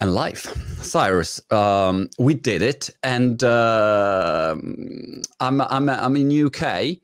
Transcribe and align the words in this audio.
and 0.00 0.14
life. 0.14 0.46
Cyrus, 0.82 1.40
um, 1.50 2.08
we 2.18 2.34
did 2.34 2.62
it, 2.62 2.90
and 3.02 3.42
uh, 3.42 4.54
I'm 5.40 5.60
I'm 5.60 5.88
I'm 5.88 6.16
in 6.16 6.46
UK, 6.46 6.98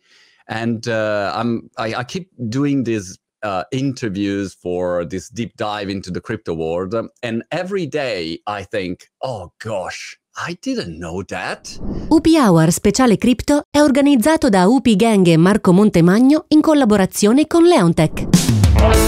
and 0.49 0.87
uh, 0.89 1.33
I'm 1.35 1.71
I, 1.77 1.95
I, 1.95 2.05
keep 2.05 2.31
doing 2.49 2.85
these 2.85 3.19
uh, 3.43 3.65
interviews 3.73 4.55
for 4.55 5.05
this 5.05 5.29
deep 5.29 5.57
dive 5.57 5.89
into 5.89 6.11
the 6.11 6.21
crypto 6.21 6.55
world, 6.55 6.95
and 7.23 7.45
every 7.51 7.87
day 7.87 8.39
I 8.47 8.63
think, 8.63 9.09
oh 9.23 9.53
gosh. 9.59 10.19
I 10.37 10.59
didn't 10.61 10.99
know 10.99 11.23
that. 11.29 11.79
UP 12.09 12.27
Hour 12.27 12.73
Speciale 12.73 13.17
Crypto 13.19 13.63
è 13.71 13.79
organizzato 13.79 14.49
da 14.49 14.67
UP 14.67 14.97
Gang 14.97 15.25
e 15.29 15.37
Marco 15.37 15.73
Montemagno 15.73 16.47
in 16.49 16.61
collaborazione 16.61 17.47
con 17.47 17.63
Leonteq. 17.63 18.64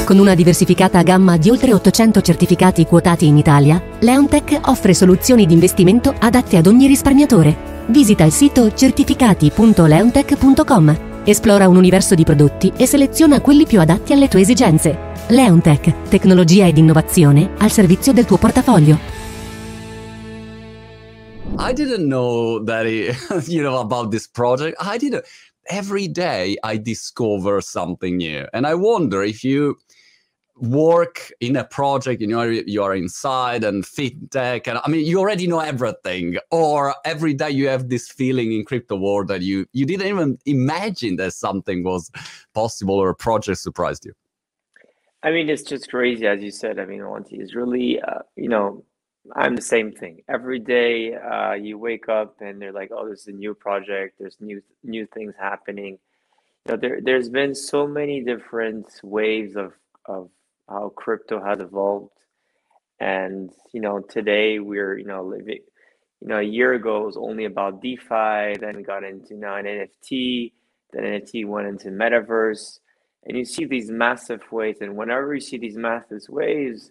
Con 0.07 0.19
una 0.19 0.35
diversificata 0.37 1.03
gamma 1.03 1.37
di 1.37 1.51
oltre 1.51 1.75
800 1.75 2.21
certificati 2.21 2.87
quotati 2.87 3.27
in 3.27 3.39
Italia, 3.39 3.83
Leontech 3.99 4.61
offre 4.67 4.95
soluzioni 4.95 5.47
di 5.47 5.55
investimento 5.55 6.15
adatte 6.17 6.57
ad 6.57 6.69
ogni 6.69 6.87
risparmiatore. 6.87 7.85
Visita 7.89 8.23
il 8.23 8.31
sito 8.31 8.73
certificati.leontech.com, 8.73 11.23
esplora 11.25 11.67
un 11.67 11.75
universo 11.75 12.15
di 12.15 12.23
prodotti 12.23 12.73
e 12.77 12.87
seleziona 12.87 13.41
quelli 13.41 13.67
più 13.67 13.81
adatti 13.81 14.13
alle 14.13 14.29
tue 14.29 14.43
esigenze. 14.43 14.97
Leontech, 15.27 16.09
tecnologia 16.09 16.69
ed 16.69 16.79
innovazione 16.79 17.55
al 17.59 17.73
servizio 17.73 18.13
del 18.13 18.27
tuo 18.27 18.37
portafoglio. 18.37 18.97
I 21.59 21.73
didn't 21.73 22.07
know 22.07 22.63
that, 22.63 22.87
you 23.49 23.63
know, 23.63 23.81
about 23.81 24.13
this 24.13 24.29
project. 24.29 24.77
I 24.81 24.99
didn't. 24.99 25.25
every 25.69 26.09
day 26.09 26.57
I 26.63 26.79
discover 26.79 27.61
something 27.61 28.17
new. 28.17 28.47
And 28.53 28.67
I 28.67 28.75
wonder 28.75 29.23
if 29.23 29.45
you 29.45 29.77
work 30.59 31.31
in 31.41 31.57
a 31.57 31.65
project, 31.65 32.21
you 32.21 32.27
know, 32.27 32.43
you 32.43 32.83
are 32.83 32.95
inside 32.95 33.63
and 33.65 33.85
fintech, 33.85 34.67
and 34.67 34.79
I 34.85 34.89
mean, 34.89 35.05
you 35.05 35.19
already 35.19 35.47
know 35.47 35.61
everything, 35.61 36.39
or 36.51 36.95
every 37.05 37.35
day 37.35 37.51
you 37.51 37.69
have 37.69 37.89
this 37.89 38.09
feeling 38.09 38.53
in 38.53 38.65
crypto 38.65 38.97
world 38.97 39.29
that 39.29 39.43
you 39.43 39.67
you 39.73 39.85
didn't 39.85 40.07
even 40.07 40.39
imagine 40.47 41.17
that 41.17 41.33
something 41.35 41.85
was 41.85 42.11
possible 42.55 42.95
or 42.95 43.11
a 43.11 43.15
project 43.15 43.59
surprised 43.59 44.07
you. 44.07 44.15
I 45.23 45.31
mean, 45.31 45.49
it's 45.51 45.63
just 45.63 45.91
crazy, 45.91 46.27
as 46.27 46.43
you 46.43 46.51
said. 46.51 46.79
I 46.79 46.85
mean, 46.85 47.03
Monty 47.03 47.37
is 47.37 47.55
really, 47.55 48.01
uh, 48.01 48.21
you 48.37 48.49
know, 48.49 48.85
I'm 49.35 49.57
the 49.57 49.63
same 49.63 49.91
thing. 49.91 50.23
Every 50.29 50.61
day, 50.61 51.15
uh, 51.15 51.55
you 51.55 51.79
wake 51.79 52.09
up 52.09 52.37
and 52.41 52.63
they're 52.63 52.73
like, 52.73 52.91
"Oh, 52.93 53.07
there's 53.07 53.27
a 53.27 53.33
new 53.33 53.55
project. 53.55 54.19
There's 54.19 54.37
new 54.41 54.63
new 54.85 55.07
things 55.07 55.35
happening." 55.39 55.99
You 56.65 56.73
know, 56.73 56.77
there 56.77 57.01
there's 57.03 57.29
been 57.29 57.55
so 57.55 57.87
many 57.87 58.23
different 58.23 58.87
waves 59.03 59.57
of 59.57 59.73
of 60.05 60.31
how 60.69 60.93
crypto 60.97 61.43
has 61.43 61.61
evolved, 61.61 62.11
and 63.01 63.51
you 63.73 63.81
know, 63.81 64.01
today 64.01 64.59
we're 64.59 64.99
you 64.99 65.07
know 65.07 65.25
living. 65.25 65.61
You 66.21 66.29
know, 66.29 66.39
a 66.39 66.43
year 66.43 66.73
ago 66.73 67.03
it 67.03 67.07
was 67.07 67.17
only 67.17 67.45
about 67.45 67.83
DeFi. 67.83 68.59
Then 68.59 68.77
we 68.77 68.83
got 68.83 69.05
into 69.05 69.37
now 69.37 69.57
an 69.57 69.67
NFT. 69.67 70.53
Then 70.93 71.03
NFT 71.03 71.47
went 71.47 71.69
into 71.69 71.89
metaverse, 71.89 72.79
and 73.25 73.37
you 73.37 73.45
see 73.45 73.67
these 73.67 73.91
massive 73.91 74.41
waves. 74.51 74.81
And 74.81 74.97
whenever 74.97 75.35
you 75.35 75.41
see 75.41 75.59
these 75.59 75.77
massive 75.77 76.23
waves 76.29 76.91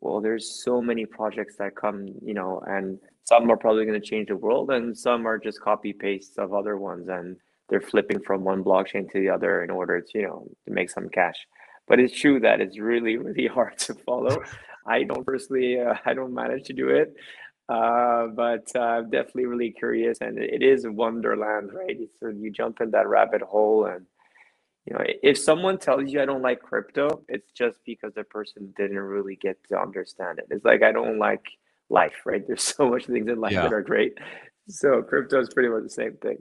well 0.00 0.20
there's 0.20 0.62
so 0.64 0.80
many 0.80 1.06
projects 1.06 1.56
that 1.56 1.76
come 1.76 2.06
you 2.22 2.34
know 2.34 2.62
and 2.66 2.98
some 3.24 3.50
are 3.50 3.56
probably 3.56 3.84
going 3.84 4.00
to 4.00 4.06
change 4.06 4.28
the 4.28 4.36
world 4.36 4.70
and 4.70 4.96
some 4.96 5.26
are 5.26 5.38
just 5.38 5.60
copy 5.60 5.92
pastes 5.92 6.38
of 6.38 6.52
other 6.52 6.76
ones 6.76 7.08
and 7.08 7.36
they're 7.68 7.80
flipping 7.80 8.20
from 8.20 8.44
one 8.44 8.64
blockchain 8.64 9.10
to 9.10 9.20
the 9.20 9.28
other 9.28 9.62
in 9.62 9.70
order 9.70 10.00
to 10.00 10.18
you 10.18 10.22
know 10.22 10.46
to 10.66 10.72
make 10.72 10.90
some 10.90 11.08
cash 11.08 11.46
but 11.90 11.98
it's 11.98 12.18
true 12.18 12.40
that 12.40 12.62
it's 12.62 12.78
really 12.78 13.18
really 13.18 13.46
hard 13.58 13.76
to 13.76 13.94
follow. 13.94 14.42
I 14.86 15.02
don't 15.02 15.26
personally 15.26 15.78
uh, 15.78 15.94
i 16.06 16.14
don't 16.14 16.32
manage 16.32 16.64
to 16.68 16.72
do 16.72 16.88
it 16.88 17.14
uh, 17.68 18.28
but 18.28 18.66
uh, 18.74 18.80
i'm 18.94 19.10
definitely 19.10 19.46
really 19.46 19.72
curious 19.72 20.18
and 20.22 20.38
it 20.38 20.62
is 20.62 20.86
wonderland 20.88 21.70
right? 21.74 21.98
So 22.18 22.28
you 22.28 22.50
jump 22.50 22.80
in 22.80 22.92
that 22.92 23.06
rabbit 23.06 23.42
hole 23.42 23.84
and 23.84 24.06
you 24.86 24.94
know 24.94 25.04
if 25.30 25.36
someone 25.36 25.76
tells 25.76 26.10
you 26.10 26.22
i 26.22 26.24
don't 26.24 26.40
like 26.40 26.62
crypto 26.62 27.22
it's 27.28 27.50
just 27.52 27.76
because 27.84 28.14
the 28.14 28.24
person 28.24 28.72
didn't 28.76 28.98
really 28.98 29.36
get 29.36 29.56
to 29.68 29.78
understand 29.78 30.38
it. 30.38 30.46
It's 30.50 30.64
like 30.64 30.82
i 30.82 30.92
don't 30.92 31.18
like 31.18 31.44
life 31.90 32.20
right? 32.24 32.44
There's 32.48 32.62
so 32.62 32.88
much 32.88 33.04
things 33.06 33.28
in 33.28 33.38
life 33.40 33.52
yeah. 33.52 33.62
that 33.62 33.72
are 33.72 33.82
great. 33.82 34.14
So 34.68 35.02
crypto 35.02 35.40
is 35.40 35.50
pretty 35.52 35.68
much 35.68 35.82
the 35.82 35.90
same 35.90 36.16
thing 36.22 36.38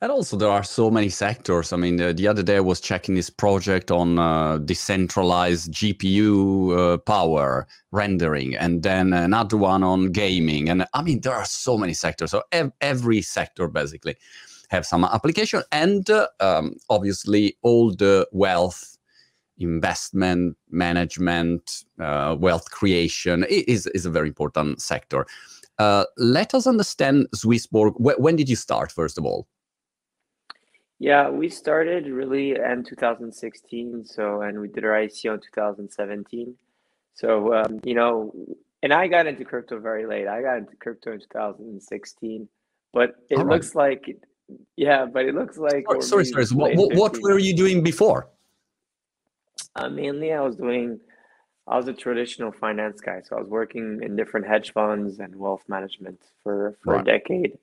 and 0.00 0.10
also 0.10 0.36
there 0.36 0.50
are 0.50 0.62
so 0.62 0.90
many 0.90 1.08
sectors. 1.08 1.72
I 1.72 1.76
mean 1.76 2.00
uh, 2.00 2.12
the 2.12 2.28
other 2.28 2.42
day 2.42 2.56
i 2.56 2.60
was 2.60 2.80
checking 2.80 3.14
this 3.14 3.30
project 3.30 3.90
on 3.90 4.18
uh, 4.18 4.58
decentralized 4.58 5.72
gpu 5.72 6.94
uh, 6.94 6.98
power 6.98 7.66
rendering 7.90 8.56
and 8.56 8.82
then 8.82 9.12
another 9.12 9.56
one 9.56 9.82
on 9.82 10.12
gaming. 10.12 10.68
And 10.68 10.86
i 10.94 11.02
mean 11.02 11.20
there 11.20 11.34
are 11.34 11.44
so 11.44 11.76
many 11.78 11.94
sectors. 11.94 12.30
So 12.30 12.42
ev- 12.52 12.72
every 12.80 13.22
sector 13.22 13.68
basically 13.68 14.16
have 14.68 14.86
some 14.86 15.04
application 15.04 15.62
and 15.72 16.08
uh, 16.10 16.28
um, 16.40 16.76
obviously 16.90 17.56
all 17.62 17.94
the 17.94 18.26
wealth 18.32 18.96
investment 19.58 20.56
management 20.70 21.84
uh, 22.00 22.36
wealth 22.38 22.70
creation 22.72 23.44
is, 23.48 23.86
is 23.88 24.04
a 24.04 24.10
very 24.10 24.26
important 24.28 24.82
sector. 24.82 25.26
Uh, 25.78 26.04
let 26.16 26.54
us 26.54 26.66
understand 26.66 27.26
swissborg. 27.36 27.92
Wh- 27.96 28.20
when 28.20 28.36
did 28.36 28.48
you 28.48 28.56
start 28.56 28.90
first 28.90 29.16
of 29.18 29.24
all 29.24 29.46
yeah 31.08 31.28
we 31.28 31.48
started 31.48 32.06
really 32.06 32.50
in 32.52 32.84
2016 32.84 34.04
so 34.04 34.42
and 34.42 34.60
we 34.60 34.68
did 34.68 34.84
our 34.84 34.96
ico 35.02 35.34
in 35.34 35.40
2017 35.40 36.54
so 37.14 37.54
um, 37.54 37.80
you 37.84 37.94
know 37.94 38.32
and 38.82 38.92
i 38.92 39.06
got 39.06 39.26
into 39.26 39.44
crypto 39.44 39.78
very 39.78 40.06
late 40.06 40.26
i 40.26 40.40
got 40.40 40.58
into 40.58 40.76
crypto 40.76 41.12
in 41.12 41.20
2016 41.20 42.48
but 42.92 43.16
it 43.28 43.36
right. 43.36 43.46
looks 43.46 43.74
like 43.74 44.02
yeah, 44.76 45.06
but 45.06 45.24
it 45.24 45.34
looks 45.34 45.56
like. 45.56 45.84
Sorry, 46.00 46.24
sorry. 46.24 46.46
So 46.46 46.56
what, 46.56 46.74
what, 46.76 46.94
what 46.94 47.22
were 47.22 47.38
you 47.38 47.56
doing 47.56 47.82
before? 47.82 48.28
Uh, 49.76 49.88
mainly, 49.88 50.32
I 50.32 50.40
was 50.40 50.56
doing. 50.56 51.00
I 51.66 51.76
was 51.76 51.88
a 51.88 51.94
traditional 51.94 52.52
finance 52.52 53.00
guy, 53.00 53.22
so 53.22 53.36
I 53.36 53.40
was 53.40 53.48
working 53.48 54.00
in 54.02 54.16
different 54.16 54.46
hedge 54.46 54.72
funds 54.72 55.18
and 55.18 55.34
wealth 55.34 55.62
management 55.68 56.20
for 56.42 56.76
for 56.82 56.94
right. 56.94 57.00
a 57.00 57.04
decade. 57.04 57.58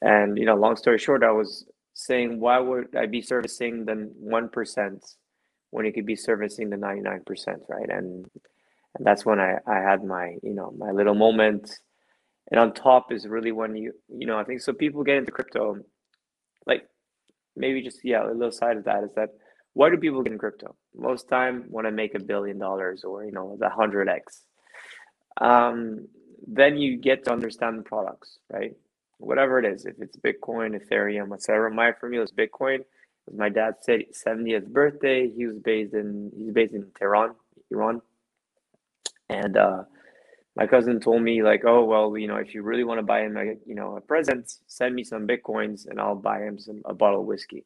And 0.00 0.36
you 0.36 0.44
know, 0.44 0.56
long 0.56 0.76
story 0.76 0.98
short, 0.98 1.22
I 1.22 1.30
was 1.30 1.64
saying, 1.94 2.40
why 2.40 2.58
would 2.58 2.96
I 2.96 3.06
be 3.06 3.22
servicing 3.22 3.84
the 3.84 4.10
one 4.18 4.48
percent 4.48 5.04
when 5.70 5.86
you 5.86 5.92
could 5.92 6.06
be 6.06 6.16
servicing 6.16 6.70
the 6.70 6.76
ninety 6.76 7.02
nine 7.02 7.22
percent, 7.24 7.62
right? 7.68 7.88
And 7.88 8.26
and 8.96 9.06
that's 9.06 9.24
when 9.24 9.40
I 9.40 9.58
I 9.66 9.78
had 9.78 10.04
my 10.04 10.36
you 10.42 10.54
know 10.54 10.72
my 10.76 10.90
little 10.92 11.14
moment. 11.14 11.70
And 12.50 12.60
on 12.60 12.74
top 12.74 13.12
is 13.12 13.26
really 13.26 13.52
when 13.52 13.76
you 13.76 13.92
you 14.08 14.26
know 14.26 14.38
i 14.38 14.44
think 14.44 14.60
so 14.60 14.72
people 14.72 15.04
get 15.04 15.16
into 15.16 15.30
crypto 15.32 15.76
like 16.66 16.86
maybe 17.56 17.82
just 17.82 18.00
yeah 18.04 18.24
a 18.24 18.32
little 18.32 18.52
side 18.52 18.76
of 18.76 18.84
that 18.84 19.04
is 19.04 19.12
that 19.16 19.30
why 19.74 19.90
do 19.90 19.96
people 19.96 20.22
get 20.22 20.32
in 20.32 20.38
crypto? 20.38 20.76
Most 20.94 21.28
time 21.28 21.64
want 21.68 21.86
to 21.86 21.92
make 21.92 22.14
a 22.14 22.20
billion 22.20 22.58
dollars 22.58 23.04
or 23.04 23.24
you 23.24 23.32
know 23.32 23.56
the 23.58 23.66
100x 23.68 24.42
um, 25.40 26.08
then 26.46 26.76
you 26.76 26.98
get 26.98 27.24
to 27.24 27.32
understand 27.32 27.78
the 27.78 27.82
products 27.82 28.38
right 28.50 28.72
whatever 29.22 29.58
it 29.58 29.64
is 29.64 29.86
if 29.86 29.94
it's 30.00 30.16
bitcoin 30.16 30.78
ethereum 30.78 31.28
whatever. 31.28 31.70
my 31.70 31.92
for 31.98 32.08
me 32.08 32.18
was 32.18 32.32
bitcoin 32.32 32.80
it 32.80 32.86
was 33.26 33.36
my 33.36 33.48
dad's 33.48 33.78
70th 33.86 34.66
birthday 34.66 35.28
he 35.28 35.46
was 35.46 35.58
based 35.58 35.94
in 35.94 36.30
he's 36.36 36.52
based 36.52 36.74
in 36.74 36.86
tehran 36.98 37.34
iran 37.70 38.00
and 39.28 39.56
uh 39.56 39.82
my 40.56 40.66
cousin 40.66 41.00
told 41.00 41.22
me 41.22 41.42
like, 41.42 41.64
oh 41.64 41.84
well, 41.84 42.16
you 42.16 42.28
know, 42.28 42.36
if 42.36 42.54
you 42.54 42.62
really 42.62 42.84
want 42.84 42.98
to 42.98 43.02
buy 43.02 43.22
him 43.22 43.36
a 43.36 43.44
you 43.66 43.74
know 43.74 43.96
a 43.96 44.00
present, 44.00 44.52
send 44.66 44.94
me 44.94 45.02
some 45.04 45.26
bitcoins 45.26 45.86
and 45.86 46.00
I'll 46.00 46.14
buy 46.14 46.40
him 46.40 46.58
some 46.58 46.82
a 46.84 46.94
bottle 46.94 47.20
of 47.20 47.26
whiskey. 47.26 47.64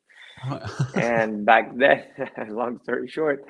and 0.95 1.45
back 1.45 1.75
then, 1.77 2.05
long 2.49 2.79
story 2.83 3.09
short, 3.09 3.45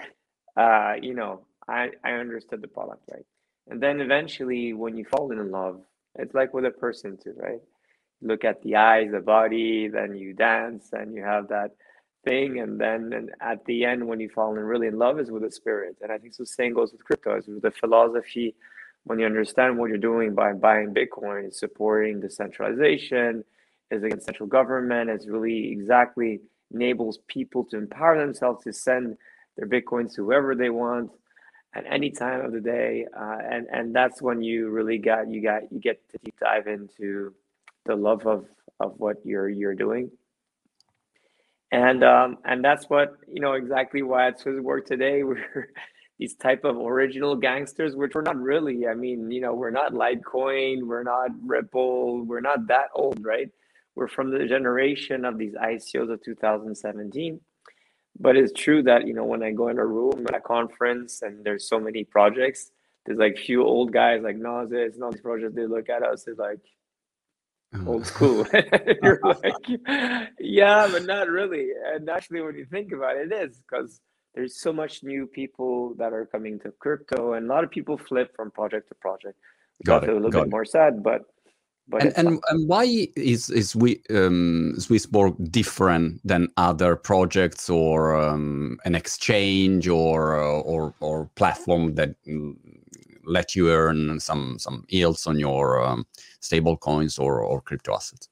uh, 0.56 0.94
you 1.00 1.15
know, 1.15 1.43
I 1.69 1.91
I 2.03 2.12
understood 2.12 2.62
the 2.62 2.69
product 2.69 3.03
right, 3.12 3.27
and 3.69 3.83
then 3.83 4.00
eventually 4.00 4.73
when 4.73 4.97
you 4.97 5.05
fall 5.05 5.31
in 5.32 5.50
love, 5.50 5.82
it's 6.14 6.35
like 6.35 6.55
with 6.55 6.64
a 6.64 6.70
person 6.70 7.19
too, 7.23 7.35
right? 7.37 7.61
Look 8.22 8.44
at 8.44 8.62
the 8.62 8.76
eyes, 8.76 9.10
the 9.12 9.20
body, 9.20 9.88
then 9.88 10.16
you 10.16 10.32
dance, 10.34 10.90
and 10.92 11.14
you 11.14 11.22
have 11.22 11.48
that 11.48 11.72
thing, 12.24 12.60
and 12.60 12.80
then 12.80 13.12
and 13.12 13.30
at 13.40 13.64
the 13.66 13.84
end 13.84 14.06
when 14.06 14.20
you 14.20 14.28
fall 14.28 14.56
in 14.56 14.60
really 14.60 14.88
in 14.88 14.98
love 14.98 15.20
is 15.20 15.30
with 15.30 15.42
the 15.42 15.50
spirit, 15.50 15.96
and 16.02 16.10
I 16.12 16.18
think 16.18 16.34
so. 16.34 16.44
Same 16.44 16.74
goes 16.74 16.92
with 16.92 17.04
crypto, 17.04 17.36
is 17.36 17.46
with 17.46 17.62
the 17.62 17.70
philosophy 17.70 18.54
when 19.04 19.20
you 19.20 19.26
understand 19.26 19.78
what 19.78 19.88
you're 19.88 19.98
doing 19.98 20.34
by 20.34 20.52
buying 20.52 20.92
Bitcoin, 20.92 21.54
supporting 21.54 22.20
decentralization, 22.20 23.44
is 23.92 24.02
against 24.02 24.26
central 24.26 24.48
government, 24.48 25.10
it's 25.10 25.28
really 25.28 25.70
exactly 25.70 26.40
enables 26.74 27.18
people 27.28 27.64
to 27.64 27.76
empower 27.76 28.18
themselves 28.18 28.64
to 28.64 28.72
send 28.72 29.16
their 29.56 29.68
Bitcoins 29.68 30.14
to 30.16 30.24
whoever 30.24 30.56
they 30.56 30.70
want 30.70 31.10
at 31.74 31.84
any 31.88 32.10
time 32.10 32.44
of 32.44 32.52
the 32.52 32.60
day. 32.60 33.06
Uh, 33.16 33.38
and, 33.48 33.68
and 33.72 33.94
that's 33.94 34.20
when 34.20 34.42
you 34.42 34.70
really 34.70 34.98
got 34.98 35.30
you 35.30 35.40
got 35.40 35.70
you 35.70 35.78
get 35.78 36.00
to 36.10 36.18
deep 36.24 36.34
dive 36.40 36.66
into 36.66 37.32
the 37.87 37.97
love 37.97 38.27
of, 38.27 38.47
of 38.81 38.94
what 38.99 39.17
you're 39.25 39.49
you're 39.49 39.75
doing. 39.75 40.11
And 41.73 42.05
um, 42.05 42.38
and 42.44 42.65
that's 42.65 42.87
what 42.87 43.17
you 43.27 43.41
know 43.41 43.55
exactly 43.55 44.03
why 44.03 44.29
it's 44.29 44.44
Swissborg 44.44 44.87
today. 44.87 45.23
We're 45.25 45.69
these 46.19 46.35
type 46.35 46.65
of 46.65 46.77
original 46.77 47.37
gangsters, 47.37 47.94
which 47.94 48.15
we're 48.15 48.23
not 48.23 48.37
really. 48.37 48.87
I 48.87 48.94
mean, 48.94 49.31
you 49.31 49.41
know, 49.41 49.55
we're 49.55 49.71
not 49.71 49.93
Litecoin, 49.93 50.87
we're 50.87 51.03
not 51.03 51.31
Ripple, 51.44 52.25
we're 52.25 52.41
not 52.41 52.67
that 52.69 52.88
old, 52.94 53.25
right? 53.25 53.50
We're 53.94 54.09
from 54.09 54.31
the 54.31 54.47
generation 54.47 55.25
of 55.25 55.38
these 55.38 55.55
ICOs 55.55 56.11
of 56.11 56.23
2017. 56.23 57.41
But 58.19 58.37
it's 58.37 58.53
true 58.59 58.83
that 58.85 59.06
you 59.06 59.12
know 59.12 59.25
when 59.25 59.43
I 59.43 59.50
go 59.53 59.69
in 59.69 59.79
a 59.79 59.85
room 59.85 60.27
at 60.29 60.35
a 60.35 60.41
conference 60.41 61.21
and 61.21 61.44
there's 61.44 61.69
so 61.69 61.79
many 61.79 62.05
projects, 62.05 62.71
there's 63.05 63.19
like 63.19 63.37
few 63.37 63.62
old 63.65 63.93
guys 63.93 64.23
like 64.23 64.37
Gnosis 64.37 64.94
and 64.94 65.03
all 65.03 65.12
these 65.12 65.21
projects. 65.21 65.55
They 65.55 65.67
look 65.67 65.91
at 65.91 66.03
us, 66.03 66.27
it's 66.27 66.38
like 66.38 66.61
old 67.87 68.02
oh. 68.02 68.05
school. 68.05 68.46
You're 69.02 69.20
like, 69.23 70.32
yeah, 70.38 70.88
but 70.90 71.05
not 71.05 71.28
really. 71.28 71.69
And 71.93 72.08
actually, 72.08 72.40
when 72.43 72.56
you 72.56 72.67
think 72.67 72.93
about 72.93 73.17
it, 73.17 73.32
it 73.32 73.50
is 73.50 73.61
because 73.61 74.00
there's 74.34 74.61
so 74.61 74.73
much 74.73 75.02
new 75.02 75.26
people 75.26 75.94
that 75.99 76.12
are 76.12 76.26
coming 76.26 76.58
to 76.61 76.73
crypto, 76.78 77.34
and 77.34 77.46
a 77.46 77.49
lot 77.49 77.64
of 77.64 77.70
people 77.70 77.96
flip 77.96 78.34
from 78.37 78.50
project 78.50 78.88
to 78.88 78.94
project. 78.96 79.38
Got 79.84 80.05
it. 80.05 80.11
A 80.11 80.12
little 80.14 80.31
Got 80.31 80.40
bit 80.40 80.49
it. 80.49 80.50
more 80.50 80.64
sad, 80.64 81.02
but 81.02 81.23
but 81.88 82.02
and 82.02 82.12
and, 82.17 82.43
and 82.50 82.69
why 82.69 83.08
is 83.17 83.49
is 83.50 83.76
we 83.76 84.02
um, 84.11 84.75
Swissborg 84.76 85.52
different 85.52 86.20
than 86.26 86.49
other 86.56 86.96
projects 86.96 87.70
or 87.70 88.17
um, 88.17 88.78
an 88.84 88.94
exchange 88.94 89.87
or 89.87 90.34
or 90.34 90.94
or 91.00 91.31
platform 91.37 91.94
that 91.94 92.17
let 93.26 93.56
you 93.56 93.70
earn 93.70 94.20
some 94.20 94.58
some 94.58 94.84
yields 94.88 95.26
on 95.26 95.38
your 95.38 95.82
um, 95.84 96.06
stable 96.40 96.76
coins 96.76 97.19
or 97.19 97.43
or 97.43 97.61
crypto 97.61 97.94
assets? 97.94 98.28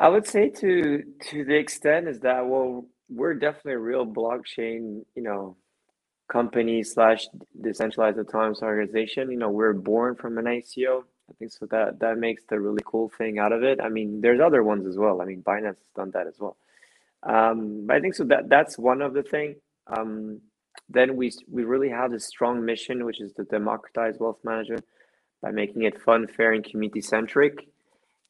I 0.00 0.08
would 0.08 0.26
say 0.26 0.50
to 0.50 1.02
to 1.30 1.44
the 1.44 1.56
extent 1.56 2.08
is 2.08 2.20
that 2.20 2.46
well 2.46 2.86
we're 3.08 3.34
definitely 3.34 3.72
a 3.74 3.78
real 3.78 4.06
blockchain, 4.06 5.04
you 5.14 5.22
know, 5.22 5.56
company 6.28 6.82
slash 6.82 7.26
decentralized 7.60 8.18
autonomous 8.18 8.62
organization. 8.62 9.30
You 9.30 9.38
know, 9.38 9.50
we're 9.50 9.72
born 9.72 10.14
from 10.14 10.38
an 10.38 10.44
ICO. 10.44 11.04
I 11.30 11.34
think 11.38 11.52
so 11.52 11.66
that 11.66 12.00
that 12.00 12.18
makes 12.18 12.44
the 12.48 12.60
really 12.60 12.82
cool 12.84 13.10
thing 13.18 13.38
out 13.38 13.52
of 13.52 13.62
it. 13.62 13.80
I 13.82 13.88
mean, 13.88 14.20
there's 14.20 14.40
other 14.40 14.62
ones 14.62 14.86
as 14.86 14.96
well. 14.96 15.20
I 15.20 15.24
mean, 15.26 15.42
Binance 15.42 15.78
has 15.78 15.92
done 15.96 16.10
that 16.12 16.26
as 16.26 16.38
well. 16.38 16.56
Um, 17.22 17.86
but 17.86 17.96
I 17.96 18.00
think 18.00 18.14
so 18.14 18.24
that 18.24 18.48
that's 18.48 18.78
one 18.78 19.02
of 19.02 19.14
the 19.14 19.22
thing. 19.22 19.56
Um, 19.86 20.40
then 20.88 21.16
we 21.16 21.32
we 21.50 21.64
really 21.64 21.90
have 21.90 22.12
a 22.12 22.20
strong 22.20 22.64
mission, 22.64 23.04
which 23.04 23.20
is 23.20 23.32
to 23.34 23.44
democratize 23.44 24.16
wealth 24.18 24.38
management 24.44 24.84
by 25.42 25.50
making 25.50 25.82
it 25.82 26.00
fun, 26.00 26.26
fair, 26.26 26.52
and 26.52 26.64
community 26.64 27.00
centric. 27.00 27.68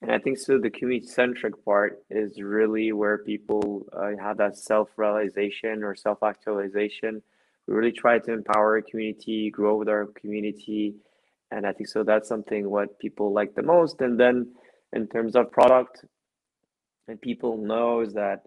And 0.01 0.13
I 0.13 0.19
think 0.19 0.39
so. 0.39 0.59
The 0.59 0.71
community 0.71 1.07
centric 1.07 1.65
part 1.65 2.01
is 2.11 2.41
really 2.41 2.93
where 2.93 3.19
people 3.19 3.87
uh, 3.93 4.11
have 4.21 4.37
that 4.39 4.57
self 4.57 4.91
realization 4.97 5.83
or 5.83 5.95
self 5.95 6.23
actualization. 6.23 7.23
We 7.67 7.75
really 7.75 7.93
try 7.93 8.19
to 8.19 8.33
empower 8.33 8.81
community, 8.83 9.51
grow 9.51 9.77
with 9.77 9.89
our 9.89 10.07
community, 10.07 10.95
and 11.51 11.67
I 11.67 11.73
think 11.73 11.89
so. 11.89 12.05
That's 12.05 12.29
something 12.29 12.71
what 12.71 12.99
people 12.99 13.33
like 13.33 13.55
the 13.55 13.63
most. 13.63 14.01
And 14.01 14.19
then 14.19 14.53
in 14.93 15.07
terms 15.09 15.37
of 15.37 15.51
product, 15.51 16.05
and 17.09 17.21
people 17.21 17.57
knows 17.57 18.15
that 18.15 18.43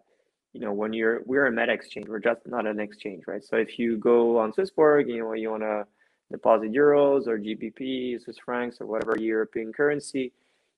you 0.54 0.62
know 0.62 0.74
when 0.74 0.94
you're 0.94 1.22
we're 1.26 1.48
a 1.48 1.52
meta 1.52 1.74
exchange, 1.74 2.08
we're 2.08 2.20
just 2.20 2.42
not 2.46 2.68
an 2.68 2.80
exchange, 2.80 3.24
right? 3.28 3.44
So 3.44 3.58
if 3.58 3.80
you 3.80 3.98
go 3.98 4.38
on 4.38 4.52
Swissborg, 4.52 5.08
you 5.08 5.20
know 5.20 5.34
you 5.34 5.52
want 5.52 5.64
to 5.64 5.86
deposit 6.32 6.72
euros 6.72 7.28
or 7.28 7.38
GBP, 7.38 8.22
Swiss 8.22 8.38
francs, 8.44 8.78
or 8.80 8.88
whatever 8.88 9.18
European 9.18 9.74
currency 9.74 10.34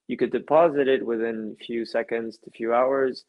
you 0.08 0.18
could 0.18 0.32
deposit 0.32 0.88
it 0.88 1.06
within 1.06 1.56
a 1.60 1.64
few 1.64 1.86
seconds 1.86 2.38
to 2.38 2.48
a 2.48 2.52
few 2.52 2.74
hours 2.74 3.26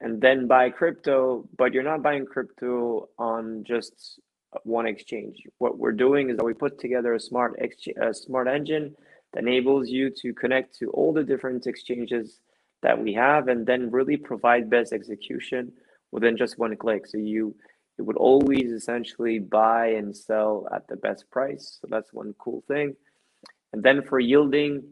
and 0.00 0.20
then 0.20 0.46
buy 0.46 0.70
crypto 0.70 1.48
but 1.56 1.72
you're 1.72 1.82
not 1.82 2.02
buying 2.02 2.26
crypto 2.26 3.08
on 3.18 3.64
just 3.66 4.20
one 4.64 4.86
exchange 4.86 5.42
what 5.58 5.78
we're 5.78 5.92
doing 5.92 6.30
is 6.30 6.36
that 6.36 6.44
we 6.44 6.54
put 6.54 6.78
together 6.78 7.14
a 7.14 7.20
smart 7.20 7.54
exchange 7.58 7.96
a 8.00 8.14
smart 8.14 8.46
engine 8.46 8.94
that 9.32 9.40
enables 9.40 9.88
you 9.88 10.10
to 10.10 10.32
connect 10.34 10.78
to 10.78 10.90
all 10.90 11.12
the 11.12 11.22
different 11.22 11.66
exchanges 11.66 12.40
that 12.82 13.02
we 13.02 13.12
have 13.14 13.48
and 13.48 13.66
then 13.66 13.90
really 13.90 14.16
provide 14.16 14.68
best 14.68 14.92
execution 14.92 15.72
within 16.10 16.36
just 16.36 16.58
one 16.58 16.76
click. 16.76 17.06
So 17.06 17.18
you 17.18 17.54
it 17.98 18.02
would 18.02 18.16
always 18.16 18.72
essentially 18.72 19.38
buy 19.38 19.88
and 19.88 20.16
sell 20.16 20.66
at 20.74 20.88
the 20.88 20.96
best 20.96 21.30
price. 21.30 21.78
So 21.80 21.88
that's 21.90 22.12
one 22.12 22.34
cool 22.38 22.64
thing. 22.66 22.96
And 23.72 23.82
then 23.82 24.02
for 24.02 24.18
yielding 24.18 24.82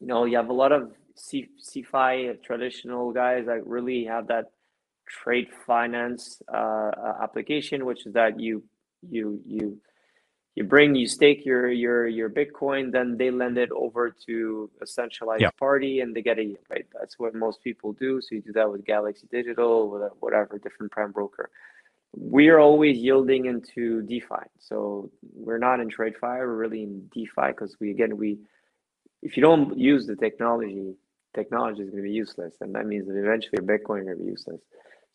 you 0.00 0.06
know, 0.06 0.24
you 0.24 0.36
have 0.36 0.48
a 0.48 0.52
lot 0.52 0.72
of 0.72 0.92
C- 1.16 1.48
CeFi 1.62 2.42
traditional 2.42 3.12
guys 3.12 3.46
that 3.46 3.66
really 3.66 4.04
have 4.04 4.26
that 4.28 4.50
trade 5.06 5.48
finance 5.66 6.42
uh, 6.52 6.90
application, 7.22 7.84
which 7.84 8.06
is 8.06 8.12
that 8.14 8.40
you 8.40 8.62
you 9.08 9.40
you 9.46 9.78
you 10.54 10.62
bring 10.62 10.94
you 10.94 11.06
stake 11.08 11.44
your 11.44 11.70
your 11.70 12.06
your 12.06 12.30
Bitcoin, 12.30 12.92
then 12.92 13.16
they 13.16 13.30
lend 13.30 13.58
it 13.58 13.70
over 13.72 14.14
to 14.26 14.70
a 14.80 14.86
centralized 14.86 15.42
yeah. 15.42 15.50
party, 15.58 16.00
and 16.00 16.14
they 16.14 16.22
get 16.22 16.38
a 16.38 16.56
right. 16.70 16.86
That's 16.98 17.18
what 17.18 17.34
most 17.34 17.62
people 17.62 17.92
do. 17.92 18.20
So 18.20 18.36
you 18.36 18.40
do 18.40 18.52
that 18.52 18.70
with 18.70 18.84
Galaxy 18.84 19.26
Digital, 19.30 19.90
with 19.90 20.12
whatever 20.20 20.58
different 20.58 20.92
prime 20.92 21.10
broker. 21.10 21.50
We 22.16 22.48
are 22.50 22.60
always 22.60 22.98
yielding 22.98 23.46
into 23.46 24.02
DeFi, 24.02 24.46
so 24.60 25.10
we're 25.34 25.58
not 25.58 25.80
in 25.80 25.90
TradeFi. 25.90 26.38
We're 26.38 26.54
really 26.54 26.84
in 26.84 27.10
DeFi 27.12 27.48
because 27.48 27.76
we 27.80 27.90
again 27.90 28.16
we 28.16 28.38
if 29.22 29.36
you 29.36 29.42
don't 29.42 29.76
use 29.76 30.06
the 30.06 30.14
technology, 30.14 30.94
technology 31.34 31.82
is 31.82 31.90
going 31.90 32.04
to 32.04 32.08
be 32.08 32.14
useless, 32.14 32.54
and 32.60 32.72
that 32.76 32.86
means 32.86 33.08
that 33.08 33.16
eventually 33.16 33.58
your 33.58 33.66
Bitcoin 33.66 34.00
is 34.00 34.04
going 34.04 34.18
to 34.18 34.24
be 34.24 34.30
useless. 34.30 34.60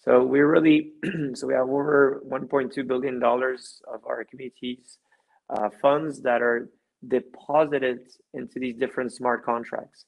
So 0.04 0.24
we're 0.24 0.48
really, 0.48 0.94
so 1.34 1.48
we 1.48 1.54
have 1.54 1.70
over 1.70 2.22
1.2 2.28 2.88
billion 2.88 3.20
dollars 3.20 3.82
of 3.88 4.06
our 4.06 4.24
communities 4.24 4.98
uh, 5.50 5.70
funds 5.82 6.22
that 6.22 6.42
are 6.42 6.70
deposited 7.08 8.00
into 8.34 8.60
these 8.60 8.76
different 8.76 9.14
smart 9.14 9.44
contracts, 9.46 10.06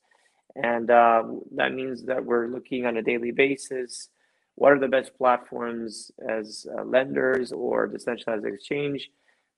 and 0.55 0.91
uh, 0.91 1.23
that 1.55 1.73
means 1.73 2.03
that 2.03 2.23
we're 2.23 2.47
looking 2.47 2.85
on 2.85 2.97
a 2.97 3.01
daily 3.01 3.31
basis. 3.31 4.09
What 4.55 4.73
are 4.73 4.79
the 4.79 4.87
best 4.87 5.17
platforms 5.17 6.11
as 6.27 6.67
uh, 6.77 6.83
lenders 6.83 7.51
or 7.51 7.87
decentralized 7.87 8.45
exchange 8.45 9.09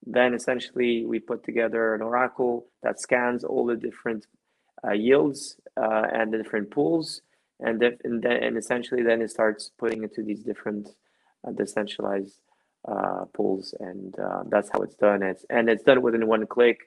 then 0.05 0.33
essentially 0.33 1.05
we 1.05 1.19
put 1.19 1.43
together 1.43 1.93
an 1.93 2.01
oracle 2.01 2.67
that 2.81 2.99
scans 2.99 3.43
all 3.43 3.65
the 3.65 3.75
different 3.75 4.27
uh, 4.85 4.91
yields 4.91 5.57
uh, 5.77 6.03
and 6.13 6.33
the 6.33 6.37
different 6.37 6.69
pools, 6.71 7.21
and, 7.59 7.81
and, 8.03 8.21
then, 8.21 8.43
and 8.43 8.57
essentially 8.57 9.01
then 9.01 9.21
it 9.21 9.31
starts 9.31 9.71
putting 9.77 10.03
into 10.03 10.21
these 10.21 10.43
different 10.43 10.89
uh, 11.47 11.51
decentralized 11.51 12.39
uh, 12.87 13.25
pools, 13.33 13.73
and 13.79 14.17
uh, 14.19 14.43
that's 14.47 14.69
how 14.71 14.79
it's 14.81 14.95
done. 14.95 15.23
It's 15.23 15.45
and 15.49 15.69
it's 15.69 15.83
done 15.83 16.01
within 16.01 16.27
one 16.27 16.45
click. 16.47 16.79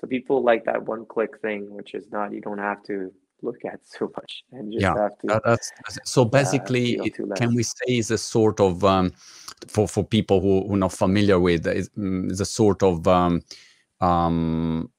So 0.00 0.06
people 0.06 0.42
like 0.42 0.64
that 0.64 0.84
one 0.84 1.06
click 1.06 1.40
thing, 1.40 1.72
which 1.74 1.94
is 1.94 2.10
not 2.10 2.32
you 2.32 2.40
don't 2.40 2.58
have 2.58 2.82
to 2.84 3.12
look 3.42 3.64
at 3.64 3.80
so 3.84 4.10
much 4.16 4.44
and 4.52 4.72
just 4.72 4.82
yeah, 4.82 4.94
have 4.96 5.18
to. 5.18 5.40
That's 5.44 5.72
so 6.04 6.22
uh, 6.22 6.26
basically, 6.26 6.98
uh, 7.00 7.34
can 7.36 7.54
we 7.54 7.62
say 7.62 7.98
is 7.98 8.10
a 8.10 8.18
sort 8.18 8.60
of 8.60 8.84
um, 8.84 9.12
for 9.66 9.88
for 9.88 10.04
people 10.04 10.40
who 10.40 10.66
who 10.66 10.74
are 10.74 10.78
not 10.78 10.92
familiar 10.92 11.40
with 11.40 11.66
is, 11.66 11.88
mm, 11.90 12.30
is 12.30 12.40
a 12.40 12.46
sort 12.46 12.82
of 12.82 13.06
um, 13.08 13.42
um, 14.00 14.90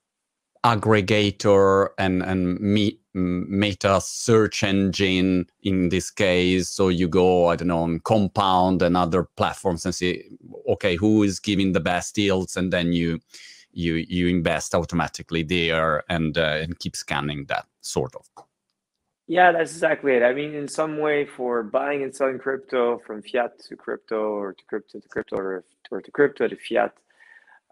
aggregator 0.64 1.90
and 1.98 2.24
and 2.24 2.60
me, 2.60 2.92
mm, 2.92 2.98
meta 3.18 4.00
search 4.02 4.64
engine 4.64 5.48
in 5.64 5.90
this 5.90 6.12
case. 6.12 6.70
So 6.70 6.90
you 6.90 7.08
go 7.08 7.48
I 7.48 7.56
don't 7.56 7.70
know 7.70 7.84
on 7.84 8.00
Compound 8.02 8.82
and 8.82 8.98
other 8.98 9.26
platforms 9.38 9.86
and 9.86 9.96
see 9.96 10.24
okay 10.70 10.96
who 10.96 11.24
is 11.24 11.40
giving 11.40 11.74
the 11.74 11.80
best 11.80 12.16
deals, 12.16 12.58
and 12.58 12.72
then 12.74 12.94
you 12.94 13.20
you 13.72 13.96
you 14.08 14.28
invest 14.28 14.76
automatically 14.76 15.44
there 15.44 16.04
and 16.10 16.38
uh, 16.38 16.60
and 16.62 16.80
keep 16.80 16.96
scanning 16.96 17.46
that 17.46 17.66
sort 17.82 18.16
of. 18.16 18.26
Yeah, 19.28 19.52
that's 19.52 19.74
exactly 19.74 20.14
it. 20.14 20.24
I 20.24 20.34
mean, 20.34 20.56
in 20.56 20.70
some 20.70 21.00
way, 21.00 21.26
for 21.26 21.64
buying 21.64 22.04
and 22.04 22.16
selling 22.16 22.40
crypto 22.40 23.00
from 23.06 23.22
fiat 23.24 23.60
to 23.68 23.76
crypto 23.76 24.16
or 24.16 24.54
to 24.54 24.64
crypto 24.66 25.00
to 25.00 25.08
crypto 25.10 25.36
or, 25.38 25.66
or 25.92 26.02
to 26.02 26.12
crypto 26.12 26.48
to 26.48 26.56
fiat, 26.56 26.94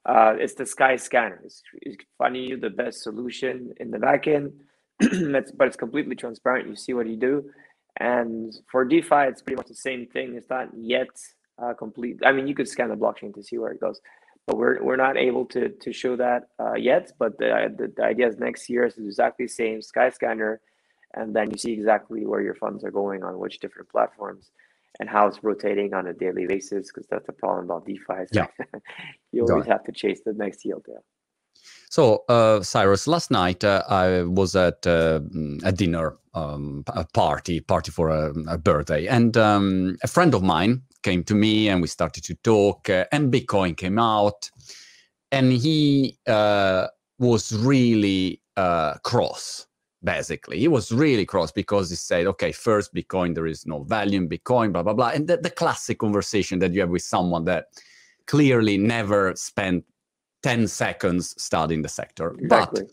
uh, 0.05 0.35
it's 0.37 0.55
the 0.55 0.65
sky 0.65 0.97
scanner. 0.97 1.41
It's, 1.45 1.63
it's 1.81 1.97
finding 2.17 2.43
you 2.43 2.57
the 2.57 2.69
best 2.69 3.03
solution 3.03 3.73
in 3.79 3.89
the 3.91 3.99
backend, 3.99 4.51
but 5.57 5.67
it's 5.67 5.75
completely 5.75 6.15
transparent. 6.15 6.69
You 6.69 6.75
see 6.75 6.93
what 6.93 7.07
you 7.07 7.17
do. 7.17 7.49
And 7.97 8.53
for 8.69 8.83
DeFi, 8.83 9.27
it's 9.29 9.41
pretty 9.41 9.57
much 9.57 9.67
the 9.67 9.75
same 9.75 10.07
thing. 10.07 10.35
It's 10.35 10.49
not 10.49 10.69
yet 10.75 11.07
uh, 11.61 11.73
complete. 11.73 12.19
I 12.25 12.31
mean, 12.31 12.47
you 12.47 12.55
could 12.55 12.67
scan 12.67 12.89
the 12.89 12.95
blockchain 12.95 13.33
to 13.35 13.43
see 13.43 13.57
where 13.57 13.71
it 13.71 13.79
goes, 13.79 14.01
but 14.47 14.57
we're, 14.57 14.83
we're 14.83 14.97
not 14.97 15.15
able 15.15 15.45
to, 15.47 15.69
to 15.69 15.93
show 15.93 16.15
that 16.17 16.49
uh, 16.59 16.75
yet. 16.75 17.11
But 17.17 17.37
the, 17.37 17.73
the, 17.77 17.93
the 17.95 18.03
idea 18.03 18.27
is 18.27 18.37
next 18.37 18.69
year 18.69 18.85
is 18.85 18.97
exactly 18.97 19.45
the 19.45 19.51
same 19.51 19.81
sky 19.81 20.09
scanner 20.09 20.59
and 21.15 21.35
then 21.35 21.49
you 21.49 21.57
see 21.57 21.71
exactly 21.71 22.25
where 22.25 22.41
your 22.41 22.55
funds 22.55 22.83
are 22.83 22.91
going 22.91 23.23
on 23.23 23.39
which 23.39 23.59
different 23.59 23.89
platforms 23.89 24.51
and 24.99 25.09
how 25.09 25.27
it's 25.27 25.43
rotating 25.43 25.93
on 25.93 26.07
a 26.07 26.13
daily 26.13 26.45
basis 26.45 26.91
because 26.91 27.07
that's 27.09 27.25
the 27.25 27.33
problem 27.33 27.65
about 27.65 27.85
DeFi. 27.85 28.25
Yeah. 28.31 28.47
you 29.31 29.45
always 29.49 29.65
have 29.65 29.83
to 29.85 29.91
chase 29.91 30.21
the 30.25 30.33
next 30.33 30.63
yield. 30.63 30.85
Yeah. 30.87 30.95
So, 31.89 32.25
uh, 32.27 32.61
Cyrus, 32.61 33.07
last 33.07 33.31
night 33.31 33.63
uh, 33.63 33.83
I 33.87 34.23
was 34.23 34.55
at 34.55 34.85
uh, 34.85 35.21
a 35.63 35.71
dinner, 35.71 36.17
um, 36.33 36.83
a 36.87 37.05
party, 37.05 37.61
party 37.61 37.91
for 37.91 38.09
a, 38.09 38.33
a 38.47 38.57
birthday, 38.57 39.07
and 39.07 39.37
um, 39.37 39.97
a 40.03 40.07
friend 40.07 40.33
of 40.33 40.43
mine 40.43 40.81
came 41.03 41.23
to 41.23 41.35
me 41.35 41.69
and 41.69 41.81
we 41.81 41.87
started 41.87 42.23
to 42.25 42.35
talk, 42.35 42.89
uh, 42.89 43.05
and 43.11 43.31
Bitcoin 43.31 43.77
came 43.77 43.99
out, 43.99 44.49
and 45.31 45.53
he 45.53 46.17
uh, 46.27 46.87
was 47.19 47.53
really 47.53 48.41
uh, 48.57 48.95
cross. 49.03 49.67
Basically, 50.03 50.59
he 50.59 50.67
was 50.67 50.91
really 50.91 51.25
cross 51.25 51.51
because 51.51 51.89
he 51.89 51.95
said, 51.95 52.27
"Okay, 52.27 52.51
first 52.51 52.93
Bitcoin, 52.93 53.33
there 53.33 53.47
is 53.47 53.65
no 53.65 53.83
value 53.83 54.19
in 54.19 54.29
Bitcoin, 54.29 54.73
blah 54.73 54.83
blah 54.83 54.93
blah," 54.93 55.09
and 55.15 55.27
the, 55.27 55.37
the 55.37 55.49
classic 55.49 55.99
conversation 55.99 56.59
that 56.59 56.73
you 56.73 56.81
have 56.81 56.89
with 56.89 57.01
someone 57.01 57.45
that 57.45 57.67
clearly 58.27 58.77
never 58.77 59.33
spent 59.35 59.85
10 60.45 60.67
seconds 60.67 61.33
studying 61.41 61.81
the 61.81 61.89
sector. 61.89 62.35
Exactly. 62.37 62.83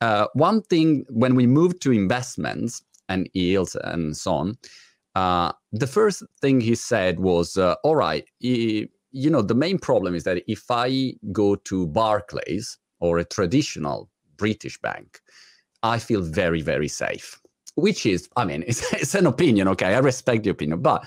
But 0.00 0.06
uh, 0.06 0.28
one 0.32 0.62
thing, 0.62 1.04
when 1.10 1.34
we 1.34 1.46
moved 1.46 1.82
to 1.82 1.92
investments 1.92 2.82
and 3.10 3.28
yields 3.34 3.76
and 3.84 4.16
so 4.16 4.32
on, 4.32 4.58
uh, 5.14 5.52
the 5.72 5.86
first 5.86 6.22
thing 6.40 6.58
he 6.58 6.74
said 6.74 7.20
was, 7.20 7.58
uh, 7.58 7.74
all 7.84 7.96
right, 7.96 8.24
you 8.40 8.88
know, 9.12 9.42
the 9.42 9.54
main 9.54 9.78
problem 9.78 10.14
is 10.14 10.24
that 10.24 10.42
if 10.50 10.70
I 10.70 11.12
go 11.32 11.54
to 11.54 11.86
Barclays 11.86 12.78
or 13.00 13.18
a 13.18 13.26
traditional 13.26 14.08
British 14.38 14.80
bank, 14.80 15.20
I 15.82 15.98
feel 15.98 16.22
very, 16.22 16.62
very 16.62 16.88
safe, 16.88 17.38
which 17.74 18.06
is, 18.06 18.26
I 18.38 18.46
mean, 18.46 18.64
it's, 18.66 18.90
it's 18.94 19.14
an 19.14 19.26
opinion, 19.26 19.68
okay? 19.68 19.94
I 19.94 19.98
respect 19.98 20.44
the 20.44 20.50
opinion. 20.50 20.80
But 20.80 21.06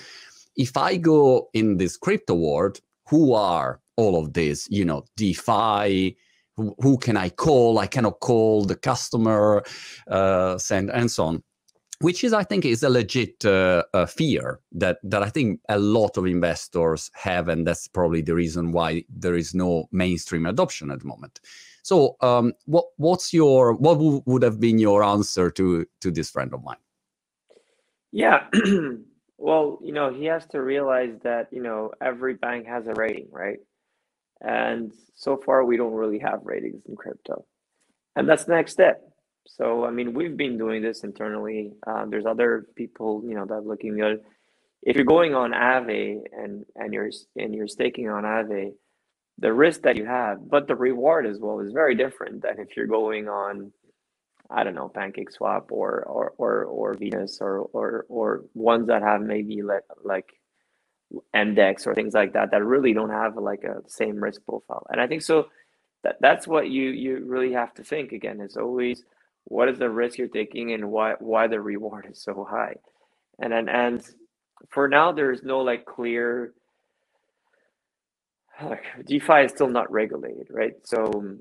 if 0.56 0.78
I 0.78 0.98
go 0.98 1.50
in 1.54 1.78
this 1.78 1.98
crypto 1.98 2.36
world, 2.36 2.80
who 3.10 3.34
are 3.34 3.82
all 3.98 4.20
of 4.20 4.34
these, 4.34 4.68
you 4.70 4.86
know, 4.86 5.04
DeFi, 5.18 6.16
who, 6.56 6.76
who 6.80 6.98
can 6.98 7.18
I 7.18 7.30
call? 7.30 7.80
I 7.80 7.88
cannot 7.88 8.20
call 8.20 8.66
the 8.66 8.76
customer, 8.76 9.64
uh, 10.10 10.58
send, 10.58 10.90
and 10.92 11.10
so 11.10 11.26
on 11.26 11.44
which 12.02 12.24
is, 12.24 12.32
I 12.34 12.44
think, 12.44 12.66
is 12.66 12.84
a 12.84 12.90
legit 12.90 13.44
uh, 13.46 13.84
fear 14.08 14.60
that 14.72 15.00
that 15.04 15.22
I 15.22 15.30
think 15.30 15.60
a 15.68 15.78
lot 15.78 16.18
of 16.18 16.26
investors 16.26 17.12
have, 17.14 17.50
and 17.50 17.68
that's 17.68 17.88
probably 17.88 18.22
the 18.22 18.36
reason 18.36 18.72
why 18.72 19.04
there 19.10 19.36
is 19.36 19.54
no 19.54 19.88
mainstream 19.92 20.46
adoption 20.46 20.92
at 20.92 21.00
the 21.00 21.08
moment. 21.08 21.42
So, 21.84 22.16
um, 22.22 22.54
what 22.66 22.86
what's 22.98 23.34
your 23.34 23.74
what 23.74 23.96
w- 23.96 24.24
would 24.26 24.44
have 24.44 24.60
been 24.60 24.80
your 24.80 25.04
answer 25.04 25.52
to 25.52 25.86
to 26.02 26.12
this 26.12 26.30
friend 26.30 26.54
of 26.54 26.64
mine? 26.64 26.78
Yeah, 28.12 28.48
well, 29.40 29.80
you 29.84 29.94
know, 29.94 30.14
he 30.14 30.26
has 30.26 30.46
to 30.48 30.62
realize 30.62 31.16
that 31.24 31.48
you 31.52 31.62
know 31.64 31.92
every 32.02 32.36
bank 32.36 32.68
has 32.68 32.88
a 32.88 32.94
rating, 32.94 33.30
right? 33.32 33.60
And 34.42 34.94
so 35.16 35.38
far, 35.38 35.66
we 35.66 35.78
don't 35.78 35.94
really 35.94 36.20
have 36.20 36.42
ratings 36.46 36.84
in 36.88 36.96
crypto, 36.96 37.46
and 38.16 38.30
that's 38.30 38.46
the 38.46 38.54
next 38.54 38.74
step 38.74 39.02
so 39.48 39.86
I 39.86 39.92
mean, 39.92 40.14
we've 40.14 40.38
been 40.38 40.58
doing 40.58 40.82
this 40.82 41.04
internally. 41.04 41.74
Um, 41.88 42.10
there's 42.10 42.26
other 42.26 42.68
people, 42.76 43.24
you 43.26 43.36
know, 43.36 43.46
that 43.46 43.54
are 43.54 43.62
looking 43.62 44.00
at. 44.02 44.22
If 44.84 44.96
you're 44.96 45.06
going 45.06 45.36
on 45.36 45.52
Aave 45.52 46.22
and 46.32 46.66
and 46.76 46.94
you're 46.94 47.10
and 47.36 47.54
you're 47.54 47.68
staking 47.68 48.10
on 48.10 48.24
Aave, 48.24 48.74
the 49.40 49.54
risk 49.54 49.82
that 49.84 49.98
you 49.98 50.06
have, 50.06 50.50
but 50.50 50.68
the 50.68 50.76
reward 50.76 51.26
as 51.26 51.40
well 51.40 51.60
is 51.60 51.74
very 51.74 51.96
different 51.96 52.44
than 52.44 52.60
if 52.60 52.78
you're 52.78 52.88
going 52.88 53.28
on, 53.28 53.72
I 54.50 54.64
don't 54.64 54.76
know, 54.76 54.90
Pancake 54.90 55.32
Swap 55.32 55.72
or 55.72 56.04
or 56.04 56.34
or 56.38 56.66
or 56.66 56.94
Venus 56.96 57.40
or 57.42 57.60
or 57.74 58.06
or 58.10 58.44
ones 58.54 58.88
that 58.88 59.02
have 59.04 59.22
maybe 59.22 59.62
like 59.64 59.84
like 60.04 60.28
MDEX 61.36 61.88
or 61.88 61.96
things 61.96 62.14
like 62.14 62.34
that 62.34 62.52
that 62.52 62.66
really 62.66 62.94
don't 62.94 63.12
have 63.12 63.38
like 63.38 63.64
a 63.64 63.82
same 63.90 64.18
risk 64.24 64.44
profile. 64.46 64.86
And 64.90 65.02
I 65.02 65.08
think 65.08 65.24
so 65.24 65.48
that 66.04 66.18
that's 66.22 66.48
what 66.48 66.70
you 66.70 66.90
you 66.92 67.26
really 67.26 67.54
have 67.54 67.74
to 67.76 67.84
think 67.84 68.12
again. 68.14 68.42
Is 68.42 68.58
always 68.58 69.04
what 69.46 69.70
is 69.70 69.80
the 69.80 69.90
risk 69.90 70.18
you're 70.18 70.28
taking 70.28 70.74
and 70.74 70.92
why 70.92 71.16
why 71.20 71.48
the 71.48 71.62
reward 71.62 72.08
is 72.12 72.22
so 72.24 72.46
high 72.50 72.76
and 73.40 73.54
and, 73.54 73.70
and 73.70 74.04
for 74.70 74.88
now 74.88 75.12
there's 75.12 75.44
no 75.44 75.60
like 75.62 75.86
clear 75.86 76.54
defi 79.06 79.44
is 79.46 79.52
still 79.52 79.70
not 79.70 79.92
regulated 79.92 80.48
right 80.50 80.74
so 80.84 81.38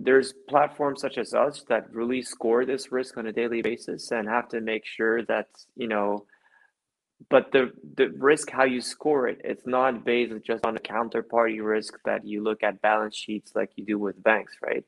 there's 0.00 0.32
platforms 0.48 1.00
such 1.00 1.18
as 1.18 1.34
us 1.34 1.64
that 1.68 1.92
really 1.92 2.22
score 2.22 2.64
this 2.64 2.92
risk 2.92 3.16
on 3.16 3.26
a 3.26 3.32
daily 3.32 3.62
basis 3.62 4.10
and 4.10 4.28
have 4.28 4.48
to 4.48 4.60
make 4.60 4.84
sure 4.86 5.24
that 5.24 5.48
you 5.76 5.88
know 5.88 6.24
but 7.30 7.50
the 7.52 7.72
the 7.96 8.08
risk 8.18 8.50
how 8.50 8.64
you 8.64 8.80
score 8.80 9.26
it 9.26 9.40
it's 9.42 9.66
not 9.66 10.04
based 10.04 10.32
just 10.44 10.64
on 10.64 10.74
the 10.74 10.80
counterparty 10.80 11.64
risk 11.64 11.94
that 12.04 12.24
you 12.24 12.42
look 12.42 12.62
at 12.62 12.80
balance 12.80 13.16
sheets 13.16 13.52
like 13.56 13.70
you 13.76 13.84
do 13.84 13.98
with 13.98 14.22
banks 14.22 14.56
right 14.62 14.84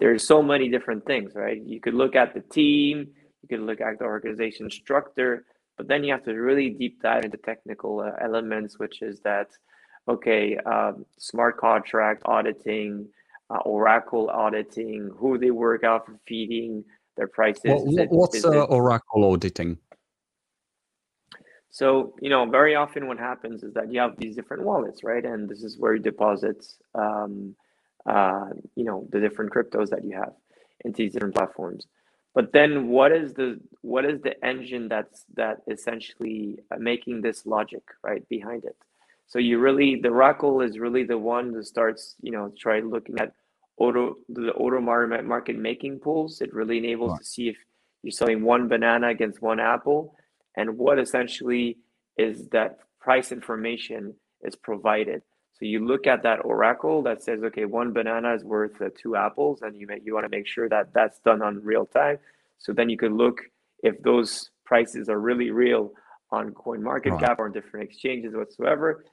there's 0.00 0.26
so 0.26 0.42
many 0.42 0.68
different 0.68 1.06
things, 1.06 1.34
right? 1.34 1.60
You 1.64 1.80
could 1.80 1.94
look 1.94 2.16
at 2.16 2.34
the 2.34 2.40
team, 2.40 3.08
you 3.42 3.48
could 3.48 3.60
look 3.64 3.80
at 3.80 3.98
the 3.98 4.04
organization 4.04 4.70
structure, 4.70 5.44
but 5.76 5.88
then 5.88 6.04
you 6.04 6.12
have 6.12 6.24
to 6.24 6.32
really 6.32 6.70
deep 6.70 7.00
dive 7.02 7.24
into 7.24 7.36
technical 7.36 8.00
uh, 8.00 8.10
elements, 8.20 8.78
which 8.78 9.02
is 9.02 9.20
that, 9.20 9.48
okay, 10.08 10.56
um, 10.58 11.06
smart 11.18 11.58
contract 11.58 12.22
auditing, 12.24 13.08
uh, 13.50 13.58
Oracle 13.64 14.30
auditing, 14.30 15.10
who 15.18 15.38
they 15.38 15.50
work 15.50 15.84
out 15.84 16.06
for 16.06 16.18
feeding 16.26 16.84
their 17.16 17.28
prices. 17.28 17.64
Well, 17.64 17.84
what's 18.10 18.44
uh, 18.44 18.64
Oracle 18.64 19.24
auditing? 19.24 19.78
So, 21.70 22.14
you 22.20 22.30
know, 22.30 22.48
very 22.48 22.76
often 22.76 23.08
what 23.08 23.18
happens 23.18 23.64
is 23.64 23.74
that 23.74 23.92
you 23.92 23.98
have 24.00 24.16
these 24.16 24.36
different 24.36 24.62
wallets, 24.62 25.02
right? 25.02 25.24
And 25.24 25.48
this 25.48 25.64
is 25.64 25.76
where 25.76 25.94
you 25.94 26.02
deposit 26.02 26.64
um, 26.94 27.56
uh, 28.06 28.50
you 28.76 28.84
know 28.84 29.06
the 29.10 29.20
different 29.20 29.52
cryptos 29.52 29.88
that 29.88 30.04
you 30.04 30.14
have 30.14 30.32
into 30.84 30.98
these 30.98 31.12
different 31.12 31.34
platforms 31.34 31.86
but 32.34 32.52
then 32.52 32.88
what 32.88 33.12
is 33.12 33.32
the 33.34 33.58
what 33.80 34.04
is 34.04 34.20
the 34.20 34.44
engine 34.44 34.88
that's 34.88 35.24
that 35.34 35.58
essentially 35.70 36.58
uh, 36.70 36.76
making 36.78 37.22
this 37.22 37.46
logic 37.46 37.82
right 38.02 38.28
behind 38.28 38.64
it 38.64 38.76
so 39.26 39.38
you 39.38 39.58
really 39.58 40.00
the 40.00 40.08
Oracle 40.08 40.60
is 40.60 40.78
really 40.78 41.04
the 41.04 41.18
one 41.18 41.52
that 41.52 41.66
starts 41.66 42.16
you 42.20 42.30
know 42.30 42.52
try 42.58 42.80
looking 42.80 43.18
at 43.18 43.32
auto 43.78 44.16
the 44.28 44.52
auto 44.52 44.80
market 44.80 45.56
making 45.56 45.98
pools 45.98 46.40
it 46.40 46.52
really 46.52 46.78
enables 46.78 47.10
right. 47.10 47.20
to 47.20 47.24
see 47.24 47.48
if 47.48 47.56
you're 48.02 48.12
selling 48.12 48.42
one 48.42 48.68
banana 48.68 49.08
against 49.08 49.42
one 49.42 49.58
apple 49.58 50.14
and 50.56 50.78
what 50.78 50.98
essentially 50.98 51.78
is 52.16 52.48
that 52.48 52.78
price 53.00 53.32
information 53.32 54.14
is 54.42 54.54
provided 54.54 55.22
so 55.54 55.66
you 55.66 55.86
look 55.86 56.06
at 56.06 56.24
that 56.24 56.44
oracle 56.44 57.02
that 57.02 57.22
says, 57.22 57.42
okay, 57.44 57.64
one 57.64 57.92
banana 57.92 58.34
is 58.34 58.42
worth 58.42 58.82
uh, 58.82 58.88
two 59.00 59.14
apples, 59.14 59.62
and 59.62 59.76
you 59.76 59.86
may, 59.86 60.00
you 60.02 60.12
want 60.12 60.24
to 60.24 60.28
make 60.28 60.48
sure 60.48 60.68
that 60.68 60.92
that's 60.92 61.20
done 61.20 61.42
on 61.42 61.62
real 61.62 61.86
time. 61.86 62.18
So 62.58 62.72
then 62.72 62.88
you 62.88 62.96
could 62.96 63.12
look 63.12 63.38
if 63.82 64.02
those 64.02 64.50
prices 64.64 65.08
are 65.08 65.20
really 65.20 65.50
real 65.50 65.92
on 66.30 66.52
Coin 66.52 66.82
Market 66.82 67.10
right. 67.10 67.20
Cap 67.20 67.38
or 67.38 67.46
on 67.46 67.52
different 67.52 67.88
exchanges 67.88 68.34
whatsoever, 68.34 69.04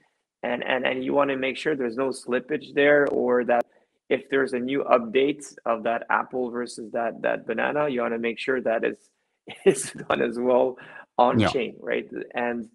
and 0.44 0.64
and 0.64 0.86
and 0.86 1.04
you 1.04 1.14
want 1.14 1.30
to 1.30 1.38
make 1.38 1.58
sure 1.58 1.76
there's 1.76 1.98
no 1.98 2.10
slippage 2.10 2.74
there, 2.74 3.08
or 3.08 3.44
that 3.46 3.66
if 4.10 4.30
there's 4.30 4.54
a 4.54 4.60
new 4.60 4.84
update 4.84 5.44
of 5.66 5.84
that 5.84 6.04
apple 6.10 6.52
versus 6.52 6.92
that 6.92 7.22
that 7.22 7.48
banana, 7.48 7.88
you 7.90 8.02
want 8.02 8.14
to 8.14 8.20
make 8.20 8.40
sure 8.40 8.62
that 8.62 8.84
it's 8.84 9.10
it's 9.66 9.92
done 9.94 10.22
as 10.22 10.38
well 10.40 10.78
on 11.18 11.40
yeah. 11.40 11.50
chain, 11.50 11.76
right? 11.80 12.10
And 12.34 12.70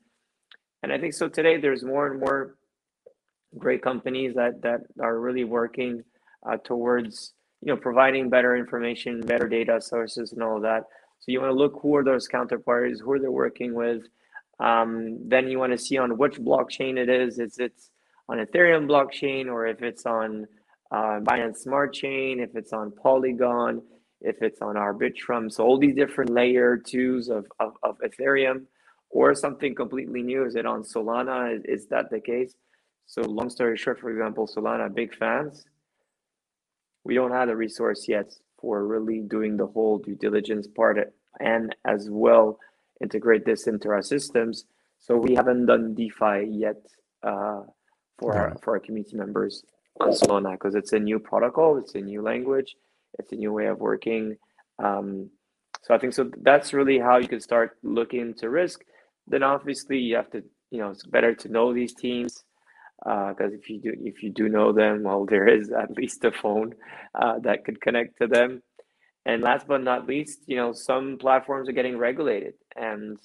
and 0.82 0.92
I 0.92 0.98
think 0.98 1.14
so 1.14 1.28
today 1.28 1.58
there's 1.60 1.82
more 1.82 2.06
and 2.06 2.20
more 2.20 2.56
great 3.58 3.82
companies 3.82 4.34
that 4.34 4.62
that 4.62 4.80
are 5.00 5.18
really 5.18 5.44
working 5.44 6.02
uh, 6.48 6.56
towards 6.58 7.34
you 7.62 7.72
know 7.72 7.76
providing 7.76 8.30
better 8.30 8.56
information, 8.56 9.20
better 9.20 9.48
data 9.48 9.80
sources, 9.80 10.32
and 10.32 10.42
all 10.42 10.60
that. 10.60 10.84
So 11.20 11.32
you 11.32 11.40
want 11.40 11.50
to 11.50 11.56
look 11.56 11.78
who 11.82 11.96
are 11.96 12.04
those 12.04 12.28
counterparties, 12.28 13.00
who 13.00 13.12
are 13.12 13.18
they're 13.18 13.30
working 13.30 13.74
with. 13.74 14.02
Um, 14.58 15.28
then 15.28 15.48
you 15.48 15.58
want 15.58 15.72
to 15.72 15.78
see 15.78 15.98
on 15.98 16.16
which 16.16 16.38
blockchain 16.38 16.96
it 16.96 17.08
is. 17.08 17.38
Is 17.38 17.58
it's 17.58 17.90
on 18.28 18.38
Ethereum 18.38 18.86
blockchain 18.86 19.46
or 19.46 19.66
if 19.66 19.82
it's 19.82 20.06
on 20.06 20.46
uh, 20.90 21.20
Binance 21.20 21.58
Smart 21.58 21.92
Chain, 21.92 22.40
if 22.40 22.54
it's 22.56 22.72
on 22.72 22.92
Polygon, 22.92 23.82
if 24.20 24.42
it's 24.42 24.62
on 24.62 24.76
Arbitrum. 24.76 25.52
So 25.52 25.64
all 25.64 25.78
these 25.78 25.94
different 25.94 26.30
layer 26.30 26.76
twos 26.76 27.28
of, 27.28 27.46
of, 27.60 27.74
of 27.82 27.98
Ethereum 27.98 28.64
or 29.10 29.34
something 29.34 29.74
completely 29.74 30.22
new. 30.22 30.44
Is 30.44 30.56
it 30.56 30.66
on 30.66 30.82
Solana? 30.82 31.56
Is, 31.56 31.62
is 31.82 31.86
that 31.88 32.10
the 32.10 32.20
case? 32.20 32.54
So 33.06 33.22
long 33.22 33.50
story 33.50 33.76
short, 33.76 34.00
for 34.00 34.10
example, 34.10 34.48
Solana, 34.48 34.92
big 34.92 35.14
fans. 35.14 35.64
We 37.04 37.14
don't 37.14 37.30
have 37.30 37.48
the 37.48 37.56
resource 37.56 38.08
yet 38.08 38.32
for 38.58 38.84
really 38.84 39.20
doing 39.20 39.56
the 39.56 39.66
whole 39.66 39.98
due 39.98 40.16
diligence 40.16 40.66
part 40.66 40.98
and 41.38 41.74
as 41.84 42.08
well 42.10 42.58
integrate 43.02 43.44
this 43.44 43.66
into 43.66 43.88
our 43.90 44.02
systems. 44.02 44.64
So 44.98 45.16
we 45.16 45.34
haven't 45.34 45.66
done 45.66 45.94
DeFi 45.94 46.48
yet 46.50 46.80
uh, 47.22 47.62
for 48.18 48.34
our, 48.34 48.56
for 48.62 48.74
our 48.74 48.80
community 48.80 49.16
members 49.16 49.62
on 50.00 50.10
Solana 50.10 50.52
because 50.52 50.74
it's 50.74 50.92
a 50.92 50.98
new 50.98 51.18
protocol, 51.18 51.78
it's 51.78 51.94
a 51.94 52.00
new 52.00 52.22
language, 52.22 52.76
it's 53.18 53.32
a 53.32 53.36
new 53.36 53.52
way 53.52 53.66
of 53.66 53.78
working. 53.78 54.36
Um, 54.82 55.30
so 55.82 55.94
I 55.94 55.98
think 55.98 56.14
so. 56.14 56.30
That's 56.42 56.72
really 56.72 56.98
how 56.98 57.18
you 57.18 57.28
can 57.28 57.40
start 57.40 57.76
looking 57.82 58.34
to 58.34 58.50
risk. 58.50 58.80
Then 59.26 59.42
obviously 59.42 59.98
you 59.98 60.16
have 60.16 60.30
to, 60.30 60.42
you 60.70 60.78
know, 60.80 60.90
it's 60.90 61.06
better 61.06 61.34
to 61.34 61.48
know 61.48 61.72
these 61.72 61.94
teams 61.94 62.44
because 63.04 63.52
uh, 63.52 63.56
if 63.60 63.68
you 63.68 63.80
do 63.80 63.92
if 64.04 64.22
you 64.22 64.30
do 64.30 64.48
know 64.48 64.72
them 64.72 65.02
well 65.02 65.26
there 65.26 65.46
is 65.46 65.70
at 65.70 65.90
least 65.96 66.24
a 66.24 66.32
phone 66.32 66.74
uh, 67.14 67.38
that 67.40 67.64
could 67.64 67.80
connect 67.80 68.18
to 68.18 68.26
them 68.26 68.62
and 69.26 69.42
last 69.42 69.66
but 69.66 69.82
not 69.82 70.06
least 70.06 70.40
you 70.46 70.56
know 70.56 70.72
some 70.72 71.18
platforms 71.18 71.68
are 71.68 71.72
getting 71.72 71.98
regulated 71.98 72.54
and 72.76 73.18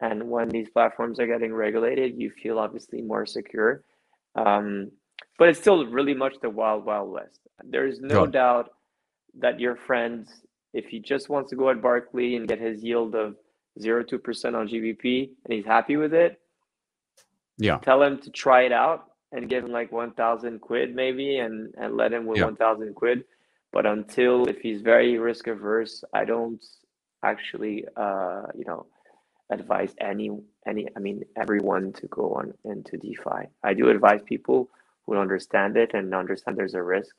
and 0.00 0.28
when 0.28 0.48
these 0.48 0.68
platforms 0.68 1.18
are 1.18 1.26
getting 1.26 1.54
regulated, 1.54 2.20
you 2.20 2.30
feel 2.30 2.58
obviously 2.58 3.00
more 3.00 3.24
secure. 3.24 3.82
Um, 4.34 4.90
but 5.38 5.48
it's 5.48 5.58
still 5.58 5.86
really 5.86 6.14
much 6.14 6.34
the 6.42 6.50
wild, 6.50 6.84
wild 6.84 7.10
west. 7.10 7.40
There's 7.64 8.00
no 8.00 8.26
doubt 8.26 8.70
that 9.38 9.58
your 9.58 9.76
friend, 9.76 10.26
if 10.74 10.86
he 10.86 10.98
just 10.98 11.28
wants 11.28 11.50
to 11.50 11.56
go 11.56 11.70
at 11.70 11.80
Barclay 11.80 12.34
and 12.34 12.46
get 12.46 12.60
his 12.60 12.82
yield 12.82 13.14
of 13.14 13.36
zero 13.80 14.02
two 14.02 14.18
percent 14.18 14.54
on 14.54 14.68
GBP 14.68 15.30
and 15.44 15.54
he's 15.54 15.64
happy 15.64 15.96
with 15.96 16.12
it, 16.12 16.40
yeah, 17.56 17.78
tell 17.78 18.02
him 18.02 18.18
to 18.20 18.30
try 18.30 18.62
it 18.62 18.72
out 18.72 19.12
and 19.32 19.48
give 19.48 19.64
him 19.64 19.72
like 19.72 19.90
one 19.92 20.12
thousand 20.12 20.60
quid 20.60 20.94
maybe, 20.94 21.38
and 21.38 21.74
and 21.78 21.96
let 21.96 22.12
him 22.12 22.26
with 22.26 22.38
yeah. 22.38 22.44
one 22.44 22.56
thousand 22.56 22.94
quid. 22.94 23.24
But 23.76 23.84
until 23.84 24.46
if 24.48 24.60
he's 24.60 24.80
very 24.80 25.18
risk 25.18 25.48
averse, 25.48 26.02
I 26.14 26.24
don't 26.24 26.64
actually, 27.22 27.84
uh, 27.94 28.44
you 28.56 28.64
know, 28.64 28.86
advise 29.50 29.94
any 30.00 30.30
any. 30.66 30.88
I 30.96 30.98
mean, 30.98 31.24
everyone 31.36 31.92
to 32.00 32.06
go 32.06 32.36
on 32.36 32.54
into 32.64 32.96
DeFi. 32.96 33.42
I 33.62 33.74
do 33.74 33.90
advise 33.90 34.22
people 34.24 34.70
who 35.04 35.18
understand 35.18 35.76
it 35.76 35.90
and 35.92 36.14
understand 36.14 36.56
there's 36.56 36.72
a 36.72 36.82
risk 36.82 37.16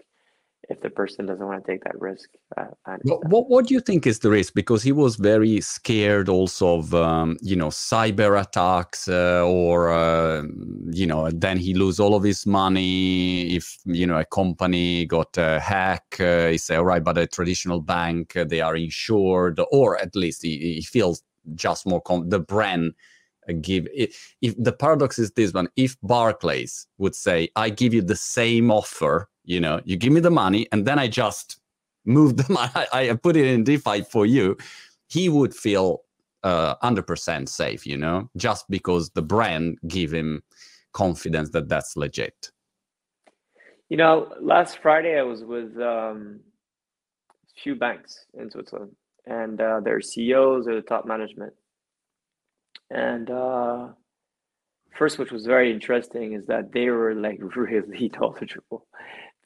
if 0.70 0.82
the 0.82 0.90
person 0.90 1.26
doesn't 1.26 1.46
want 1.46 1.64
to 1.64 1.72
take 1.72 1.84
that 1.84 2.00
risk. 2.00 2.30
Uh, 2.58 2.66
what, 3.04 3.26
what, 3.30 3.50
what 3.50 3.68
do 3.68 3.74
you 3.74 3.80
think 3.80 4.06
is 4.06 4.20
the 4.20 4.30
risk? 4.30 4.54
Because 4.54 4.84
he 4.84 4.92
was 4.92 5.16
very 5.16 5.62
scared 5.62 6.30
also 6.30 6.80
of 6.80 6.94
um, 6.94 7.38
you 7.42 7.56
know 7.56 7.68
cyber 7.68 8.40
attacks 8.40 9.08
uh, 9.08 9.44
or 9.46 9.92
uh, 9.92 10.44
you 10.92 11.08
know 11.08 11.30
then 11.32 11.58
he 11.58 11.74
lose 11.74 12.00
all 12.00 12.16
of 12.16 12.24
his 12.24 12.46
money 12.46 13.56
if 13.56 13.78
you 13.86 14.06
know 14.06 14.18
a 14.18 14.26
company 14.26 15.06
got 15.06 15.38
a 15.38 15.60
hack. 15.60 16.18
Uh, 16.20 16.50
he 16.50 16.58
say 16.58 16.76
all 16.76 16.86
right, 16.86 17.04
but 17.04 17.18
a 17.18 17.28
traditional 17.28 17.82
bank 17.82 18.36
uh, 18.36 18.44
they 18.44 18.62
are 18.62 18.76
insured 18.76 19.60
or 19.72 19.98
at 20.02 20.16
least 20.16 20.44
he, 20.44 20.76
he 20.76 20.82
feels 20.82 21.24
just 21.56 21.86
more 21.86 22.02
com- 22.02 22.30
the 22.30 22.40
brand 22.40 22.94
give 23.62 23.88
if, 23.94 24.36
if 24.42 24.54
the 24.58 24.74
paradox 24.74 25.18
is 25.18 25.32
this 25.32 25.54
one 25.54 25.70
if 25.78 25.96
barclays 26.04 26.86
would 26.98 27.16
say 27.16 27.48
i 27.56 27.70
give 27.70 27.94
you 27.94 28.02
the 28.02 28.14
same 28.14 28.70
offer 28.70 29.30
you 29.48 29.60
know 29.60 29.82
you 29.86 29.98
give 29.98 30.14
me 30.14 30.20
the 30.20 30.30
money 30.30 30.68
and 30.72 30.86
then 30.86 31.00
i 31.00 31.08
just 31.08 31.60
move 32.06 32.38
the 32.38 32.46
money 32.52 32.72
i, 32.94 33.14
put 33.24 33.36
it 33.36 33.46
in 33.46 33.64
defi 33.64 34.02
for 34.04 34.26
you 34.26 34.56
he 35.08 35.30
would 35.30 35.56
feel 35.56 36.02
uh, 36.44 36.76
100% 36.84 37.50
safe 37.50 37.86
you 37.86 37.98
know 37.98 38.30
just 38.38 38.70
because 38.70 39.10
the 39.12 39.22
brand 39.22 39.78
give 39.88 40.14
him 40.14 40.44
confidence 40.94 41.50
that 41.50 41.68
that's 41.68 41.98
legit 41.98 42.52
you 43.90 43.98
know 43.98 44.32
last 44.40 44.78
friday 44.78 45.18
i 45.18 45.24
was 45.24 45.44
with 45.44 45.76
um, 45.82 46.40
a 47.58 47.62
few 47.62 47.76
banks 47.76 48.26
in 48.40 48.50
switzerland 48.52 48.96
and 49.26 49.60
uh, 49.60 49.80
their 49.80 50.00
ceos 50.00 50.68
or 50.68 50.76
the 50.76 50.82
top 50.82 51.06
management 51.06 51.54
and 52.90 53.30
uh, 53.30 53.88
first, 54.98 55.20
which 55.20 55.32
was 55.32 55.46
very 55.46 55.72
interesting, 55.72 56.34
is 56.34 56.46
that 56.48 56.72
they 56.72 56.90
were 56.90 57.14
like 57.14 57.40
really 57.56 58.12
knowledgeable. 58.20 58.88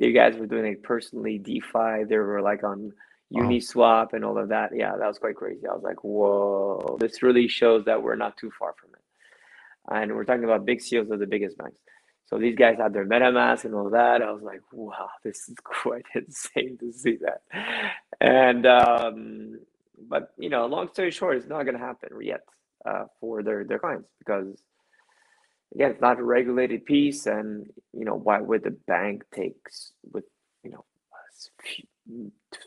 The 0.01 0.11
guys 0.11 0.35
were 0.35 0.47
doing 0.47 0.65
like 0.65 0.81
personally 0.81 1.37
DeFi. 1.37 2.05
They 2.09 2.17
were 2.17 2.41
like 2.41 2.63
on 2.63 2.91
Uniswap 3.31 4.13
and 4.13 4.25
all 4.25 4.35
of 4.35 4.49
that. 4.49 4.71
Yeah, 4.75 4.95
that 4.97 5.07
was 5.07 5.19
quite 5.19 5.35
crazy. 5.35 5.67
I 5.67 5.73
was 5.75 5.83
like, 5.83 6.03
whoa, 6.03 6.97
this 6.99 7.21
really 7.21 7.47
shows 7.47 7.85
that 7.85 8.01
we're 8.01 8.15
not 8.15 8.35
too 8.35 8.49
far 8.57 8.73
from 8.81 8.89
it. 8.95 9.95
And 9.95 10.15
we're 10.15 10.23
talking 10.23 10.43
about 10.43 10.65
big 10.65 10.81
CEOs 10.81 11.11
of 11.11 11.19
the 11.19 11.27
biggest 11.27 11.55
banks. 11.55 11.77
So 12.25 12.39
these 12.39 12.55
guys 12.55 12.77
had 12.79 12.93
their 12.93 13.05
MetaMask 13.05 13.63
and 13.65 13.75
all 13.75 13.91
that. 13.91 14.23
I 14.23 14.31
was 14.31 14.41
like, 14.41 14.61
wow, 14.71 15.07
this 15.23 15.47
is 15.47 15.55
quite 15.63 16.05
insane 16.15 16.79
to 16.79 16.91
see 16.91 17.19
that. 17.21 17.43
And 18.19 18.65
um, 18.65 19.59
but 20.09 20.33
you 20.35 20.49
know, 20.49 20.65
long 20.65 20.87
story 20.87 21.11
short, 21.11 21.37
it's 21.37 21.47
not 21.47 21.61
going 21.61 21.77
to 21.77 21.85
happen 21.85 22.09
yet 22.21 22.41
uh, 22.87 23.05
for 23.19 23.43
their 23.43 23.65
their 23.65 23.77
clients 23.77 24.09
because 24.17 24.63
again 25.73 25.91
it's 25.91 26.01
not 26.01 26.19
a 26.19 26.23
regulated 26.23 26.85
piece 26.85 27.25
and 27.25 27.69
you 27.93 28.05
know 28.05 28.15
why 28.15 28.39
would 28.39 28.63
the 28.63 28.75
bank 28.87 29.23
takes 29.33 29.93
with 30.11 30.25
you 30.63 30.71
know 30.71 30.85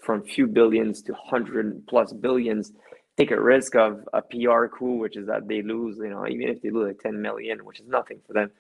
from 0.03 0.23
few 0.23 0.47
billions 0.47 1.03
to 1.03 1.15
hundred 1.15 1.87
plus 1.87 2.13
billions 2.13 2.73
take 3.17 3.31
a 3.31 3.41
risk 3.41 3.77
of 3.77 4.09
a 4.13 4.23
PR 4.23 4.67
coup, 4.67 4.97
which 4.97 5.17
is 5.17 5.27
that 5.29 5.47
they 5.47 5.63
lose, 5.63 5.99
you 5.99 6.11
know, 6.11 6.27
even 6.27 6.49
if 6.49 6.63
they 6.63 6.71
lose 6.71 6.89
like 6.89 7.01
10 7.01 7.21
million, 7.21 7.65
which 7.65 7.81
is 7.81 7.87
nothing 7.87 8.21
for 8.27 8.33
them, 8.33 8.51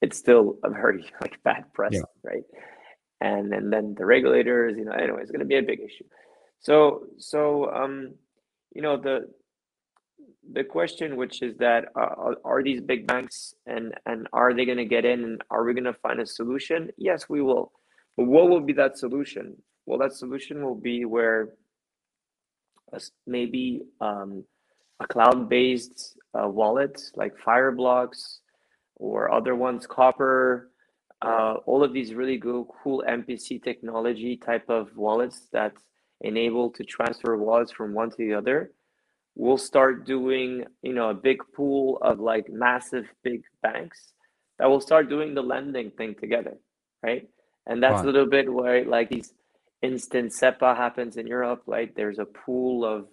it's 0.00 0.16
still 0.16 0.58
a 0.62 0.70
very 0.70 1.04
like 1.20 1.42
bad 1.42 1.72
press, 1.72 1.94
yeah. 1.94 2.02
right? 2.22 2.44
And, 3.20 3.52
and 3.52 3.72
then 3.72 3.94
the 3.96 4.04
regulators, 4.04 4.76
you 4.76 4.84
know, 4.84 4.92
anyway, 4.92 5.22
it's 5.22 5.30
going 5.30 5.40
to 5.40 5.46
be 5.46 5.56
a 5.56 5.62
big 5.62 5.80
issue. 5.80 6.04
So, 6.60 7.04
so, 7.18 7.72
um, 7.72 8.14
you 8.74 8.82
know, 8.82 8.96
the, 8.96 9.28
the 10.52 10.64
question, 10.64 11.16
which 11.16 11.42
is 11.42 11.56
that 11.58 11.86
uh, 11.94 12.34
are 12.44 12.62
these 12.62 12.80
big 12.80 13.06
banks 13.06 13.54
and 13.66 13.94
and 14.06 14.28
are 14.32 14.54
they 14.54 14.64
going 14.64 14.78
to 14.78 14.84
get 14.84 15.04
in 15.04 15.24
and 15.24 15.42
are 15.50 15.64
we 15.64 15.74
going 15.74 15.84
to 15.84 15.92
find 15.94 16.20
a 16.20 16.26
solution? 16.26 16.90
Yes, 16.96 17.28
we 17.28 17.42
will. 17.42 17.72
But 18.16 18.26
what 18.26 18.48
will 18.48 18.60
be 18.60 18.72
that 18.74 18.98
solution? 18.98 19.56
Well, 19.86 19.98
that 19.98 20.12
solution 20.12 20.64
will 20.64 20.74
be 20.74 21.04
where 21.04 21.50
maybe 23.26 23.82
um, 24.00 24.44
a 25.00 25.06
cloud-based 25.06 26.16
uh, 26.34 26.48
wallet 26.48 27.00
like 27.14 27.34
Fireblocks 27.36 28.38
or 28.96 29.32
other 29.32 29.54
ones, 29.54 29.86
Copper, 29.86 30.70
uh, 31.22 31.54
all 31.66 31.82
of 31.82 31.92
these 31.92 32.14
really 32.14 32.38
good, 32.38 32.64
cool 32.82 33.04
MPC 33.06 33.62
technology 33.62 34.36
type 34.36 34.68
of 34.68 34.96
wallets 34.96 35.48
that 35.52 35.72
enable 36.22 36.70
to 36.70 36.84
transfer 36.84 37.36
wallets 37.36 37.72
from 37.72 37.92
one 37.92 38.10
to 38.10 38.16
the 38.16 38.32
other 38.32 38.72
we'll 39.36 39.58
start 39.58 40.04
doing 40.04 40.64
you 40.82 40.92
know 40.92 41.10
a 41.10 41.14
big 41.14 41.40
pool 41.54 41.98
of 42.02 42.18
like 42.18 42.48
massive 42.50 43.06
big 43.22 43.42
banks 43.62 44.12
that 44.58 44.68
will 44.68 44.80
start 44.80 45.08
doing 45.08 45.34
the 45.34 45.42
lending 45.42 45.90
thing 45.92 46.14
together 46.14 46.56
right? 47.06 47.28
And 47.66 47.82
that's 47.82 47.96
right. 47.96 48.04
a 48.04 48.06
little 48.06 48.26
bit 48.26 48.52
where 48.52 48.84
like 48.84 49.08
these 49.10 49.32
instant 49.82 50.32
SEPA 50.32 50.76
happens 50.76 51.16
in 51.16 51.26
Europe 51.26 51.62
like 51.66 51.94
there's 51.94 52.18
a 52.18 52.24
pool 52.24 52.84
of 52.84 53.06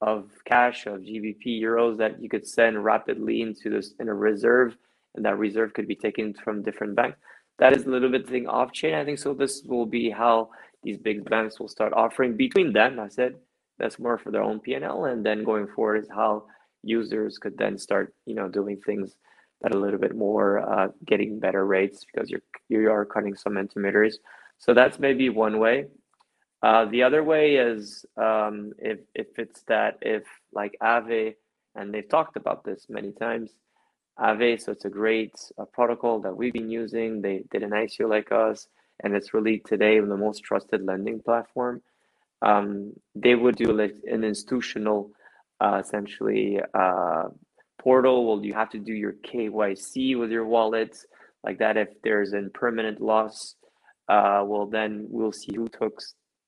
of 0.00 0.30
cash 0.44 0.86
of 0.86 1.00
GBP 1.00 1.60
euros 1.60 1.98
that 1.98 2.22
you 2.22 2.28
could 2.28 2.46
send 2.46 2.84
rapidly 2.84 3.42
into 3.42 3.68
this 3.68 3.94
in 3.98 4.08
a 4.08 4.14
reserve 4.14 4.76
and 5.14 5.24
that 5.24 5.38
reserve 5.38 5.74
could 5.74 5.88
be 5.88 5.96
taken 5.96 6.34
from 6.34 6.62
different 6.62 6.94
banks. 6.94 7.18
That 7.58 7.76
is 7.76 7.84
a 7.86 7.90
little 7.90 8.10
bit 8.10 8.28
thing 8.28 8.46
off 8.46 8.72
chain 8.72 8.94
I 8.94 9.04
think. 9.04 9.18
So 9.18 9.34
this 9.34 9.62
will 9.64 9.86
be 9.86 10.10
how 10.10 10.50
these 10.84 10.98
big 10.98 11.28
banks 11.28 11.58
will 11.58 11.68
start 11.68 11.92
offering. 11.92 12.36
Between 12.36 12.72
them 12.72 13.00
I 13.00 13.08
said 13.08 13.34
that's 13.78 13.98
more 13.98 14.18
for 14.18 14.30
their 14.30 14.42
own 14.42 14.60
P&L. 14.60 15.04
And 15.04 15.24
then 15.24 15.44
going 15.44 15.68
forward 15.68 16.02
is 16.02 16.08
how 16.08 16.44
users 16.82 17.38
could 17.38 17.56
then 17.56 17.78
start, 17.78 18.14
you 18.26 18.34
know, 18.34 18.48
doing 18.48 18.80
things 18.84 19.16
that 19.60 19.74
a 19.74 19.78
little 19.78 19.98
bit 19.98 20.14
more 20.14 20.60
uh, 20.60 20.88
getting 21.04 21.38
better 21.38 21.66
rates 21.66 22.04
because 22.04 22.30
you're 22.30 22.42
you 22.68 22.90
are 22.90 23.04
cutting 23.04 23.34
some 23.34 23.56
intermediaries. 23.56 24.18
So 24.58 24.74
that's 24.74 24.98
maybe 24.98 25.28
one 25.30 25.58
way. 25.58 25.86
Uh, 26.62 26.84
the 26.86 27.02
other 27.02 27.22
way 27.22 27.56
is 27.56 28.04
um, 28.16 28.72
if 28.78 29.00
if 29.14 29.38
it's 29.38 29.62
that 29.62 29.98
if 30.02 30.24
like 30.52 30.76
Aave, 30.82 31.34
and 31.74 31.92
they've 31.92 32.08
talked 32.08 32.36
about 32.36 32.64
this 32.64 32.86
many 32.88 33.12
times. 33.12 33.50
Aave, 34.18 34.60
so 34.60 34.72
it's 34.72 34.84
a 34.84 34.90
great 34.90 35.34
uh, 35.58 35.64
protocol 35.64 36.20
that 36.20 36.36
we've 36.36 36.52
been 36.52 36.70
using. 36.70 37.22
They 37.22 37.44
did 37.52 37.62
an 37.62 37.70
ICO 37.70 38.08
like 38.08 38.32
us, 38.32 38.66
and 39.02 39.14
it's 39.14 39.32
really 39.32 39.58
today 39.60 40.00
the 40.00 40.16
most 40.16 40.42
trusted 40.42 40.84
lending 40.84 41.20
platform 41.20 41.82
um, 42.42 42.92
they 43.14 43.34
would 43.34 43.56
do 43.56 43.72
like 43.72 43.94
an 44.06 44.24
institutional 44.24 45.10
uh, 45.60 45.80
essentially 45.84 46.60
uh, 46.74 47.24
portal. 47.80 48.26
Well 48.26 48.44
you 48.44 48.54
have 48.54 48.70
to 48.70 48.78
do 48.78 48.92
your 48.92 49.14
kyc 49.24 50.16
with 50.16 50.30
your 50.30 50.46
wallets 50.46 51.06
like 51.44 51.58
that 51.58 51.76
if 51.76 51.88
there's 52.02 52.32
a 52.32 52.42
permanent 52.54 53.00
loss 53.00 53.54
uh, 54.08 54.42
well 54.44 54.66
then 54.66 55.06
we'll 55.08 55.32
see 55.32 55.54
who 55.54 55.68
took 55.68 56.00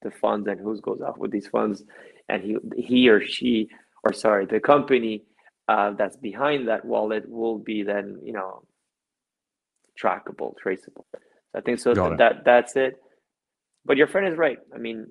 the 0.03 0.11
funds 0.11 0.49
and 0.49 0.59
who 0.61 0.81
goes 0.81 1.01
off 1.01 1.19
with 1.19 1.31
these 1.31 1.47
funds. 1.47 1.83
And 2.29 2.43
he 2.43 2.57
he 2.77 3.09
or 3.09 3.25
she 3.25 3.69
or 4.05 4.13
sorry 4.13 4.47
the 4.47 4.61
company 4.61 5.25
uh, 5.69 5.93
that's 5.93 6.17
behind 6.17 6.69
that 6.69 6.85
wallet 6.85 7.29
will 7.29 7.59
be 7.59 7.83
then 7.83 8.19
you 8.23 8.33
know 8.33 8.63
trackable 10.01 10.57
traceable. 10.57 11.07
So 11.13 11.59
i 11.59 11.61
think 11.61 11.81
so 11.81 11.95
that, 11.95 12.19
that 12.19 12.45
that's 12.45 12.77
it. 12.77 12.97
But 13.85 13.97
your 13.97 14.07
friend 14.07 14.29
is 14.29 14.39
right. 14.39 14.59
I 14.75 14.79
mean 14.79 15.07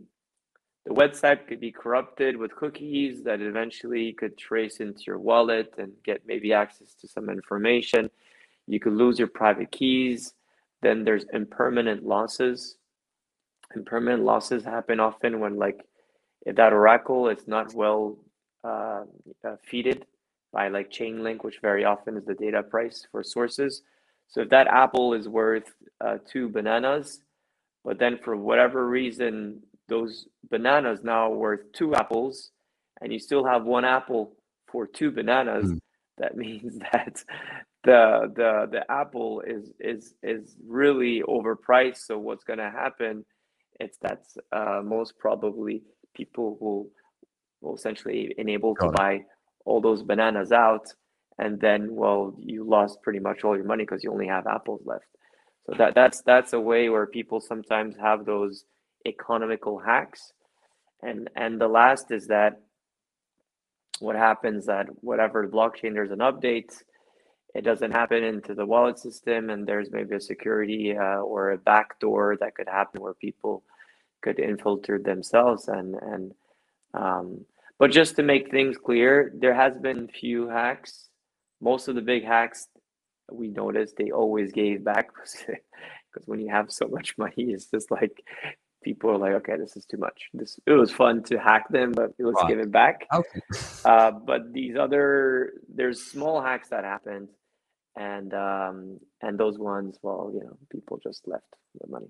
the 0.86 0.94
website 0.94 1.48
could 1.48 1.60
be 1.60 1.72
corrupted 1.72 2.38
with 2.38 2.56
cookies 2.56 3.24
that 3.24 3.42
eventually 3.42 4.14
could 4.14 4.38
trace 4.38 4.80
into 4.80 5.04
your 5.08 5.20
wallet 5.20 5.74
and 5.78 5.92
get 6.04 6.22
maybe 6.26 6.54
access 6.54 6.94
to 6.96 7.08
some 7.08 7.30
information. 7.30 8.10
You 8.68 8.80
could 8.80 8.94
lose 8.94 9.20
your 9.20 9.28
private 9.28 9.72
keys. 9.72 10.34
Then 10.82 11.04
there's 11.04 11.26
impermanent 11.34 12.06
losses. 12.06 12.78
Impermanent 13.76 14.24
losses 14.24 14.64
happen 14.64 15.00
often 15.00 15.40
when 15.40 15.58
like 15.58 15.86
if 16.46 16.56
that 16.56 16.74
oracle 16.74 17.28
is 17.28 17.48
not 17.48 17.74
well 17.74 18.18
uh, 18.64 19.04
uh, 19.46 19.56
feeded 19.72 20.04
by 20.52 20.70
like 20.70 20.92
Chainlink, 20.92 21.44
which 21.44 21.60
very 21.62 21.86
often 21.86 22.18
is 22.18 22.26
the 22.26 22.34
data 22.34 22.64
price 22.64 23.06
for 23.12 23.24
sources. 23.24 23.84
So 24.28 24.42
if 24.42 24.50
that 24.50 24.68
apple 24.68 25.14
is 25.14 25.28
worth 25.28 25.74
uh, 26.02 26.18
two 26.26 26.50
bananas, 26.50 27.22
but 27.84 28.00
then 28.00 28.18
for 28.24 28.36
whatever 28.36 28.88
reason 28.88 29.62
those 29.90 30.28
bananas 30.50 31.00
now 31.04 31.30
worth 31.30 31.72
two 31.74 31.94
apples 31.96 32.52
and 33.02 33.12
you 33.12 33.20
still 33.20 33.46
have 33.46 33.64
one 33.64 33.86
apple 33.86 34.36
for 34.72 34.88
two 34.88 35.12
bananas 35.12 35.72
mm. 35.72 35.80
that 36.18 36.36
means 36.46 36.80
that 36.92 37.24
the 37.84 38.32
the 38.36 38.68
the 38.72 38.92
apple 38.92 39.42
is 39.46 39.72
is 39.80 40.14
is 40.22 40.56
really 40.66 41.22
overpriced 41.28 42.06
so 42.06 42.18
what's 42.18 42.44
going 42.44 42.60
to 42.60 42.70
happen 42.70 43.26
it's 43.80 43.98
that's 44.02 44.38
uh, 44.52 44.82
most 44.84 45.18
probably 45.18 45.82
people 46.14 46.58
who 46.60 46.90
will 47.62 47.76
essentially 47.76 48.34
enable 48.38 48.74
Got 48.74 48.86
to 48.86 48.92
it. 48.92 48.98
buy 48.98 49.26
all 49.66 49.80
those 49.80 50.04
bananas 50.04 50.52
out 50.52 50.88
and 51.38 51.60
then 51.60 51.96
well 51.96 52.36
you 52.38 52.64
lost 52.64 53.02
pretty 53.02 53.20
much 53.20 53.44
all 53.44 53.56
your 53.56 53.66
money 53.66 53.84
because 53.84 54.04
you 54.04 54.12
only 54.12 54.28
have 54.28 54.46
apples 54.48 54.82
left 54.86 55.06
so 55.66 55.76
that 55.78 55.96
that's 55.96 56.22
that's 56.24 56.54
a 56.54 56.60
way 56.60 56.90
where 56.90 57.08
people 57.08 57.40
sometimes 57.40 57.96
have 57.96 58.26
those 58.26 58.66
economical 59.06 59.80
hacks. 59.80 60.34
And 61.02 61.30
and 61.36 61.60
the 61.60 61.68
last 61.68 62.12
is 62.12 62.28
that 62.28 62.62
what 64.00 64.16
happens 64.16 64.66
that 64.66 64.88
whatever 65.02 65.48
blockchain 65.48 65.94
there's 65.94 66.12
an 66.12 66.20
update 66.20 66.72
it 67.56 67.64
doesn't 67.64 67.92
happen 67.92 68.24
into 68.24 68.54
the 68.54 68.66
wallet 68.66 69.00
system 69.00 69.50
and 69.50 69.66
there's 69.66 69.92
maybe 69.92 70.16
a 70.16 70.22
security 70.22 70.96
uh, 70.96 71.20
or 71.20 71.52
a 71.52 71.58
backdoor 71.58 72.38
that 72.40 72.56
could 72.56 72.68
happen 72.68 73.02
where 73.02 73.16
people 73.16 73.64
could 74.22 74.40
infiltrate 74.40 75.04
themselves. 75.04 75.68
And 75.68 75.96
and 75.96 76.34
um, 76.94 77.46
but 77.80 77.92
just 77.92 78.16
to 78.18 78.24
make 78.24 78.52
things 78.52 78.78
clear 78.78 79.34
there 79.36 79.56
has 79.56 79.78
been 79.78 80.08
few 80.08 80.48
hacks. 80.48 81.10
Most 81.62 81.88
of 81.88 81.96
the 81.96 82.02
big 82.02 82.24
hacks 82.24 82.68
we 83.32 83.48
noticed 83.48 83.96
they 83.98 84.12
always 84.12 84.52
gave 84.52 84.84
back 84.84 85.10
because 85.14 86.28
when 86.28 86.40
you 86.40 86.50
have 86.50 86.72
so 86.72 86.88
much 86.88 87.18
money 87.18 87.34
it's 87.38 87.70
just 87.70 87.92
like 87.92 88.24
people 88.84 89.10
are 89.10 89.18
like 89.18 89.34
okay 89.34 89.58
this 89.58 89.76
is 89.76 89.86
too 89.86 89.98
much 89.98 90.30
this 90.34 90.60
it 90.66 90.72
was 90.72 90.92
fun 90.92 91.22
to 91.24 91.38
hack 91.38 91.68
them 91.70 91.92
but 91.92 92.12
it 92.18 92.24
was 92.24 92.36
right. 92.42 92.50
given 92.50 92.70
back 92.70 93.08
okay. 93.14 93.40
uh, 93.86 94.12
but 94.12 94.54
these 94.54 94.76
other 94.78 95.54
there's 95.74 96.02
small 96.02 96.42
hacks 96.42 96.70
that 96.70 96.84
happened 96.84 97.28
and 98.00 98.34
um, 98.34 99.00
and 99.22 99.38
those 99.38 99.58
ones, 99.60 99.98
well, 100.02 100.32
you 100.34 100.40
know, 100.40 100.58
people 100.72 101.00
just 101.04 101.28
left 101.28 101.44
the 101.80 101.88
money. 101.88 102.08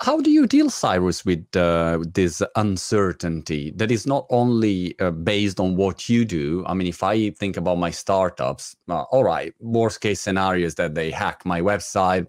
How 0.00 0.20
do 0.20 0.30
you 0.30 0.46
deal, 0.46 0.70
Cyrus, 0.70 1.24
with 1.24 1.44
uh, 1.56 1.98
this 2.14 2.40
uncertainty 2.54 3.72
that 3.76 3.90
is 3.90 4.06
not 4.06 4.26
only 4.30 4.98
uh, 5.00 5.10
based 5.10 5.58
on 5.58 5.76
what 5.76 6.08
you 6.08 6.24
do? 6.24 6.64
I 6.66 6.74
mean, 6.74 6.86
if 6.86 7.02
I 7.02 7.30
think 7.30 7.56
about 7.56 7.78
my 7.78 7.90
startups, 7.90 8.76
uh, 8.88 9.02
all 9.02 9.24
right, 9.24 9.52
worst 9.58 10.00
case 10.00 10.20
scenarios 10.20 10.76
that 10.76 10.94
they 10.94 11.10
hack 11.10 11.44
my 11.44 11.60
website. 11.60 12.26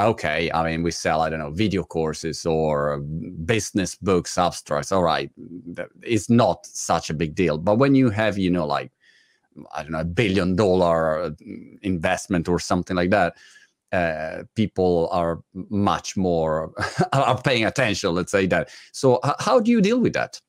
Okay, 0.00 0.48
I 0.54 0.62
mean, 0.70 0.84
we 0.84 0.92
sell, 0.92 1.22
I 1.22 1.28
don't 1.28 1.40
know, 1.40 1.50
video 1.50 1.82
courses 1.82 2.46
or 2.46 2.98
business 2.98 3.96
books, 3.96 4.38
abstracts. 4.38 4.92
All 4.92 5.02
right, 5.02 5.28
it's 6.02 6.30
not 6.30 6.64
such 6.66 7.10
a 7.10 7.14
big 7.14 7.34
deal. 7.34 7.58
But 7.58 7.78
when 7.78 7.96
you 7.96 8.08
have, 8.10 8.38
you 8.38 8.50
know, 8.50 8.64
like 8.64 8.92
I 9.72 9.82
don't 9.82 9.92
know, 9.92 10.00
a 10.00 10.04
billion 10.04 10.54
dollar 10.54 11.22
uh, 11.22 11.30
investment 11.82 12.48
or 12.48 12.60
something 12.60 12.96
like 12.96 13.10
that, 13.10 13.34
uh, 13.92 14.44
people 14.54 15.08
are 15.10 15.40
much 15.52 16.16
more 16.16 16.72
are 17.12 17.40
paying 17.42 17.64
attention. 17.64 18.14
Let's 18.14 18.30
say 18.30 18.46
that. 18.46 18.68
So, 18.92 19.20
how 19.40 19.58
do 19.58 19.70
you 19.70 19.80
deal 19.80 19.98
with 20.00 20.12
that? 20.12 20.40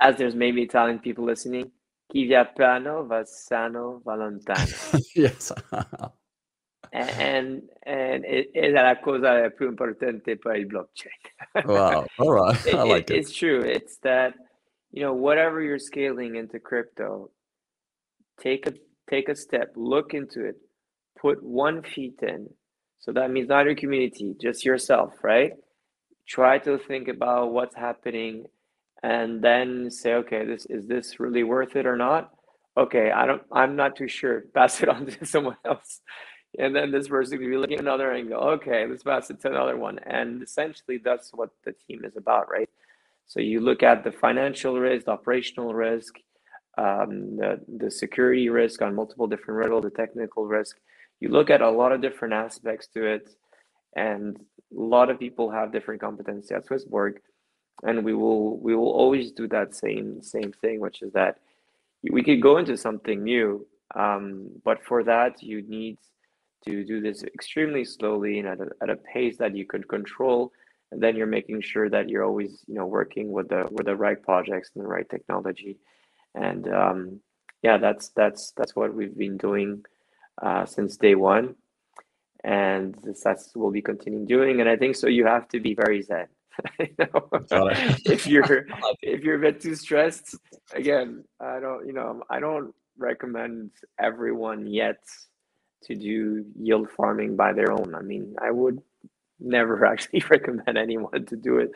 As 0.00 0.16
there's 0.16 0.34
maybe 0.34 0.62
Italian 0.62 0.98
people 0.98 1.24
listening, 1.24 1.72
chi 2.12 2.26
vi 2.28 2.44
piano 2.56 3.04
va 3.04 3.24
sano 3.26 4.02
yes. 5.16 5.52
and 6.96 7.62
and 7.84 8.24
it 8.24 8.50
is 8.54 8.72
la 8.72 8.96
cosa 8.96 9.50
più 9.50 9.68
importante 9.68 10.36
per 10.38 10.56
il 10.56 10.66
blockchain. 10.66 11.12
wow! 11.64 12.06
All 12.18 12.32
right, 12.32 12.74
I 12.74 12.82
like 12.82 13.10
it, 13.10 13.14
it. 13.14 13.18
It's 13.18 13.32
true. 13.32 13.60
It's 13.60 13.98
that 13.98 14.34
you 14.96 15.02
know 15.02 15.12
whatever 15.12 15.60
you're 15.60 15.78
scaling 15.78 16.36
into 16.36 16.58
crypto 16.58 17.30
take 18.40 18.66
a 18.66 18.72
take 19.08 19.28
a 19.28 19.36
step 19.36 19.72
look 19.76 20.14
into 20.14 20.44
it 20.44 20.56
put 21.20 21.42
one 21.42 21.82
feet 21.82 22.18
in 22.22 22.48
so 22.98 23.12
that 23.12 23.30
means 23.30 23.48
not 23.48 23.66
your 23.66 23.74
community 23.74 24.34
just 24.40 24.64
yourself 24.64 25.12
right 25.22 25.52
try 26.26 26.58
to 26.58 26.78
think 26.78 27.08
about 27.08 27.52
what's 27.52 27.76
happening 27.76 28.44
and 29.02 29.42
then 29.42 29.90
say 29.90 30.14
okay 30.14 30.44
this 30.44 30.66
is 30.66 30.86
this 30.86 31.20
really 31.20 31.42
worth 31.42 31.76
it 31.76 31.86
or 31.86 31.96
not 31.96 32.30
okay 32.76 33.10
i 33.10 33.26
don't 33.26 33.42
i'm 33.52 33.76
not 33.76 33.96
too 33.96 34.08
sure 34.08 34.44
pass 34.54 34.82
it 34.82 34.88
on 34.88 35.06
to 35.06 35.24
someone 35.26 35.58
else 35.64 36.00
and 36.58 36.74
then 36.74 36.90
this 36.90 37.08
person 37.08 37.38
will 37.38 37.48
be 37.48 37.56
looking 37.56 37.78
at 37.78 37.80
another 37.80 38.12
and 38.12 38.28
go 38.28 38.36
okay 38.38 38.86
let's 38.86 39.02
pass 39.02 39.30
it 39.30 39.40
to 39.40 39.48
another 39.48 39.76
one. 39.76 39.98
And 40.00 40.42
essentially 40.42 40.98
that's 40.98 41.30
what 41.32 41.50
the 41.64 41.72
team 41.72 42.04
is 42.04 42.16
about 42.16 42.50
right? 42.50 42.70
So 43.26 43.40
you 43.40 43.60
look 43.60 43.82
at 43.82 44.04
the 44.04 44.12
financial 44.12 44.78
risk, 44.78 45.06
the 45.06 45.12
operational 45.12 45.74
risk, 45.74 46.14
um, 46.78 47.36
the, 47.36 47.60
the 47.66 47.90
security 47.90 48.48
risk 48.48 48.82
on 48.82 48.94
multiple 48.94 49.26
different 49.26 49.58
riddles, 49.58 49.82
the 49.82 49.90
technical 49.90 50.46
risk. 50.46 50.76
You 51.20 51.30
look 51.30 51.50
at 51.50 51.60
a 51.60 51.70
lot 51.70 51.92
of 51.92 52.02
different 52.02 52.34
aspects 52.34 52.86
to 52.88 53.04
it, 53.04 53.30
and 53.96 54.36
a 54.36 54.80
lot 54.80 55.10
of 55.10 55.18
people 55.18 55.50
have 55.50 55.72
different 55.72 56.00
competency 56.00 56.54
at 56.54 56.66
Swissborg, 56.66 57.14
and 57.82 58.04
we 58.04 58.14
will 58.14 58.58
we 58.58 58.76
will 58.76 58.92
always 58.92 59.32
do 59.32 59.48
that 59.48 59.74
same 59.74 60.22
same 60.22 60.52
thing, 60.52 60.80
which 60.80 61.02
is 61.02 61.12
that 61.14 61.38
we 62.02 62.22
could 62.22 62.42
go 62.42 62.58
into 62.58 62.76
something 62.76 63.24
new, 63.24 63.66
um, 63.94 64.50
but 64.62 64.84
for 64.84 65.02
that 65.04 65.42
you 65.42 65.62
need 65.62 65.96
to 66.64 66.84
do 66.84 67.00
this 67.00 67.22
extremely 67.22 67.84
slowly 67.84 68.38
and 68.38 68.48
at 68.48 68.60
a, 68.60 68.68
at 68.82 68.90
a 68.90 68.96
pace 68.96 69.36
that 69.38 69.56
you 69.56 69.66
could 69.66 69.88
control. 69.88 70.52
And 70.92 71.02
then 71.02 71.16
you're 71.16 71.26
making 71.26 71.62
sure 71.62 71.90
that 71.90 72.08
you're 72.08 72.24
always 72.24 72.64
you 72.66 72.74
know 72.74 72.86
working 72.86 73.32
with 73.32 73.48
the 73.48 73.66
with 73.70 73.86
the 73.86 73.96
right 73.96 74.20
projects 74.22 74.70
and 74.74 74.84
the 74.84 74.88
right 74.88 75.08
technology. 75.08 75.78
And 76.34 76.68
um, 76.72 77.20
yeah 77.62 77.78
that's 77.78 78.10
that's 78.10 78.52
that's 78.56 78.76
what 78.76 78.94
we've 78.94 79.16
been 79.16 79.36
doing 79.36 79.84
uh, 80.42 80.64
since 80.66 80.96
day 80.96 81.14
one. 81.14 81.56
And 82.44 82.94
that's 83.24 83.50
what 83.54 83.62
we'll 83.62 83.70
be 83.72 83.82
continuing 83.82 84.26
doing. 84.26 84.60
And 84.60 84.68
i 84.68 84.76
think 84.76 84.94
so 84.94 85.08
you 85.08 85.26
have 85.26 85.48
to 85.48 85.58
be 85.60 85.74
very 85.74 86.02
zen 86.02 86.28
you 86.80 86.94
know? 86.98 87.28
if 88.14 88.26
you're 88.26 88.66
if 89.02 89.22
you're 89.22 89.36
a 89.36 89.40
bit 89.40 89.60
too 89.60 89.74
stressed 89.74 90.36
again 90.72 91.24
i 91.40 91.60
don't 91.60 91.86
you 91.86 91.92
know 91.92 92.22
i 92.30 92.38
don't 92.40 92.74
recommend 92.98 93.70
everyone 94.00 94.66
yet 94.66 95.00
to 95.86 95.94
do 95.94 96.44
yield 96.58 96.90
farming 96.90 97.36
by 97.36 97.52
their 97.52 97.72
own. 97.72 97.94
I 97.94 98.02
mean 98.02 98.36
i 98.42 98.50
would 98.50 98.80
never 99.40 99.84
actually 99.92 100.22
recommend 100.30 100.78
anyone 100.78 101.26
to 101.26 101.36
do 101.36 101.58
it. 101.58 101.72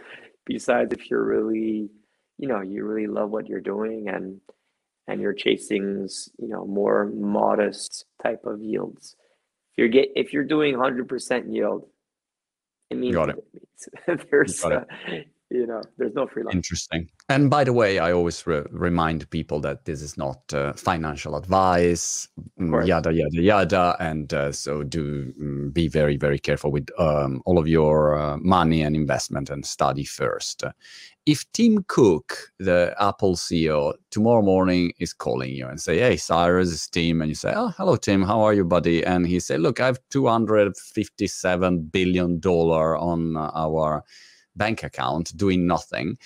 Besides 0.46 0.92
if 0.94 1.10
you're 1.10 1.24
really 1.24 1.90
you 2.38 2.48
know 2.48 2.60
you 2.60 2.84
really 2.84 3.06
love 3.06 3.30
what 3.30 3.48
you're 3.48 3.60
doing 3.60 4.08
and 4.08 4.40
and 5.06 5.20
you're 5.20 5.34
chasing 5.34 6.08
you 6.38 6.48
know 6.48 6.64
more 6.66 7.06
modest 7.14 8.06
type 8.22 8.44
of 8.46 8.62
yields 8.62 9.16
if 9.72 9.78
you're 9.78 9.88
get 9.88 10.08
if 10.16 10.32
you're 10.32 10.44
doing 10.44 10.74
100% 10.74 11.52
yield 11.54 11.86
it 12.90 12.96
means 12.96 13.14
Got 13.14 13.30
it. 13.30 13.44
it 14.08 14.20
there's 14.30 14.64
uh, 14.64 14.84
you 15.50 15.66
know 15.66 15.82
there's 15.98 16.14
no 16.14 16.26
free 16.26 16.42
lunch. 16.42 16.54
Interesting. 16.54 17.08
And 17.28 17.50
by 17.50 17.64
the 17.64 17.72
way 17.72 17.98
i 17.98 18.12
always 18.12 18.46
re- 18.46 18.64
remind 18.70 19.28
people 19.30 19.60
that 19.60 19.84
this 19.84 20.00
is 20.00 20.16
not 20.16 20.40
uh, 20.52 20.72
financial 20.74 21.36
advice 21.36 22.28
mm, 22.58 22.86
yada 22.86 23.12
yada 23.12 23.42
yada. 23.42 23.96
And 23.98 24.32
uh, 24.32 24.52
so 24.52 24.82
do 24.82 25.32
um, 25.40 25.70
be 25.72 25.88
very 25.88 26.16
very 26.16 26.38
careful 26.38 26.70
with 26.70 26.88
um, 26.98 27.42
all 27.46 27.58
of 27.58 27.66
your 27.66 28.16
uh, 28.16 28.36
money 28.38 28.82
and 28.82 28.94
investment 28.94 29.50
and 29.50 29.66
study 29.66 30.04
first. 30.04 30.62
If 31.26 31.44
tim 31.52 31.84
cook 31.88 32.52
the 32.58 32.94
apple 32.98 33.34
ceo 33.36 33.94
tomorrow 34.10 34.42
morning 34.42 34.92
is 34.98 35.12
calling 35.12 35.52
you 35.52 35.66
and 35.66 35.80
say 35.80 35.98
hey 35.98 36.16
cyrus 36.16 36.68
is 36.68 36.88
tim 36.88 37.20
and 37.20 37.28
you 37.28 37.34
say 37.34 37.52
oh 37.56 37.72
hello 37.76 37.96
tim. 37.96 38.22
How 38.22 38.40
are 38.42 38.54
you 38.54 38.64
buddy? 38.64 39.04
And 39.04 39.26
he 39.26 39.40
say 39.40 39.58
look 39.58 39.80
i 39.80 39.86
have 39.86 39.98
257 40.10 41.82
billion 41.86 42.38
dollar 42.38 42.96
on 42.96 43.36
our 43.36 44.04
bank 44.60 44.82
account 44.84 45.36
doing 45.36 45.66
nothing. 45.66 46.18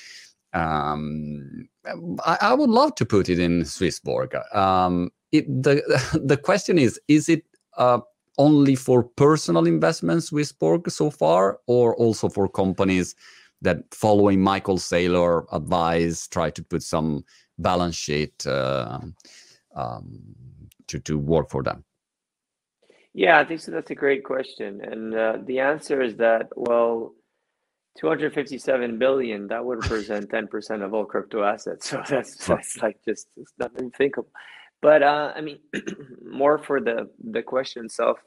Um, 0.52 1.68
I, 2.24 2.36
I, 2.50 2.54
would 2.54 2.70
love 2.70 2.94
to 2.96 3.06
put 3.06 3.28
it 3.28 3.38
in 3.38 3.62
Swissborg. 3.62 4.30
Um, 4.54 5.10
it, 5.32 5.44
the 5.66 5.76
the 6.30 6.36
question 6.36 6.78
is: 6.78 7.00
Is 7.08 7.28
it 7.28 7.42
uh, 7.76 8.00
only 8.38 8.76
for 8.76 9.02
personal 9.02 9.66
investments 9.66 10.30
Swissborg 10.30 10.90
so 10.90 11.10
far, 11.10 11.58
or 11.66 11.96
also 11.96 12.28
for 12.28 12.48
companies 12.48 13.16
that, 13.62 13.78
following 13.92 14.40
Michael 14.40 14.78
Saylor 14.78 15.44
advice, 15.52 16.28
try 16.28 16.50
to 16.50 16.62
put 16.62 16.82
some 16.82 17.24
balance 17.58 17.96
sheet 17.96 18.46
uh, 18.46 19.00
um, 19.74 20.34
to 20.86 21.00
to 21.00 21.18
work 21.18 21.50
for 21.50 21.62
them? 21.62 21.84
Yeah, 23.12 23.40
I 23.40 23.44
think 23.44 23.60
so. 23.60 23.72
That's 23.72 23.90
a 23.90 24.00
great 24.04 24.22
question, 24.22 24.80
and 24.90 25.14
uh, 25.14 25.38
the 25.46 25.58
answer 25.58 26.00
is 26.00 26.14
that 26.16 26.42
well 26.54 27.14
257 27.98 28.98
billion 28.98 29.46
that 29.48 29.64
would 29.64 29.82
represent 29.82 30.28
10% 30.28 30.84
of 30.84 30.94
all 30.94 31.04
crypto 31.04 31.44
assets. 31.44 31.90
So 31.90 32.02
that's 32.08 32.46
that's 32.46 32.82
like 32.82 32.98
just 33.04 33.28
it's 33.36 33.52
not 33.58 33.70
unthinkable 33.78 34.30
but 34.84 35.02
uh, 35.02 35.32
i 35.34 35.40
mean 35.40 35.58
more 36.22 36.58
for 36.58 36.78
the 36.78 37.08
the 37.32 37.42
question 37.42 37.86
itself. 37.86 38.18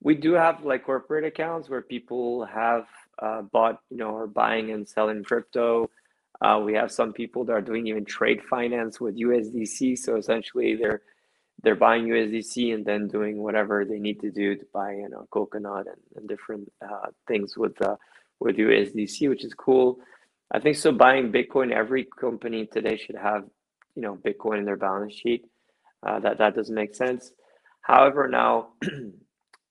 We 0.00 0.14
do 0.14 0.32
have 0.32 0.64
like 0.64 0.84
corporate 0.84 1.26
accounts 1.26 1.68
where 1.68 1.82
people 1.82 2.46
have 2.46 2.86
uh, 3.22 3.42
bought 3.42 3.80
you 3.90 3.98
know 3.98 4.16
are 4.16 4.26
buying 4.26 4.70
and 4.70 4.88
selling 4.88 5.22
crypto. 5.22 5.90
Uh, 6.40 6.60
we 6.64 6.72
have 6.74 6.90
some 6.90 7.12
people 7.12 7.44
that 7.44 7.52
are 7.52 7.60
doing 7.70 7.86
even 7.86 8.04
trade 8.06 8.40
finance 8.48 8.98
with 8.98 9.20
USDC. 9.20 9.98
So 9.98 10.16
essentially, 10.16 10.74
they're 10.74 11.02
they're 11.64 11.74
buying 11.74 12.04
USDC 12.04 12.74
and 12.74 12.84
then 12.84 13.08
doing 13.08 13.42
whatever 13.42 13.84
they 13.84 13.98
need 13.98 14.20
to 14.20 14.30
do 14.30 14.54
to 14.54 14.64
buy, 14.72 14.92
you 14.92 15.08
know, 15.08 15.26
coconut 15.30 15.86
and, 15.86 16.00
and 16.16 16.28
different 16.28 16.70
uh, 16.82 17.08
things 17.26 17.56
with 17.56 17.80
uh, 17.82 17.96
with 18.40 18.56
USDC, 18.56 19.28
which 19.28 19.44
is 19.44 19.54
cool. 19.54 19.98
I 20.52 20.60
think 20.60 20.76
so. 20.76 20.92
Buying 20.92 21.32
Bitcoin, 21.32 21.72
every 21.72 22.06
company 22.20 22.66
today 22.66 22.96
should 22.96 23.16
have, 23.16 23.44
you 23.94 24.02
know, 24.02 24.16
Bitcoin 24.16 24.58
in 24.58 24.64
their 24.64 24.76
balance 24.76 25.14
sheet. 25.14 25.46
Uh, 26.06 26.20
that 26.20 26.38
that 26.38 26.54
doesn't 26.54 26.74
make 26.74 26.94
sense. 26.94 27.32
However, 27.80 28.28
now, 28.28 28.68
do 28.82 29.12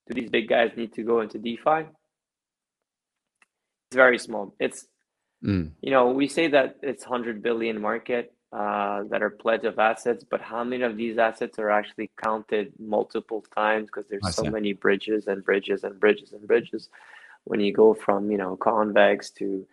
these 0.09 0.29
big 0.29 0.49
guys 0.49 0.71
need 0.75 0.93
to 0.93 1.03
go 1.03 1.21
into 1.21 1.37
DeFi? 1.37 1.87
It's 3.87 3.95
very 3.95 4.17
small. 4.17 4.55
It's 4.59 4.87
mm. 5.43 5.71
you 5.81 5.91
know 5.91 6.07
we 6.07 6.27
say 6.27 6.47
that 6.47 6.77
it's 6.81 7.03
hundred 7.03 7.43
billion 7.43 7.79
market 7.79 8.33
uh, 8.53 9.03
that 9.09 9.23
are 9.23 9.31
pledge 9.31 9.63
of 9.63 9.79
assets, 9.79 10.23
but 10.29 10.39
how 10.39 10.63
many 10.63 10.83
of 10.83 10.95
these 10.95 11.17
assets 11.17 11.57
are 11.57 11.71
actually 11.71 12.11
counted 12.23 12.71
multiple 12.77 13.43
times 13.55 13.87
because 13.87 14.07
there's 14.09 14.23
I 14.23 14.29
so 14.29 14.43
see. 14.43 14.49
many 14.49 14.73
bridges 14.73 15.25
and 15.25 15.43
bridges 15.43 15.83
and 15.83 15.99
bridges 15.99 16.33
and 16.33 16.45
bridges. 16.47 16.89
When 17.45 17.59
you 17.59 17.73
go 17.73 17.95
from 17.95 18.29
you 18.29 18.37
know 18.37 18.55
convex 18.55 19.31
to 19.39 19.65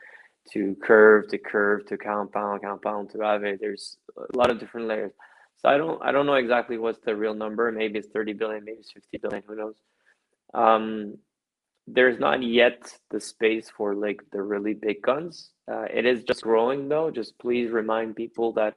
to 0.53 0.75
curve 0.83 1.29
to 1.29 1.37
curve 1.37 1.85
to 1.89 1.99
compound 1.99 2.63
compound 2.63 3.11
to 3.11 3.19
Aave, 3.19 3.61
there's 3.61 3.99
a 4.17 4.35
lot 4.35 4.51
of 4.51 4.59
different 4.59 4.87
layers. 4.87 5.13
So 5.59 5.69
I 5.69 5.77
don't 5.77 6.03
I 6.03 6.11
don't 6.11 6.25
know 6.25 6.35
exactly 6.35 6.79
what's 6.79 7.01
the 7.05 7.15
real 7.15 7.35
number. 7.35 7.71
Maybe 7.71 7.99
it's 7.99 8.09
30 8.09 8.33
billion, 8.33 8.65
maybe 8.65 8.79
it's 8.79 8.93
50 8.93 9.19
billion. 9.19 9.43
Who 9.47 9.57
knows? 9.57 9.75
Um, 10.55 11.19
there's 11.95 12.19
not 12.19 12.43
yet 12.43 12.93
the 13.11 13.21
space 13.21 13.71
for 13.77 13.95
like 13.95 14.23
the 14.33 14.43
really 14.43 14.75
big 14.75 15.03
guns. 15.03 15.51
Uh, 15.71 15.85
it 15.93 16.07
is 16.07 16.25
just 16.25 16.43
growing 16.43 16.89
though. 16.89 17.11
Just 17.11 17.39
please 17.39 17.71
remind 17.71 18.17
people 18.17 18.53
that 18.55 18.75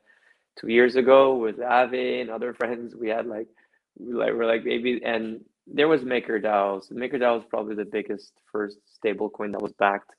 two 0.59 0.69
years 0.69 0.95
ago 0.95 1.35
with 1.35 1.57
Aave 1.57 2.21
and 2.21 2.29
other 2.29 2.53
friends, 2.59 2.95
we 2.95 3.09
had 3.09 3.27
like 3.27 3.47
we 3.97 4.13
like 4.13 4.33
we're 4.33 4.45
like 4.45 4.63
maybe 4.65 5.01
and 5.03 5.41
there 5.67 5.87
was 5.87 6.01
MakerDAO. 6.01 6.83
So 6.83 6.95
MakerDAO 6.95 7.37
was 7.37 7.45
probably 7.49 7.75
the 7.75 7.85
biggest 7.85 8.33
first 8.51 8.77
stable 8.93 9.29
coin 9.29 9.51
that 9.51 9.61
was 9.61 9.73
backed 9.73 10.11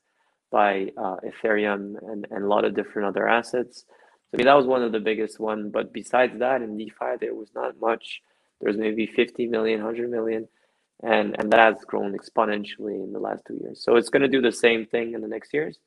by 0.51 0.91
uh, 0.97 1.17
Ethereum 1.27 1.97
and, 2.11 2.27
and 2.31 2.45
a 2.45 2.49
lot 2.49 2.65
of 2.65 2.75
different 2.75 3.09
other 3.09 3.29
assets. 3.29 3.85
So, 3.89 3.95
I 4.35 4.37
mean 4.39 4.47
that 4.47 4.57
was 4.57 4.67
one 4.67 4.83
of 4.83 4.93
the 4.93 5.01
biggest 5.01 5.41
one. 5.41 5.71
But 5.71 5.93
besides 5.93 6.39
that, 6.39 6.63
in 6.63 6.77
DeFi 6.77 7.17
there 7.21 7.35
was 7.35 7.51
not 7.55 7.81
much. 7.81 8.21
There's 8.61 8.79
maybe 8.79 9.07
50 9.07 9.47
million, 9.47 9.83
100 9.83 10.11
million 10.11 10.49
and 11.03 11.37
and 11.39 11.53
that 11.53 11.75
has 11.75 11.85
grown 11.85 12.17
exponentially 12.17 13.03
in 13.03 13.13
the 13.13 13.19
last 13.19 13.43
two 13.47 13.59
years. 13.61 13.83
So 13.83 13.97
it's 13.97 14.09
going 14.09 14.23
to 14.23 14.29
do 14.29 14.41
the 14.41 14.53
same 14.53 14.87
thing 14.87 15.15
in 15.15 15.21
the 15.21 15.29
next 15.29 15.53
years. 15.53 15.79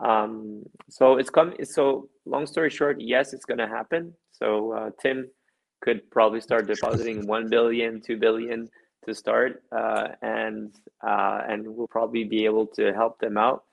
Um, 0.00 0.62
so 0.88 1.16
it's 1.16 1.30
come. 1.30 1.54
So 1.62 2.08
long 2.24 2.46
story 2.46 2.70
short, 2.70 3.00
yes, 3.00 3.32
it's 3.32 3.44
going 3.44 3.58
to 3.58 3.68
happen. 3.68 4.14
So 4.32 4.72
uh, 4.72 4.90
Tim 5.00 5.28
could 5.82 6.10
probably 6.10 6.40
start 6.40 6.66
depositing 6.66 7.26
one 7.26 7.48
billion, 7.48 8.00
two 8.00 8.16
billion 8.16 8.68
to 9.06 9.14
start, 9.14 9.62
uh, 9.72 10.08
and 10.22 10.74
uh, 11.06 11.42
and 11.48 11.66
we'll 11.66 11.88
probably 11.88 12.24
be 12.24 12.44
able 12.44 12.66
to 12.66 12.92
help 12.92 13.18
them 13.18 13.36
out. 13.36 13.64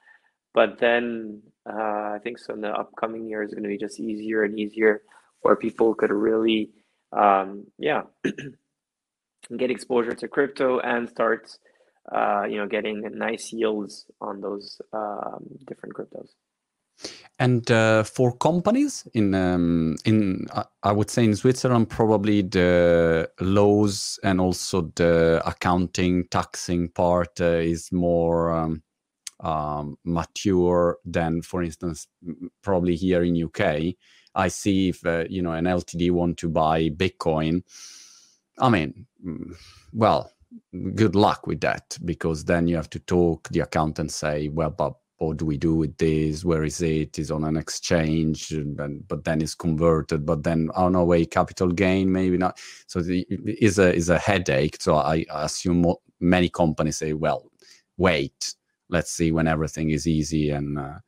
But 0.53 0.79
then 0.79 1.41
uh, 1.69 2.15
I 2.15 2.19
think 2.23 2.39
so 2.39 2.53
in 2.53 2.61
the 2.61 2.71
upcoming 2.71 3.27
years, 3.27 3.49
is 3.49 3.53
going 3.53 3.63
to 3.63 3.69
be 3.69 3.77
just 3.77 3.99
easier 3.99 4.43
and 4.43 4.59
easier, 4.59 5.01
where 5.41 5.55
people 5.55 5.93
could 5.95 6.11
really, 6.11 6.71
um, 7.13 7.65
yeah. 7.77 8.03
get 9.55 9.71
exposure 9.71 10.13
to 10.13 10.27
crypto 10.27 10.79
and 10.79 11.07
start 11.09 11.57
uh, 12.11 12.43
you 12.49 12.57
know 12.57 12.67
getting 12.67 13.01
nice 13.13 13.53
yields 13.53 14.05
on 14.21 14.41
those 14.41 14.81
um, 14.93 15.45
different 15.67 15.93
cryptos 15.95 16.29
and 17.39 17.69
uh, 17.69 18.03
for 18.03 18.35
companies 18.35 19.07
in 19.13 19.35
um, 19.35 19.95
in 20.05 20.47
uh, 20.51 20.63
I 20.83 20.91
would 20.91 21.09
say 21.09 21.23
in 21.23 21.35
Switzerland 21.35 21.89
probably 21.89 22.41
the 22.41 23.29
laws 23.39 24.19
and 24.23 24.41
also 24.41 24.91
the 24.95 25.41
accounting 25.45 26.27
taxing 26.29 26.89
part 26.89 27.39
uh, 27.39 27.45
is 27.45 27.91
more 27.91 28.51
um, 28.51 28.83
um, 29.39 29.97
mature 30.03 30.97
than 31.05 31.41
for 31.41 31.61
instance 31.61 32.07
probably 32.63 32.95
here 32.95 33.23
in 33.23 33.43
UK. 33.43 33.93
I 34.33 34.47
see 34.47 34.89
if 34.89 35.05
uh, 35.05 35.25
you 35.29 35.41
know 35.41 35.51
an 35.51 35.65
LTD 35.65 36.11
want 36.11 36.37
to 36.37 36.49
buy 36.49 36.89
Bitcoin 36.89 37.63
I 38.59 38.69
mean, 38.69 39.05
mm, 39.25 39.55
well, 39.93 40.31
good 40.95 41.15
luck 41.15 41.47
with 41.47 41.61
that 41.61 41.97
because 42.05 42.45
then 42.45 42.67
you 42.67 42.75
have 42.75 42.89
to 42.91 42.99
talk 42.99 43.47
the 43.49 43.61
accountant 43.61 44.11
say, 44.11 44.49
well, 44.49 44.69
but 44.69 44.93
what 45.17 45.37
do 45.37 45.45
we 45.45 45.57
do 45.57 45.73
with 45.73 45.97
this? 45.97 46.45
Where 46.45 46.63
is 46.63 46.81
it? 46.81 47.17
Is 47.17 47.31
on 47.31 47.43
an 47.43 47.57
exchange, 47.57 48.51
and, 48.51 49.07
but 49.07 49.23
then 49.23 49.41
it's 49.41 49.55
converted. 49.55 50.25
But 50.25 50.43
then 50.43 50.69
oh 50.75 50.89
no 50.89 51.03
way, 51.03 51.25
capital 51.25 51.69
gain 51.69 52.11
maybe 52.11 52.37
not. 52.37 52.59
So 52.85 53.01
the, 53.01 53.25
is 53.29 53.79
a 53.79 53.93
is 53.93 54.09
a 54.09 54.19
headache. 54.19 54.77
So 54.79 54.95
I, 54.95 55.25
assume 55.31 55.85
many 56.19 56.49
companies 56.49 56.97
say, 56.97 57.13
well, 57.13 57.51
wait, 57.97 58.53
let's 58.89 59.11
see 59.11 59.31
when 59.31 59.47
everything 59.47 59.89
is 59.89 60.07
easy. 60.07 60.51
And 60.51 60.77
uh, 60.77 60.99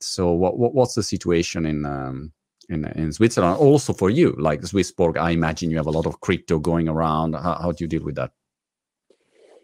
so 0.00 0.32
what, 0.32 0.56
what 0.56 0.74
what's 0.74 0.94
the 0.94 1.02
situation 1.02 1.66
in 1.66 1.84
um, 1.84 2.32
in, 2.68 2.84
in 2.84 3.12
Switzerland. 3.12 3.58
Also 3.58 3.92
for 3.92 4.10
you, 4.10 4.34
like 4.38 4.60
Swissborg, 4.60 5.16
I 5.16 5.30
imagine 5.30 5.70
you 5.70 5.76
have 5.76 5.86
a 5.86 5.90
lot 5.90 6.06
of 6.06 6.20
crypto 6.20 6.58
going 6.58 6.88
around. 6.88 7.34
How, 7.34 7.58
how 7.60 7.72
do 7.72 7.84
you 7.84 7.88
deal 7.88 8.04
with 8.04 8.16
that? 8.16 8.32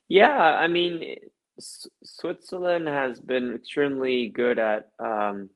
Yeah, 0.09 0.37
I 0.37 0.69
mean, 0.69 1.17
S- 1.59 1.89
Switzerland 2.03 2.89
has 2.89 3.21
been 3.21 3.55
extremely 3.55 4.29
good 4.29 4.59
at, 4.59 4.91
um, 4.99 5.51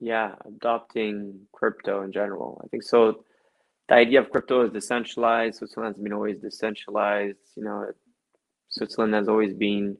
yeah, 0.00 0.34
adopting 0.46 1.40
crypto 1.52 2.02
in 2.02 2.12
general. 2.12 2.60
I 2.64 2.68
think 2.68 2.82
so. 2.82 3.24
The 3.88 3.94
idea 3.96 4.20
of 4.20 4.30
crypto 4.30 4.64
is 4.64 4.72
decentralized. 4.72 5.58
Switzerland 5.58 5.96
has 5.96 6.02
been 6.02 6.12
always 6.12 6.38
decentralized. 6.38 7.38
You 7.56 7.64
know, 7.64 7.86
Switzerland 8.68 9.14
has 9.14 9.28
always 9.28 9.52
been 9.52 9.96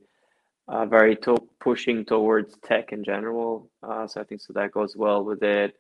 uh, 0.69 0.87
very 0.87 1.17
to- 1.17 1.49
pushing 1.61 2.05
towards 2.05 2.57
tech 2.65 2.93
in 2.93 3.03
general. 3.05 3.71
Uh, 3.83 4.07
so 4.07 4.21
I 4.21 4.25
think 4.25 4.41
so 4.41 4.53
that 4.53 4.71
goes 4.71 4.97
well 4.97 5.25
with 5.25 5.43
it 5.43 5.75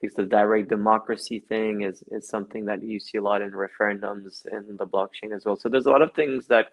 because 0.00 0.14
the 0.16 0.24
direct 0.24 0.68
democracy 0.68 1.40
thing 1.40 1.82
is 1.82 2.02
is 2.10 2.28
something 2.28 2.64
that 2.64 2.82
you 2.82 2.98
see 2.98 3.18
a 3.18 3.22
lot 3.22 3.42
in 3.42 3.50
referendums 3.52 4.46
in 4.46 4.76
the 4.76 4.86
blockchain 4.86 5.34
as 5.34 5.44
well. 5.44 5.56
So 5.56 5.68
there's 5.68 5.86
a 5.86 5.90
lot 5.90 6.02
of 6.02 6.12
things 6.14 6.46
that 6.46 6.68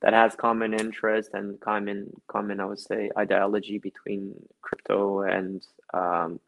that 0.00 0.12
has 0.12 0.36
common 0.36 0.74
interest 0.74 1.30
and 1.34 1.60
common 1.60 2.10
common 2.28 2.60
I 2.60 2.66
would 2.66 2.78
say 2.78 3.10
ideology 3.18 3.78
between 3.78 4.34
crypto 4.62 5.22
and 5.22 5.64
um, 5.92 6.40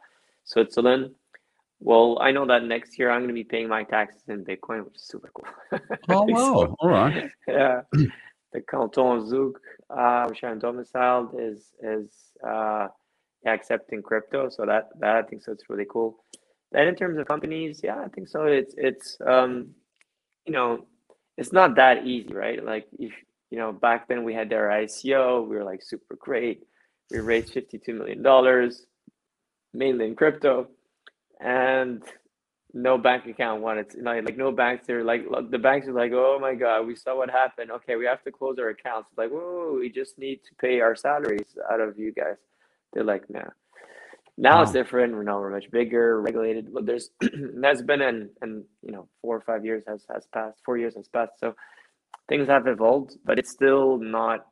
Switzerland. 0.45 1.14
Well, 1.83 2.19
I 2.21 2.31
know 2.31 2.47
that 2.47 2.64
next 2.64 2.99
year 2.99 3.11
I'm 3.11 3.21
going 3.21 3.29
to 3.29 3.35
be 3.35 3.45
paying 3.45 3.69
my 3.69 3.85
taxes 3.85 4.23
in 4.29 4.45
Bitcoin, 4.45 4.85
which 4.85 4.97
is 4.97 5.03
super 5.03 5.31
cool. 5.35 5.81
oh 6.11 6.25
wow! 6.29 6.55
So, 6.55 6.77
All 6.81 6.90
right. 6.90 7.31
Yeah, 7.49 7.83
the 8.53 8.61
canton 8.69 9.27
Zug, 9.27 9.59
uh, 9.88 10.27
which 10.29 10.45
I'm 10.45 10.59
domiciled, 10.59 11.35
is 11.38 11.73
is 11.83 12.11
uh, 12.47 12.88
accepting 13.46 14.03
crypto. 14.03 14.48
So 14.48 14.66
that 14.66 14.90
that 15.00 15.16
I 15.16 15.22
think 15.22 15.42
so 15.42 15.53
it's 15.53 15.68
really 15.68 15.87
cool. 15.88 16.24
Then 16.72 16.87
in 16.87 16.94
terms 16.94 17.18
of 17.18 17.26
companies, 17.26 17.81
yeah, 17.83 18.00
I 18.05 18.09
think 18.09 18.29
so. 18.29 18.44
It's 18.44 18.74
it's 18.76 19.18
um, 19.26 19.74
you 20.46 20.53
know, 20.53 20.87
it's 21.37 21.53
not 21.53 21.76
that 21.76 22.07
easy, 22.07 22.33
right? 22.33 22.64
Like 22.64 22.87
if 22.98 23.12
you 23.50 23.59
know, 23.59 23.72
back 23.72 24.09
then 24.09 24.24
we 24.24 24.35
had 24.35 24.48
their 24.48 24.68
ICO, 24.68 25.46
we 25.46 25.57
were 25.57 25.64
like 25.64 25.83
super 25.83 26.16
great. 26.16 26.62
We 27.11 27.18
raised 27.18 27.53
fifty-two 27.53 27.94
million 27.94 28.22
dollars, 28.22 28.87
mainly 29.74 30.07
in 30.07 30.14
crypto, 30.14 30.68
and 31.40 32.03
no 32.72 32.96
bank 32.96 33.26
account 33.26 33.62
wanted 33.62 33.90
to, 33.90 34.03
know, 34.03 34.20
like 34.20 34.37
no 34.37 34.53
banks. 34.53 34.87
They're 34.87 35.03
like 35.03 35.24
the 35.50 35.59
banks 35.59 35.88
are 35.88 35.92
like, 35.92 36.12
oh 36.14 36.38
my 36.40 36.55
god, 36.55 36.87
we 36.87 36.94
saw 36.94 37.16
what 37.16 37.31
happened. 37.31 37.70
Okay, 37.72 37.96
we 37.96 38.07
have 38.07 38.22
to 38.24 38.31
close 38.31 38.59
our 38.61 38.68
accounts. 38.68 39.11
Like, 39.16 39.31
whoa, 39.31 39.76
we 39.81 39.90
just 39.90 40.18
need 40.18 40.40
to 40.44 40.55
pay 40.61 40.81
our 40.81 40.94
salaries 40.94 41.57
out 41.70 41.81
of 41.81 41.98
you 41.98 42.12
guys. 42.12 42.37
They're 42.92 43.05
like, 43.05 43.29
nah. 43.31 43.50
Now 44.37 44.57
wow. 44.57 44.62
it's 44.62 44.72
different. 44.72 45.12
We're 45.14 45.22
now 45.22 45.38
we're 45.38 45.50
much 45.50 45.70
bigger, 45.70 46.20
regulated. 46.20 46.72
But 46.72 46.87
there's 46.87 47.11
that's 47.61 47.83
been 47.83 48.00
in 48.00 48.31
and 48.40 48.64
you 48.83 48.92
know 48.92 49.09
four 49.20 49.37
or 49.37 49.42
five 49.42 49.64
years 49.64 49.85
has 49.87 50.05
has 50.12 50.26
passed. 50.33 50.59
Four 50.64 50.79
years 50.79 50.94
has 50.96 51.09
passed. 51.09 51.33
So 51.38 51.55
things 52.29 52.48
have 52.48 52.66
evolved, 52.66 53.16
but 53.24 53.38
it's 53.38 53.50
still 53.50 53.98
not. 53.98 54.46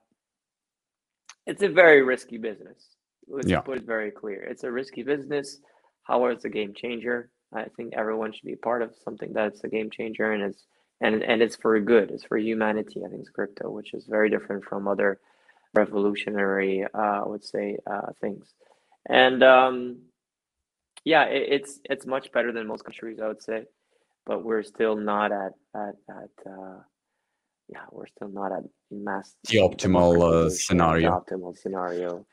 It's 1.46 1.62
a 1.62 1.68
very 1.68 2.02
risky 2.02 2.36
business. 2.36 2.96
Let's 3.26 3.48
yeah. 3.48 3.60
put 3.60 3.78
it 3.78 3.84
very 3.84 4.10
clear. 4.10 4.42
It's 4.42 4.64
a 4.64 4.70
risky 4.70 5.02
business. 5.02 5.58
However, 6.02 6.32
it's 6.32 6.44
a 6.44 6.50
game 6.50 6.74
changer. 6.74 7.30
I 7.54 7.64
think 7.76 7.94
everyone 7.94 8.32
should 8.32 8.44
be 8.46 8.56
part 8.56 8.82
of 8.82 8.94
something 9.02 9.32
that's 9.32 9.64
a 9.64 9.68
game 9.68 9.90
changer, 9.90 10.32
and 10.32 10.42
it's 10.42 10.64
and 11.00 11.22
and 11.22 11.40
it's 11.40 11.56
for 11.56 11.78
good. 11.80 12.10
It's 12.10 12.24
for 12.24 12.36
humanity. 12.36 13.02
I 13.04 13.08
think 13.08 13.20
it's 13.20 13.30
crypto, 13.30 13.70
which 13.70 13.94
is 13.94 14.06
very 14.06 14.28
different 14.28 14.64
from 14.64 14.86
other 14.86 15.18
revolutionary, 15.74 16.84
uh, 16.84 17.22
I 17.24 17.26
would 17.26 17.44
say, 17.44 17.78
uh, 17.86 18.12
things. 18.20 18.52
And 19.08 19.42
um, 19.42 19.98
yeah, 21.04 21.24
it, 21.24 21.46
it's 21.50 21.80
it's 21.84 22.06
much 22.06 22.32
better 22.32 22.52
than 22.52 22.66
most 22.66 22.84
countries, 22.84 23.18
I 23.22 23.28
would 23.28 23.42
say, 23.42 23.64
but 24.26 24.44
we're 24.44 24.62
still 24.62 24.96
not 24.96 25.32
at 25.32 25.52
at 25.74 25.96
at 26.10 26.50
uh, 26.50 26.78
yeah, 27.68 27.84
we're 27.90 28.06
still 28.06 28.28
not 28.28 28.52
at 28.52 28.64
mass 28.90 29.34
the 29.48 29.58
optimal 29.58 30.46
uh, 30.46 30.50
scenario. 30.50 31.10
The 31.10 31.36
optimal 31.36 31.56
scenario. 31.56 32.26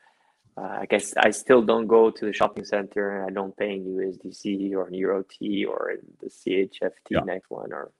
uh, 0.56 0.78
I 0.82 0.86
guess 0.86 1.14
I 1.16 1.30
still 1.30 1.62
don't 1.62 1.86
go 1.86 2.10
to 2.10 2.24
the 2.24 2.32
shopping 2.32 2.64
center 2.64 3.16
and 3.16 3.30
I 3.30 3.32
don't 3.32 3.56
pay 3.56 3.74
in 3.74 3.84
USDC 3.84 4.72
or 4.72 4.88
in 4.88 4.94
EURT 4.94 5.68
or 5.68 5.90
in 5.90 6.00
the 6.20 6.28
CHFT 6.28 7.10
yeah. 7.10 7.20
next 7.20 7.50
one 7.50 7.72
or. 7.72 7.92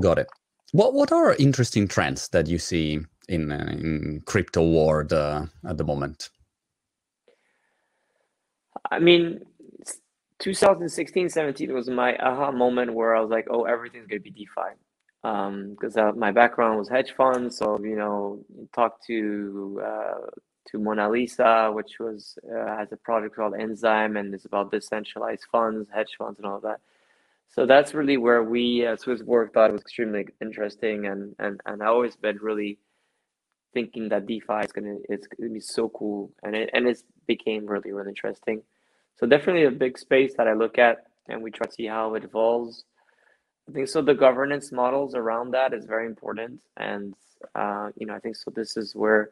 Got 0.00 0.18
it. 0.18 0.28
What 0.72 0.94
what 0.94 1.12
are 1.12 1.34
interesting 1.36 1.86
trends 1.86 2.28
that 2.28 2.48
you 2.48 2.58
see 2.58 3.00
in 3.28 3.52
uh, 3.52 3.68
in 3.70 4.22
crypto 4.26 4.68
world 4.68 5.12
uh, 5.12 5.46
at 5.68 5.76
the 5.76 5.84
moment? 5.84 6.30
I 8.90 8.98
mean, 8.98 9.40
2016, 10.38 11.28
17 11.30 11.72
was 11.72 11.88
my 11.88 12.16
aha 12.16 12.52
moment 12.52 12.92
where 12.94 13.16
I 13.16 13.20
was 13.20 13.30
like, 13.30 13.46
oh, 13.50 13.64
everything's 13.64 14.06
gonna 14.06 14.20
be 14.20 14.30
DeFi. 14.30 14.74
Because 15.22 15.96
um, 15.96 16.08
uh, 16.08 16.12
my 16.12 16.30
background 16.30 16.78
was 16.78 16.88
hedge 16.88 17.12
funds, 17.16 17.56
so 17.58 17.80
you 17.80 17.96
know, 17.96 18.44
talk 18.72 19.04
to 19.06 19.82
uh, 19.84 20.26
to 20.68 20.78
Mona 20.78 21.04
El 21.04 21.16
Isa, 21.16 21.70
which 21.74 21.98
was 21.98 22.38
uh, 22.48 22.76
has 22.76 22.92
a 22.92 22.96
project 22.96 23.34
called 23.34 23.54
Enzyme, 23.58 24.16
and 24.16 24.32
it's 24.34 24.44
about 24.44 24.70
decentralized 24.70 25.44
funds, 25.50 25.88
hedge 25.92 26.14
funds, 26.16 26.38
and 26.38 26.46
all 26.46 26.60
that. 26.60 26.80
So 27.48 27.66
that's 27.66 27.94
really 27.94 28.18
where 28.18 28.44
we 28.44 28.86
at 28.86 29.00
Swissborg 29.00 29.52
thought 29.52 29.70
it 29.70 29.72
was 29.72 29.82
extremely 29.82 30.26
interesting, 30.40 31.06
and 31.06 31.34
and 31.40 31.60
and 31.66 31.82
I 31.82 31.86
always 31.86 32.14
been 32.14 32.38
really 32.40 32.78
thinking 33.76 34.08
that 34.08 34.24
DeFi 34.24 34.60
is 34.64 34.72
gonna 34.72 34.96
it's 35.10 35.26
gonna 35.26 35.52
be 35.52 35.60
so 35.60 35.90
cool, 35.90 36.32
and 36.42 36.56
it 36.56 36.70
and 36.72 36.88
it 36.88 37.02
became 37.26 37.66
really 37.66 37.92
really 37.92 38.08
interesting. 38.08 38.62
So 39.16 39.26
definitely 39.26 39.64
a 39.64 39.70
big 39.70 39.98
space 39.98 40.32
that 40.38 40.48
I 40.48 40.54
look 40.54 40.78
at, 40.78 40.96
and 41.28 41.42
we 41.42 41.50
try 41.50 41.66
to 41.66 41.72
see 41.78 41.86
how 41.96 42.14
it 42.14 42.24
evolves. 42.24 42.84
I 43.68 43.72
think 43.72 43.88
so. 43.88 44.00
The 44.00 44.14
governance 44.14 44.72
models 44.72 45.14
around 45.14 45.50
that 45.50 45.74
is 45.74 45.84
very 45.84 46.06
important, 46.06 46.60
and 46.78 47.14
uh, 47.54 47.90
you 47.98 48.06
know 48.06 48.14
I 48.14 48.20
think 48.20 48.36
so. 48.36 48.50
This 48.50 48.78
is 48.78 48.96
where 49.02 49.22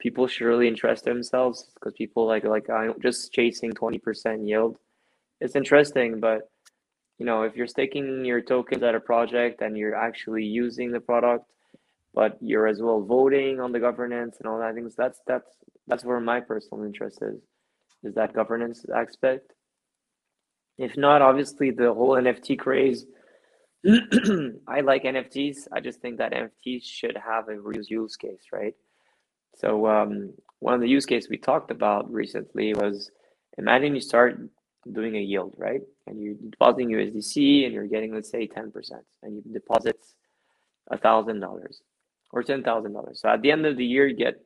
people 0.00 0.26
should 0.26 0.46
really 0.46 0.68
interest 0.68 1.04
themselves 1.04 1.70
because 1.74 1.94
people 2.02 2.26
like 2.26 2.44
like 2.56 2.68
I'm 2.68 3.00
just 3.00 3.32
chasing 3.32 3.72
twenty 3.72 4.00
percent 4.06 4.38
yield. 4.48 4.78
It's 5.40 5.54
interesting, 5.54 6.18
but 6.18 6.40
you 7.18 7.26
know 7.28 7.42
if 7.42 7.54
you're 7.56 7.74
staking 7.76 8.24
your 8.24 8.40
tokens 8.40 8.82
at 8.82 8.96
a 9.00 9.06
project 9.12 9.62
and 9.62 9.78
you're 9.78 10.00
actually 10.08 10.44
using 10.44 10.90
the 10.90 11.04
product, 11.12 11.46
but 12.16 12.38
you're 12.40 12.66
as 12.66 12.80
well 12.80 13.02
voting 13.02 13.60
on 13.60 13.70
the 13.70 13.78
governance 13.78 14.38
and 14.40 14.48
all 14.48 14.58
that 14.58 14.74
things. 14.74 14.96
That's 14.96 15.20
that's 15.26 15.50
that's 15.86 16.04
where 16.04 16.18
my 16.18 16.40
personal 16.40 16.84
interest 16.84 17.18
is 17.22 17.40
is 18.02 18.14
that 18.14 18.32
governance 18.32 18.84
aspect. 18.92 19.52
If 20.78 20.96
not, 20.96 21.22
obviously 21.22 21.70
the 21.70 21.92
whole 21.92 22.16
NFT 22.16 22.58
craze. 22.58 23.04
I 23.86 24.80
like 24.80 25.04
NFTs. 25.04 25.68
I 25.72 25.80
just 25.80 26.00
think 26.00 26.18
that 26.18 26.32
NFTs 26.32 26.82
should 26.84 27.16
have 27.16 27.48
a 27.48 27.60
real 27.60 27.82
use 27.86 28.16
case, 28.16 28.46
right? 28.52 28.74
So 29.56 29.86
um, 29.86 30.34
one 30.58 30.74
of 30.74 30.80
the 30.80 30.88
use 30.88 31.06
cases 31.06 31.30
we 31.30 31.36
talked 31.36 31.70
about 31.70 32.10
recently 32.10 32.74
was 32.74 33.10
imagine 33.58 33.94
you 33.94 34.00
start 34.00 34.40
doing 34.90 35.16
a 35.16 35.20
yield, 35.20 35.54
right? 35.56 35.80
And 36.06 36.20
you're 36.20 36.34
depositing 36.50 36.90
USDC 36.90 37.64
and 37.64 37.74
you're 37.74 37.86
getting, 37.86 38.14
let's 38.14 38.30
say, 38.30 38.48
10%, 38.48 38.72
and 39.22 39.36
you 39.36 39.42
deposit 39.52 39.98
$1,000 40.92 41.40
or 42.32 42.42
$10,000. 42.42 43.16
So 43.16 43.28
at 43.28 43.42
the 43.42 43.50
end 43.50 43.66
of 43.66 43.76
the 43.76 43.84
year, 43.84 44.06
you 44.06 44.16
get 44.16 44.40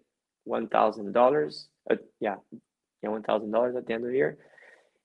$1,000. 0.49 1.65
Uh, 1.91 1.95
yeah, 2.21 2.37
yeah, 3.03 3.09
$1,000 3.09 3.77
at 3.77 3.87
the 3.87 3.93
end 3.93 4.05
of 4.05 4.11
the 4.11 4.17
year. 4.17 4.39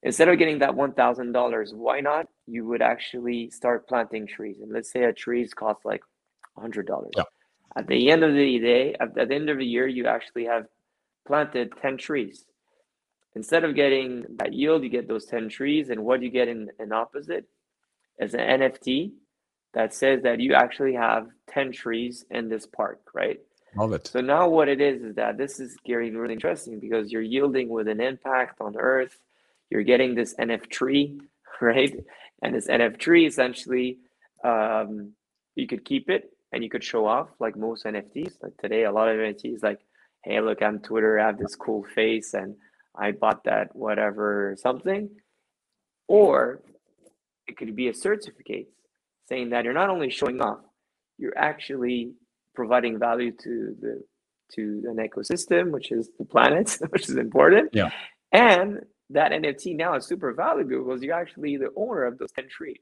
Instead 0.03 0.29
of 0.29 0.37
getting 0.37 0.59
that 0.59 0.71
$1,000, 0.71 1.73
why 1.73 1.99
not? 1.99 2.27
You 2.45 2.65
would 2.67 2.81
actually 2.81 3.49
start 3.49 3.87
planting 3.87 4.27
trees. 4.27 4.57
And 4.61 4.71
let's 4.71 4.91
say 4.91 5.03
a 5.03 5.13
trees 5.13 5.53
cost 5.53 5.83
like 5.83 6.01
$100. 6.57 7.09
Yeah. 7.15 7.23
At 7.75 7.87
the 7.87 8.11
end 8.11 8.23
of 8.23 8.33
the 8.33 8.59
day, 8.59 8.95
at 8.99 9.15
the 9.15 9.33
end 9.33 9.49
of 9.49 9.57
the 9.57 9.65
year, 9.65 9.87
you 9.87 10.05
actually 10.07 10.45
have 10.45 10.67
planted 11.27 11.73
10 11.81 11.97
trees. 11.97 12.45
Instead 13.35 13.63
of 13.63 13.75
getting 13.75 14.25
that 14.37 14.53
yield, 14.53 14.83
you 14.83 14.89
get 14.89 15.07
those 15.07 15.25
10 15.25 15.49
trees. 15.49 15.89
And 15.89 16.05
what 16.05 16.21
you 16.21 16.29
get 16.29 16.47
in 16.47 16.69
an 16.79 16.93
opposite 16.93 17.45
is 18.19 18.33
an 18.33 18.61
NFT 18.61 19.11
that 19.75 19.93
says 19.93 20.23
that 20.23 20.39
you 20.39 20.53
actually 20.53 20.93
have 20.93 21.27
10 21.49 21.73
trees 21.73 22.25
in 22.31 22.49
this 22.49 22.65
park, 22.65 23.01
right? 23.13 23.39
Love 23.75 23.91
it. 23.91 24.07
So 24.07 24.21
now 24.21 24.47
what 24.47 24.69
it 24.69 24.79
is 24.79 25.03
is 25.03 25.15
that 25.15 25.37
this 25.37 25.59
is 25.59 25.75
getting 25.85 26.15
really 26.15 26.33
interesting 26.33 26.79
because 26.79 27.11
you're 27.11 27.21
yielding 27.21 27.67
with 27.67 27.89
an 27.89 27.99
impact 27.99 28.61
on 28.61 28.77
Earth. 28.77 29.17
You're 29.69 29.83
getting 29.83 30.15
this 30.15 30.33
NF 30.35 30.69
tree, 30.69 31.19
right? 31.61 31.93
And 32.41 32.55
this 32.55 32.67
NF 32.67 32.97
tree 32.97 33.25
essentially, 33.25 33.99
um, 34.45 35.11
you 35.55 35.67
could 35.67 35.83
keep 35.83 36.09
it 36.09 36.31
and 36.53 36.63
you 36.63 36.69
could 36.69 36.83
show 36.83 37.05
off 37.05 37.27
like 37.39 37.57
most 37.57 37.83
NFTs. 37.83 38.41
Like 38.41 38.55
today, 38.57 38.85
a 38.85 38.91
lot 38.93 39.09
of 39.09 39.17
NFTs 39.17 39.61
like, 39.61 39.79
hey, 40.23 40.39
look, 40.39 40.63
I'm 40.63 40.79
Twitter, 40.79 41.19
I 41.19 41.27
have 41.27 41.37
this 41.37 41.55
cool 41.55 41.83
face 41.83 42.33
and 42.33 42.55
I 42.97 43.11
bought 43.11 43.43
that 43.43 43.75
whatever 43.75 44.55
something. 44.57 45.09
Or 46.07 46.61
it 47.45 47.57
could 47.57 47.75
be 47.75 47.89
a 47.89 47.93
certificate 47.93 48.69
saying 49.27 49.49
that 49.49 49.63
you're 49.65 49.73
not 49.73 49.89
only 49.89 50.09
showing 50.09 50.41
off, 50.41 50.59
you're 51.17 51.37
actually 51.37 52.13
providing 52.53 52.99
value 52.99 53.31
to 53.31 53.75
the 53.81 54.03
to 54.53 54.83
an 54.85 54.97
ecosystem, 54.97 55.71
which 55.71 55.91
is 55.91 56.09
the 56.19 56.25
planet, 56.25 56.77
which 56.89 57.09
is 57.09 57.17
important. 57.17 57.69
Yeah. 57.73 57.89
And 58.31 58.81
that 59.09 59.31
NFT 59.31 59.75
now 59.75 59.95
is 59.95 60.05
super 60.05 60.33
valuable 60.33 60.85
because 60.85 61.01
you're 61.01 61.15
actually 61.15 61.57
the 61.57 61.69
owner 61.75 62.03
of 62.03 62.17
those 62.17 62.31
10 62.31 62.49
trees. 62.49 62.79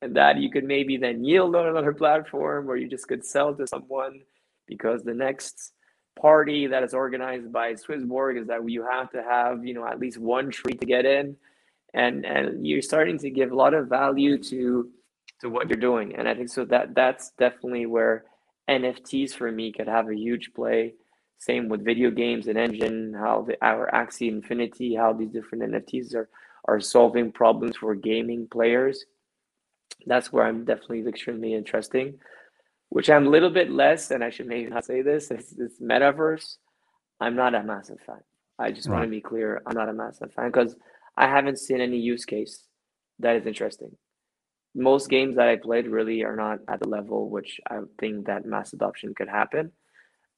And 0.00 0.14
that 0.16 0.36
you 0.36 0.50
could 0.50 0.64
maybe 0.64 0.96
then 0.96 1.24
yield 1.24 1.56
on 1.56 1.66
another 1.66 1.92
platform 1.92 2.70
or 2.70 2.76
you 2.76 2.88
just 2.88 3.08
could 3.08 3.24
sell 3.24 3.54
to 3.54 3.66
someone 3.66 4.20
because 4.66 5.02
the 5.02 5.14
next 5.14 5.72
party 6.20 6.68
that 6.68 6.82
is 6.82 6.94
organized 6.94 7.52
by 7.52 7.72
Swissborg 7.72 8.40
is 8.40 8.46
that 8.46 8.68
you 8.68 8.86
have 8.88 9.10
to 9.10 9.22
have, 9.22 9.64
you 9.64 9.74
know, 9.74 9.86
at 9.86 9.98
least 9.98 10.18
one 10.18 10.50
tree 10.50 10.74
to 10.74 10.86
get 10.86 11.04
in. 11.04 11.36
And 11.94 12.24
and 12.26 12.66
you're 12.66 12.82
starting 12.82 13.18
to 13.18 13.30
give 13.30 13.50
a 13.50 13.56
lot 13.56 13.74
of 13.74 13.88
value 13.88 14.40
to 14.44 14.90
to 15.40 15.48
what 15.48 15.68
you're 15.68 15.78
doing. 15.78 16.14
And 16.16 16.28
I 16.28 16.34
think 16.34 16.48
so 16.48 16.64
that 16.66 16.94
that's 16.94 17.30
definitely 17.38 17.86
where 17.86 18.24
NFTs 18.68 19.34
for 19.34 19.50
me 19.50 19.72
could 19.72 19.88
have 19.88 20.08
a 20.08 20.14
huge 20.14 20.52
play. 20.54 20.94
Same 21.38 21.68
with 21.68 21.84
video 21.84 22.10
games 22.10 22.48
and 22.48 22.58
Enjin, 22.58 23.16
how 23.16 23.42
the 23.46 23.56
our 23.64 23.88
Axie 23.92 24.28
Infinity, 24.28 24.96
how 24.96 25.12
these 25.12 25.30
different 25.30 25.64
NFTs 25.64 26.14
are 26.14 26.28
are 26.66 26.80
solving 26.80 27.32
problems 27.32 27.76
for 27.76 27.94
gaming 27.94 28.48
players. 28.50 29.04
That's 30.06 30.32
where 30.32 30.44
I'm 30.44 30.64
definitely 30.64 31.06
extremely 31.06 31.54
interesting. 31.54 32.18
Which 32.90 33.10
I'm 33.10 33.26
a 33.26 33.30
little 33.30 33.50
bit 33.50 33.70
less, 33.70 34.10
and 34.10 34.24
I 34.24 34.30
should 34.30 34.46
maybe 34.46 34.70
not 34.70 34.84
say 34.84 35.02
this, 35.02 35.30
it's, 35.30 35.52
it's 35.58 35.80
metaverse. 35.80 36.56
I'm 37.20 37.36
not 37.36 37.54
a 37.54 37.62
massive 37.62 37.98
fan. 38.06 38.20
I 38.58 38.72
just 38.72 38.88
right. 38.88 38.94
want 38.94 39.04
to 39.04 39.10
be 39.10 39.20
clear. 39.20 39.62
I'm 39.66 39.76
not 39.76 39.88
a 39.88 39.92
massive 39.92 40.32
fan 40.32 40.50
because 40.50 40.74
I 41.16 41.28
haven't 41.28 41.58
seen 41.58 41.80
any 41.80 41.98
use 41.98 42.24
case 42.24 42.64
that 43.20 43.36
is 43.36 43.46
interesting 43.46 43.96
most 44.78 45.10
games 45.10 45.36
that 45.36 45.48
I 45.48 45.56
played 45.56 45.86
really 45.88 46.24
are 46.24 46.36
not 46.36 46.60
at 46.68 46.80
the 46.80 46.88
level 46.88 47.28
which 47.28 47.60
I 47.68 47.80
think 47.98 48.26
that 48.26 48.46
mass 48.46 48.72
adoption 48.72 49.14
could 49.14 49.28
happen. 49.28 49.72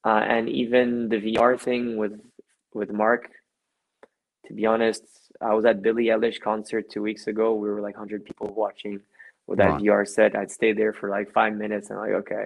Uh, 0.03 0.23
and 0.27 0.49
even 0.49 1.09
the 1.09 1.21
VR 1.21 1.59
thing 1.59 1.97
with 1.97 2.19
with 2.73 2.91
Mark, 2.91 3.29
to 4.47 4.53
be 4.53 4.65
honest, 4.65 5.03
I 5.39 5.53
was 5.53 5.65
at 5.65 5.81
Billie 5.81 6.05
Eilish 6.05 6.39
concert 6.41 6.89
two 6.89 7.01
weeks 7.01 7.27
ago. 7.27 7.53
We 7.53 7.69
were 7.69 7.81
like 7.81 7.95
hundred 7.95 8.25
people 8.25 8.47
watching 8.47 9.01
with 9.47 9.59
that 9.59 9.73
wow. 9.73 9.79
VR 9.79 10.07
set. 10.07 10.35
I'd 10.35 10.49
stay 10.49 10.73
there 10.73 10.93
for 10.93 11.09
like 11.09 11.31
five 11.33 11.53
minutes 11.53 11.89
and 11.89 11.99
like, 11.99 12.11
okay, 12.11 12.45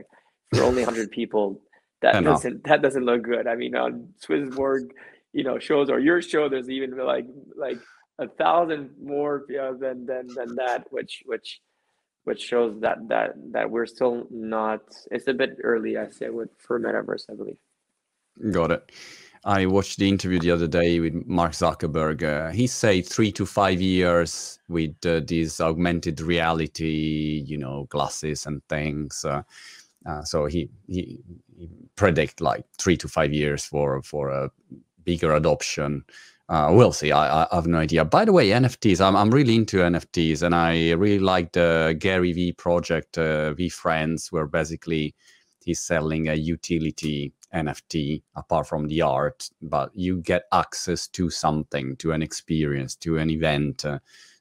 for 0.54 0.64
only 0.64 0.84
hundred 0.84 1.12
people, 1.12 1.62
that 2.02 2.24
doesn't 2.24 2.64
that 2.66 2.82
doesn't 2.82 3.06
look 3.06 3.24
good. 3.24 3.48
I 3.48 3.56
mean, 3.56 3.76
on 3.76 4.10
Swissborg, 4.22 4.90
you 5.32 5.44
know, 5.44 5.60
shows 5.60 5.90
or 5.90 6.00
your 6.00 6.22
show, 6.22 6.50
there's 6.50 6.70
even 6.70 6.98
like 6.98 7.26
like 7.56 7.80
a 8.20 8.28
thousand 8.28 8.92
more 9.02 9.46
you 9.50 9.58
know, 9.58 9.78
than 9.78 10.06
than 10.06 10.28
than 10.28 10.56
that, 10.56 10.88
which 10.92 11.24
which 11.26 11.62
which 12.26 12.42
shows 12.42 12.80
that 12.82 13.08
that 13.08 13.34
that 13.52 13.70
we're 13.70 13.86
still 13.86 14.28
not. 14.30 14.82
It's 15.12 15.28
a 15.28 15.34
bit 15.34 15.58
early, 15.64 15.98
I 15.98 16.10
say, 16.10 16.30
with 16.30 16.50
for 16.58 16.80
metaverse, 16.80 17.30
I 17.32 17.36
believe. 17.36 17.58
Got 18.52 18.72
it. 18.72 18.92
I 19.46 19.68
watched 19.68 20.00
the 20.00 20.10
interview 20.10 20.40
the 20.40 20.50
other 20.50 20.68
day 20.68 21.00
with 21.00 21.14
Mark 21.28 21.52
Zuckerberg. 21.52 22.24
Uh, 22.24 22.52
he 22.52 22.66
said 22.66 23.06
three 23.06 23.32
to 23.34 23.46
five 23.46 23.80
years 23.80 24.60
with 24.68 24.96
uh, 25.06 25.22
these 25.26 25.62
augmented 25.62 26.20
reality, 26.20 27.44
you 27.46 27.58
know, 27.58 27.86
glasses 27.90 28.48
and 28.48 28.62
things. 28.68 29.24
Uh, 29.24 29.44
uh 30.08 30.24
so 30.24 30.48
he, 30.48 30.70
he, 30.88 31.20
he 31.58 31.70
predict 31.96 32.42
like 32.42 32.66
three 32.80 32.98
to 32.98 33.08
five 33.08 33.32
years 33.34 33.66
for 33.66 34.02
for 34.02 34.30
a 34.30 34.52
bigger 35.04 35.34
adoption 35.36 36.04
uh, 36.48 36.70
we'll 36.72 36.92
see. 36.92 37.12
I, 37.12 37.44
I, 37.44 37.56
have 37.56 37.66
no 37.66 37.80
idea. 37.80 38.06
By 38.06 38.26
the 38.26 38.32
way, 38.32 38.50
NFTs. 38.50 39.02
I'm 39.02 39.16
I'm 39.16 39.32
really 39.32 39.56
into 39.56 39.78
NFTs, 39.78 40.44
and 40.44 40.54
I 40.54 40.92
really 40.92 41.20
like 41.20 41.54
the 41.54 41.96
Gary 41.98 42.34
V 42.34 42.52
project, 42.52 43.18
uh, 43.18 43.56
Friends, 43.72 44.32
where 44.32 44.46
basically 44.46 45.16
he's 45.64 45.80
selling 45.80 46.30
a 46.30 46.36
utility 46.36 47.34
NFT 47.54 48.22
apart 48.36 48.68
from 48.68 48.88
the 48.88 49.02
art, 49.02 49.50
but 49.64 49.90
you 49.96 50.18
get 50.18 50.44
access 50.52 51.08
to 51.08 51.32
something, 51.32 51.96
to 51.98 52.12
an 52.12 52.22
experience, 52.22 52.96
to 52.98 53.18
an 53.18 53.32
event, 53.32 53.84
uh, 53.84 53.98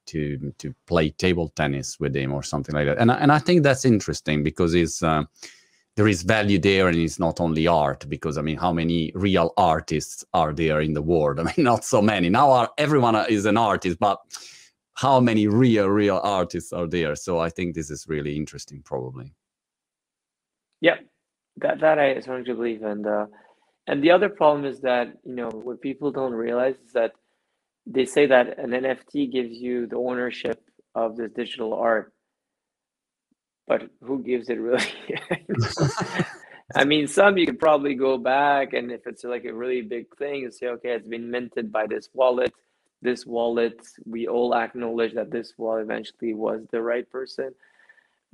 to 0.06 0.52
to 0.58 0.74
play 0.86 1.08
table 1.08 1.48
tennis 1.56 1.98
with 1.98 2.14
him 2.14 2.34
or 2.34 2.42
something 2.42 2.74
like 2.74 2.86
that. 2.86 2.98
And 2.98 3.10
and 3.10 3.32
I 3.32 3.38
think 3.38 3.62
that's 3.62 3.86
interesting 3.86 4.42
because 4.42 4.74
it's. 4.74 5.02
There 5.96 6.08
is 6.08 6.22
value 6.22 6.58
there 6.58 6.88
and 6.88 6.96
it's 6.98 7.20
not 7.20 7.40
only 7.40 7.68
art 7.68 8.08
because 8.08 8.38
i 8.38 8.42
mean 8.42 8.58
how 8.58 8.72
many 8.72 9.12
real 9.14 9.52
artists 9.56 10.24
are 10.34 10.52
there 10.52 10.80
in 10.82 10.94
the 10.94 11.02
world? 11.02 11.40
I 11.42 11.44
mean 11.44 11.64
not 11.64 11.84
so 11.84 12.02
many. 12.02 12.30
Now 12.30 12.68
everyone 12.78 13.16
is 13.30 13.46
an 13.46 13.56
artist 13.58 13.98
but 14.00 14.20
how 14.94 15.20
many 15.20 15.48
real 15.48 15.88
real 15.88 16.20
artists 16.24 16.72
are 16.72 16.88
there? 16.88 17.16
So 17.16 17.40
i 17.40 17.50
think 17.50 17.74
this 17.74 17.90
is 17.90 18.06
really 18.08 18.36
interesting 18.36 18.82
probably. 18.84 19.34
Yeah 20.82 20.96
that 21.58 21.80
that 21.80 21.98
i 22.00 22.20
strongly 22.20 22.54
believe. 22.54 22.84
And 22.84 23.06
uh 23.06 23.26
and 23.88 24.02
the 24.04 24.12
other 24.12 24.30
problem 24.30 24.66
is 24.66 24.80
that 24.82 25.08
you 25.24 25.36
know 25.36 25.50
what 25.50 25.82
people 25.82 26.12
don't 26.12 26.34
realize 26.34 26.76
is 26.86 26.92
that 26.94 27.12
they 27.86 28.06
say 28.06 28.26
that 28.28 28.58
an 28.60 28.72
nft 28.72 29.32
gives 29.32 29.58
you 29.58 29.88
the 29.88 29.98
ownership 29.98 30.62
of 30.96 31.18
this 31.18 31.32
digital 31.32 31.74
art 31.74 32.13
but 33.66 33.88
who 34.02 34.22
gives 34.22 34.48
it 34.48 34.60
really? 34.60 34.84
I 36.74 36.84
mean, 36.84 37.06
some 37.06 37.36
you 37.36 37.46
could 37.46 37.60
probably 37.60 37.94
go 37.94 38.16
back, 38.18 38.72
and 38.72 38.90
if 38.90 39.06
it's 39.06 39.24
like 39.24 39.44
a 39.44 39.52
really 39.52 39.82
big 39.82 40.14
thing, 40.16 40.42
you 40.42 40.50
say, 40.50 40.68
okay, 40.68 40.90
it's 40.90 41.06
been 41.06 41.30
minted 41.30 41.70
by 41.70 41.86
this 41.86 42.08
wallet. 42.14 42.52
This 43.02 43.26
wallet, 43.26 43.86
we 44.06 44.26
all 44.28 44.54
acknowledge 44.54 45.14
that 45.14 45.30
this 45.30 45.52
wallet 45.58 45.82
eventually 45.82 46.32
was 46.32 46.66
the 46.70 46.80
right 46.80 47.08
person. 47.10 47.54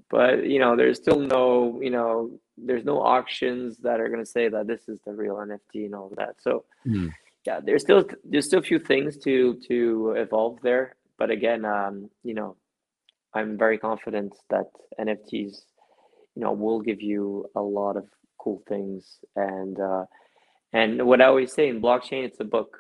But 0.09 0.47
you 0.47 0.59
know, 0.59 0.77
there's 0.77 0.99
still 0.99 1.19
no, 1.19 1.81
you 1.83 1.91
know, 1.91 2.31
there's 2.57 2.85
no 2.85 3.01
auctions 3.01 3.77
that 3.79 4.01
are 4.01 4.09
going 4.09 4.25
to 4.25 4.31
say 4.31 4.49
that 4.49 4.67
this 4.67 4.89
is 4.89 4.99
the 5.05 5.13
real 5.13 5.37
NFT 5.37 5.87
and 5.87 5.95
all 5.95 6.13
that. 6.17 6.37
So, 6.41 6.65
mm. 6.87 7.13
yeah, 7.47 7.61
there's 7.63 7.83
still 7.83 8.05
there's 8.25 8.47
still 8.47 8.61
a 8.61 8.63
few 8.63 8.79
things 8.79 9.17
to 9.19 9.61
to 9.69 10.15
evolve 10.17 10.61
there. 10.63 10.97
But 11.19 11.31
again, 11.31 11.65
um, 11.65 12.11
you 12.25 12.35
know, 12.35 12.57
I'm 13.35 13.57
very 13.57 13.79
confident 13.79 14.35
that 14.51 14.67
NFTs, 14.99 15.63
you 16.35 16.43
know, 16.43 16.53
will 16.53 16.81
give 16.81 17.01
you 17.01 17.47
a 17.55 17.61
lot 17.61 17.97
of 17.97 18.07
cool 18.39 18.63
things. 18.69 19.19
And 19.37 19.79
uh, 19.79 20.05
and 20.73 21.07
what 21.07 21.21
I 21.21 21.27
always 21.27 21.53
say 21.53 21.69
in 21.69 21.81
blockchain, 21.81 22.25
it's 22.25 22.41
a 22.41 22.45
book, 22.45 22.77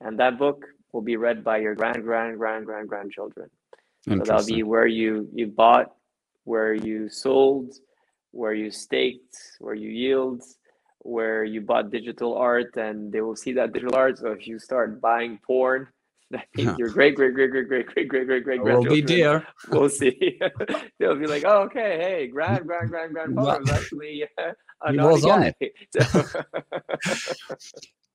and 0.00 0.18
that 0.18 0.38
book 0.38 0.64
will 0.92 1.02
be 1.02 1.16
read 1.16 1.44
by 1.44 1.58
your 1.58 1.74
grand 1.74 2.02
grand 2.02 2.38
grand 2.38 2.66
grand 2.66 2.88
grandchildren. 2.88 3.50
So 4.02 4.16
that'll 4.16 4.46
be 4.46 4.62
where 4.62 4.86
you 4.86 5.28
you 5.32 5.46
bought, 5.46 5.92
where 6.44 6.74
you 6.74 7.08
sold, 7.08 7.74
where 8.32 8.52
you 8.52 8.70
staked, 8.70 9.36
where 9.58 9.74
you 9.74 9.88
yield, 9.88 10.42
where 10.98 11.44
you 11.44 11.60
bought 11.60 11.90
digital 11.90 12.36
art, 12.36 12.76
and 12.76 13.12
they 13.12 13.20
will 13.20 13.36
see 13.36 13.52
that 13.52 13.72
digital 13.72 13.96
art. 13.96 14.18
So 14.18 14.32
if 14.32 14.46
you 14.46 14.58
start 14.58 15.00
buying 15.00 15.38
porn 15.46 15.88
your 16.56 16.88
great, 16.88 17.14
great, 17.14 17.34
great, 17.34 17.50
great, 17.50 17.68
great, 17.68 17.86
great, 17.86 18.08
great, 18.08 18.26
great, 18.26 18.44
great 18.44 18.62
we'll 18.62 18.82
be 18.82 19.02
dear. 19.02 19.46
We'll 19.68 19.88
see. 19.88 20.38
They'll 20.98 21.16
be 21.16 21.26
like, 21.26 21.44
oh, 21.46 21.62
okay, 21.62 21.98
hey, 22.00 22.26
grand, 22.26 22.66
grand, 22.66 22.88
grand, 22.88 23.12
grandfather 23.12 23.60
was 23.60 23.70
actually 23.70 24.24
uh, 24.38 24.52
he 24.90 24.98
was 24.98 25.24
on 25.24 25.42
it. 25.42 25.56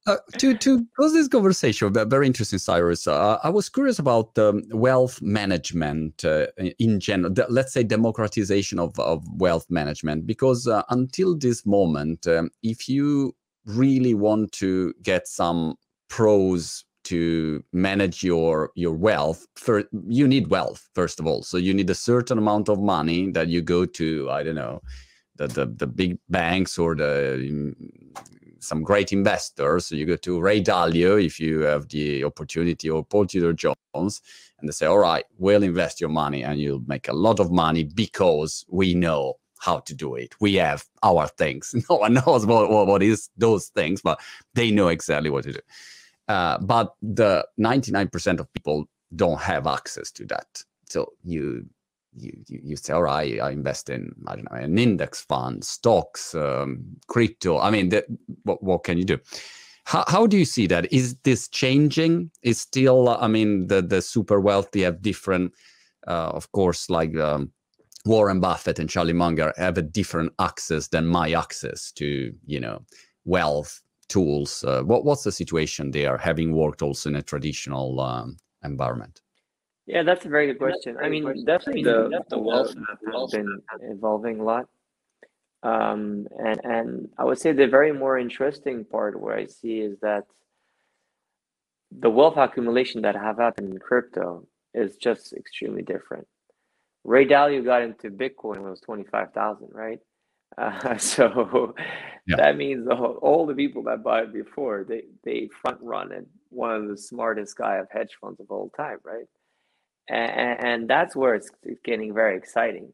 uh, 0.07 0.18
to 0.38 0.55
to 0.57 0.86
close 0.95 1.14
this 1.14 1.28
conversation, 1.28 1.93
very 2.10 2.28
interesting, 2.28 2.60
Cyrus. 2.60 3.07
Uh, 3.07 3.39
I 3.43 3.49
was 3.49 3.70
curious 3.70 3.99
about 3.99 4.38
um, 4.38 4.64
wealth 4.72 5.22
management 5.22 6.24
uh, 6.26 6.47
in 6.80 6.99
general. 6.99 7.34
The, 7.34 7.45
let's 7.49 7.74
say 7.74 7.84
democratization 7.84 8.80
of, 8.80 8.97
of 8.99 9.24
wealth 9.34 9.66
management, 9.70 10.26
because 10.26 10.68
uh, 10.68 10.84
until 10.89 11.38
this 11.38 11.66
moment, 11.66 12.28
um, 12.28 12.49
if 12.64 12.88
you 12.89 13.36
really 13.66 14.14
want 14.14 14.51
to 14.53 14.93
get 15.03 15.28
some 15.28 15.76
pros 16.07 16.86
to 17.10 17.64
manage 17.74 18.24
your 18.24 18.72
your 18.76 18.93
wealth 18.93 19.45
for 19.55 19.84
you 20.07 20.28
need 20.28 20.47
wealth 20.47 20.88
first 20.93 21.20
of 21.20 21.26
all 21.28 21.41
so 21.41 21.57
you 21.57 21.74
need 21.74 21.89
a 21.89 21.95
certain 21.95 22.38
amount 22.38 22.70
of 22.70 22.80
money 22.80 23.32
that 23.32 23.47
you 23.47 23.62
go 23.62 23.86
to 23.86 24.30
i 24.30 24.43
don't 24.43 24.55
know 24.55 24.80
the 25.38 25.47
the, 25.47 25.66
the 25.66 25.88
big 25.88 26.18
banks 26.30 26.78
or 26.78 26.95
the 26.95 27.38
mm, 27.39 27.74
some 28.60 28.84
great 28.84 29.12
investors 29.12 29.88
so 29.88 29.95
you 29.95 30.05
go 30.05 30.18
to 30.18 30.39
ray 30.39 30.62
dalio 30.62 31.24
if 31.24 31.39
you 31.39 31.62
have 31.62 31.88
the 31.89 32.24
opportunity 32.24 32.89
or 32.89 33.03
paul 33.05 33.26
tudor 33.26 33.53
jones 33.53 34.22
and 34.60 34.68
they 34.68 34.72
say 34.72 34.86
all 34.86 34.99
right 34.99 35.26
we'll 35.38 35.64
invest 35.64 35.99
your 36.01 36.10
money 36.10 36.43
and 36.43 36.60
you'll 36.60 36.84
make 36.88 37.07
a 37.07 37.14
lot 37.14 37.39
of 37.39 37.51
money 37.51 37.84
because 37.84 38.66
we 38.70 38.93
know 38.93 39.36
how 39.60 39.80
to 39.80 39.93
do 39.93 40.16
it. 40.16 40.34
We 40.39 40.55
have 40.55 40.86
our 41.03 41.28
things. 41.28 41.76
No 41.89 41.97
one 41.97 42.14
knows 42.14 42.45
what, 42.45 42.70
what, 42.70 42.88
what 42.88 43.03
is 43.03 43.30
those 43.38 43.68
things, 43.68 44.01
but 44.01 44.20
they 44.53 44.72
know 44.72 44.88
exactly 44.88 45.30
what 45.30 45.43
to 45.43 45.53
do. 45.53 45.60
Uh, 46.30 46.59
but 46.59 46.93
the 47.01 47.45
99% 47.59 48.39
of 48.39 48.53
people 48.53 48.86
don't 49.15 49.39
have 49.41 49.65
access 49.65 50.11
to 50.11 50.25
that. 50.27 50.63
So 50.88 51.13
you 51.23 51.65
you 52.15 52.43
you, 52.47 52.75
say, 52.75 52.93
all 52.93 53.03
right, 53.03 53.39
I 53.39 53.51
invest 53.51 53.89
in 53.89 54.13
I 54.27 54.36
don't 54.36 54.51
know 54.51 54.57
an 54.57 54.77
index 54.77 55.21
fund, 55.21 55.63
stocks, 55.63 56.34
um, 56.34 56.86
crypto. 57.07 57.59
I 57.59 57.69
mean, 57.69 57.89
that, 57.89 58.05
what 58.43 58.63
what 58.63 58.84
can 58.84 58.97
you 58.97 59.05
do? 59.05 59.19
How, 59.86 60.03
how 60.07 60.27
do 60.27 60.38
you 60.38 60.45
see 60.45 60.67
that? 60.67 60.91
Is 60.91 61.15
this 61.23 61.47
changing? 61.47 62.32
Is 62.41 62.61
still 62.61 63.09
I 63.09 63.27
mean 63.27 63.67
the 63.67 63.82
the 63.82 64.01
super 64.01 64.39
wealthy 64.39 64.82
have 64.82 65.01
different, 65.01 65.53
uh, 66.07 66.32
of 66.34 66.51
course, 66.51 66.89
like 66.89 67.15
um, 67.17 67.51
Warren 68.05 68.39
Buffett 68.39 68.80
and 68.80 68.89
Charlie 68.89 69.13
Munger 69.13 69.53
have 69.57 69.77
a 69.77 69.84
different 69.84 70.34
access 70.39 70.88
than 70.88 71.05
my 71.05 71.32
access 71.32 71.91
to 71.93 72.34
you 72.45 72.59
know 72.59 72.82
wealth 73.25 73.82
tools. 74.10 74.64
Uh, 74.64 74.82
what, 74.82 75.05
what's 75.05 75.24
the 75.24 75.32
situation 75.32 75.91
there, 75.91 76.18
having 76.18 76.53
worked 76.53 76.82
also 76.82 77.10
in 77.10 77.16
a 77.16 77.22
traditional 77.22 77.99
um, 78.01 78.38
environment? 78.64 79.22
Yeah, 79.86 80.03
that's 80.03 80.26
a 80.26 80.30
very 80.30 80.47
good 80.47 80.60
question. 80.60 80.97
I 81.01 81.10
mean, 81.10 81.24
question. 81.24 81.45
definitely 81.45 81.84
the, 81.84 82.24
the 82.30 82.38
wealth 82.38 82.76
has 82.76 83.32
been 83.32 83.62
evolving 83.82 84.39
a 84.39 84.43
lot. 84.43 84.68
Um, 85.64 86.28
and, 86.38 86.62
and 86.64 87.10
I 87.18 87.24
would 87.24 87.39
say 87.39 87.51
the 87.51 87.68
very 87.68 87.91
more 87.91 88.18
interesting 88.18 88.86
part 88.86 89.20
where 89.20 89.36
I 89.36 89.45
see 89.47 89.80
is 89.80 89.99
that 90.01 90.26
the 91.91 92.10
wealth 92.10 92.38
accumulation 92.38 93.01
that 93.01 93.16
have 93.16 93.38
happened 93.38 93.74
in 93.74 93.80
crypto 93.80 94.47
is 94.74 94.95
just 94.97 95.34
extremely 95.34 95.82
different. 95.82 96.28
Ray 97.03 97.26
Dalio 97.26 97.64
got 97.64 97.82
into 97.82 98.10
Bitcoin 98.10 98.57
when 98.60 98.68
it 98.68 98.70
was 98.70 98.82
25,000, 98.82 99.70
right? 99.72 99.99
Uh, 100.60 100.97
so 100.99 101.76
yeah. 102.28 102.38
that 102.38 102.57
means 102.57 102.88
the 102.88 102.95
whole, 102.95 103.20
all 103.24 103.47
the 103.47 103.55
people 103.55 103.84
that 103.84 104.03
bought 104.03 104.26
it 104.26 104.34
before 104.34 104.86
they 104.88 105.03
they 105.24 105.49
front 105.62 105.80
run 105.82 106.12
it. 106.14 106.28
one 106.51 106.76
of 106.76 106.88
the 106.89 106.97
smartest 106.97 107.57
guy 107.57 107.78
of 107.78 107.88
hedge 107.91 108.18
funds 108.22 108.39
of 108.41 108.51
all 108.51 108.72
time, 108.78 108.99
right? 109.03 109.28
And, 110.10 110.66
and 110.66 110.89
that's 110.89 111.16
where 111.16 111.36
it's, 111.36 111.51
it's 111.64 111.82
getting 111.86 112.14
very 112.14 112.38
exciting, 112.38 112.93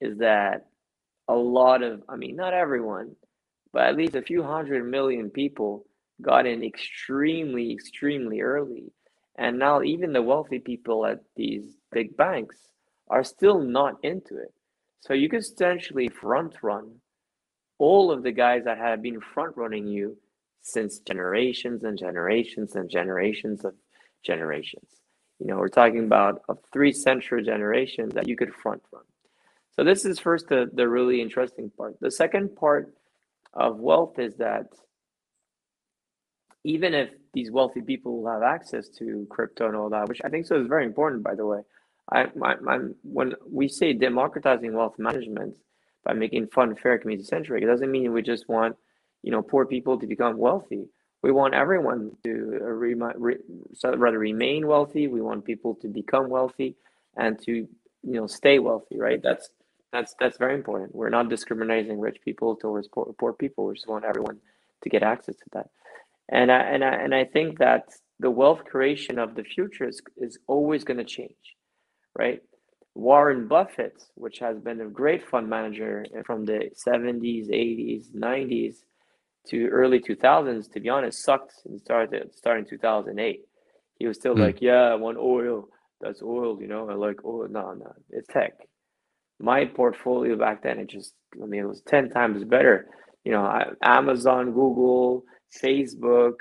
is 0.00 0.18
that 0.18 0.66
a 1.28 1.36
lot 1.36 1.82
of 1.82 2.02
I 2.08 2.16
mean 2.16 2.36
not 2.36 2.54
everyone, 2.54 3.16
but 3.72 3.84
at 3.84 3.96
least 3.96 4.16
a 4.16 4.22
few 4.22 4.42
hundred 4.44 4.84
million 4.90 5.30
people 5.30 5.86
got 6.22 6.46
in 6.46 6.64
extremely 6.64 7.72
extremely 7.72 8.42
early, 8.42 8.92
and 9.36 9.58
now 9.58 9.82
even 9.82 10.12
the 10.12 10.22
wealthy 10.22 10.60
people 10.60 11.06
at 11.06 11.20
these 11.36 11.76
big 11.92 12.16
banks 12.16 12.58
are 13.10 13.24
still 13.24 13.60
not 13.60 13.96
into 14.04 14.38
it 14.38 14.52
so 15.02 15.14
you 15.14 15.28
could 15.28 15.40
essentially 15.40 16.08
front 16.08 16.56
run 16.62 16.92
all 17.82 18.12
of 18.12 18.22
the 18.22 18.30
guys 18.30 18.62
that 18.62 18.78
have 18.78 19.02
been 19.02 19.20
front 19.20 19.56
running 19.56 19.88
you 19.88 20.16
since 20.60 21.00
generations 21.00 21.82
and 21.82 21.98
generations 21.98 22.76
and 22.76 22.88
generations 22.88 23.64
of 23.64 23.74
generations. 24.22 24.88
You 25.40 25.48
know, 25.48 25.56
we're 25.56 25.66
talking 25.80 26.04
about 26.04 26.42
a 26.48 26.54
three 26.72 26.92
century 26.92 27.42
generation 27.42 28.08
that 28.10 28.28
you 28.28 28.36
could 28.36 28.54
front 28.54 28.82
run. 28.92 29.02
So 29.74 29.82
this 29.82 30.04
is 30.04 30.20
first 30.20 30.48
the, 30.48 30.70
the 30.72 30.88
really 30.88 31.20
interesting 31.20 31.72
part. 31.76 31.98
The 32.00 32.12
second 32.12 32.54
part 32.54 32.94
of 33.52 33.80
wealth 33.80 34.16
is 34.20 34.36
that 34.36 34.66
even 36.62 36.94
if 36.94 37.10
these 37.34 37.50
wealthy 37.50 37.80
people 37.80 38.24
have 38.28 38.44
access 38.44 38.88
to 38.98 39.26
crypto 39.28 39.66
and 39.66 39.74
all 39.74 39.90
that, 39.90 40.08
which 40.08 40.20
I 40.24 40.28
think 40.28 40.46
so 40.46 40.60
is 40.60 40.68
very 40.68 40.86
important, 40.86 41.24
by 41.24 41.34
the 41.34 41.46
way, 41.46 41.62
I, 42.12 42.26
my, 42.36 42.54
when 43.02 43.34
we 43.50 43.66
say 43.66 43.92
democratizing 43.92 44.72
wealth 44.72 45.00
management 45.00 45.56
by 46.04 46.14
making 46.14 46.48
fun, 46.48 46.74
fair, 46.76 46.98
community 46.98 47.26
centric, 47.26 47.62
it 47.62 47.66
doesn't 47.66 47.90
mean 47.90 48.12
we 48.12 48.22
just 48.22 48.48
want, 48.48 48.76
you 49.22 49.32
know, 49.32 49.42
poor 49.42 49.66
people 49.66 49.98
to 49.98 50.06
become 50.06 50.38
wealthy. 50.38 50.88
We 51.22 51.32
want 51.32 51.54
everyone 51.54 52.12
to 52.24 52.32
re, 52.62 52.94
re, 52.94 53.36
rather 53.84 54.18
remain 54.18 54.66
wealthy. 54.66 55.08
We 55.08 55.22
want 55.22 55.44
people 55.44 55.76
to 55.76 55.88
become 55.88 56.30
wealthy 56.30 56.76
and 57.16 57.40
to, 57.44 57.52
you 57.52 57.68
know, 58.04 58.26
stay 58.26 58.58
wealthy. 58.58 58.98
Right? 58.98 59.22
That's 59.22 59.50
that's 59.92 60.14
that's 60.20 60.38
very 60.38 60.54
important. 60.54 60.94
We're 60.94 61.10
not 61.10 61.28
discriminating 61.30 62.00
rich 62.00 62.18
people 62.24 62.56
towards 62.56 62.88
poor, 62.88 63.14
poor 63.18 63.32
people. 63.32 63.66
We 63.66 63.74
just 63.74 63.88
want 63.88 64.04
everyone 64.04 64.38
to 64.82 64.90
get 64.90 65.02
access 65.02 65.36
to 65.36 65.44
that. 65.54 65.70
And 66.30 66.52
I 66.52 66.60
and 66.60 66.84
I 66.84 66.94
and 66.94 67.14
I 67.14 67.24
think 67.24 67.58
that 67.58 67.90
the 68.20 68.30
wealth 68.30 68.64
creation 68.64 69.18
of 69.18 69.34
the 69.36 69.44
future 69.44 69.88
is, 69.88 70.02
is 70.18 70.38
always 70.48 70.84
going 70.84 70.98
to 70.98 71.04
change 71.04 71.36
right? 72.18 72.42
Warren 72.94 73.48
Buffett, 73.48 74.02
which 74.14 74.38
has 74.38 74.58
been 74.58 74.80
a 74.80 74.86
great 74.86 75.26
fund 75.28 75.48
manager 75.48 76.04
from 76.26 76.44
the 76.44 76.70
70s, 76.86 77.48
80s, 77.48 78.10
90s 78.14 78.76
to 79.48 79.66
early 79.68 79.98
2000s, 80.00 80.70
to 80.72 80.80
be 80.80 80.88
honest, 80.88 81.24
sucked 81.24 81.52
and 81.64 81.80
started 81.80 82.34
starting 82.34 82.66
2008. 82.66 83.40
He 83.98 84.06
was 84.06 84.18
still 84.18 84.34
mm. 84.34 84.40
like, 84.40 84.60
yeah, 84.60 84.90
I 84.90 84.94
want 84.94 85.18
oil. 85.18 85.68
That's 86.00 86.22
oil, 86.22 86.60
you 86.60 86.68
know. 86.68 86.90
I 86.90 86.94
like 86.94 87.24
oil. 87.24 87.48
No, 87.48 87.72
no, 87.72 87.92
it's 88.10 88.28
tech. 88.28 88.52
my 89.38 89.64
portfolio 89.64 90.36
back 90.36 90.62
then, 90.62 90.78
it 90.78 90.90
just, 90.90 91.14
I 91.42 91.46
mean, 91.46 91.60
it 91.60 91.68
was 91.68 91.82
10 91.82 92.10
times 92.10 92.44
better. 92.44 92.88
You 93.24 93.32
know, 93.32 93.42
I, 93.42 93.66
Amazon, 93.82 94.52
Google, 94.52 95.24
Facebook, 95.62 96.34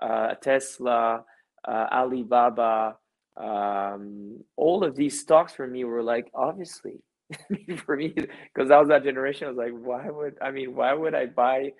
uh, 0.00 0.34
Tesla, 0.42 1.24
uh, 1.66 1.86
Alibaba, 1.92 2.96
um, 3.36 4.44
all 4.56 4.84
of 4.84 4.96
these 4.96 5.20
stocks 5.20 5.52
for 5.52 5.66
me 5.66 5.84
were 5.84 6.02
like, 6.02 6.30
obviously, 6.34 7.00
for 7.84 7.96
me, 7.96 8.08
because 8.08 8.70
I 8.70 8.78
was 8.78 8.88
that 8.88 9.04
generation, 9.04 9.46
I 9.46 9.50
was 9.50 9.58
like, 9.58 9.72
why 9.72 10.08
would, 10.10 10.36
I 10.42 10.50
mean, 10.50 10.74
why 10.74 10.92
would 10.92 11.14
I 11.14 11.26
buy, 11.26 11.72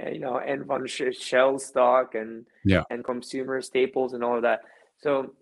eh, 0.00 0.10
you 0.10 0.20
know, 0.20 0.38
and 0.38 0.64
von 0.66 0.86
Shell 0.86 1.58
stock 1.58 2.14
and, 2.14 2.46
yeah. 2.64 2.82
and 2.90 3.04
consumer 3.04 3.60
staples 3.62 4.12
and 4.12 4.22
all 4.22 4.36
of 4.36 4.42
that. 4.42 4.60
So 4.98 5.34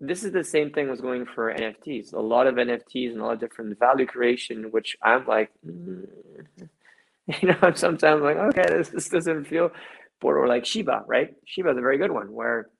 this 0.00 0.24
is 0.24 0.32
the 0.32 0.44
same 0.44 0.70
thing 0.70 0.88
was 0.88 1.00
going 1.00 1.26
for 1.26 1.52
NFTs. 1.52 2.14
A 2.14 2.20
lot 2.20 2.46
of 2.46 2.56
NFTs 2.56 3.12
and 3.12 3.20
a 3.20 3.24
lot 3.24 3.34
of 3.34 3.40
different 3.40 3.78
value 3.78 4.06
creation, 4.06 4.70
which 4.70 4.96
I'm 5.02 5.26
like, 5.26 5.50
mm. 5.66 6.06
you 7.40 7.48
know, 7.48 7.72
sometimes 7.74 8.22
like, 8.22 8.36
okay, 8.36 8.66
this, 8.68 8.88
this 8.88 9.08
doesn't 9.08 9.46
feel, 9.46 9.70
or 10.22 10.48
like 10.48 10.64
Shiba, 10.64 11.04
right? 11.06 11.34
Shiba 11.44 11.70
is 11.70 11.76
a 11.76 11.82
very 11.82 11.98
good 11.98 12.10
one 12.10 12.32
where 12.32 12.70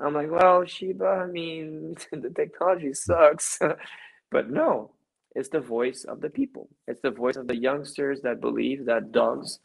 I'm 0.00 0.14
like, 0.14 0.30
well, 0.30 0.64
Shiba, 0.64 1.06
I 1.06 1.26
mean, 1.26 1.96
the 2.12 2.30
technology 2.30 2.94
sucks, 2.94 3.58
but 4.30 4.50
no, 4.50 4.92
it's 5.34 5.50
the 5.50 5.60
voice 5.60 6.04
of 6.04 6.20
the 6.20 6.30
people. 6.30 6.68
It's 6.88 7.00
the 7.02 7.10
voice 7.10 7.36
of 7.36 7.48
the 7.48 7.56
youngsters 7.56 8.22
that 8.22 8.40
believe 8.40 8.86
that 8.86 9.12
dogs 9.12 9.60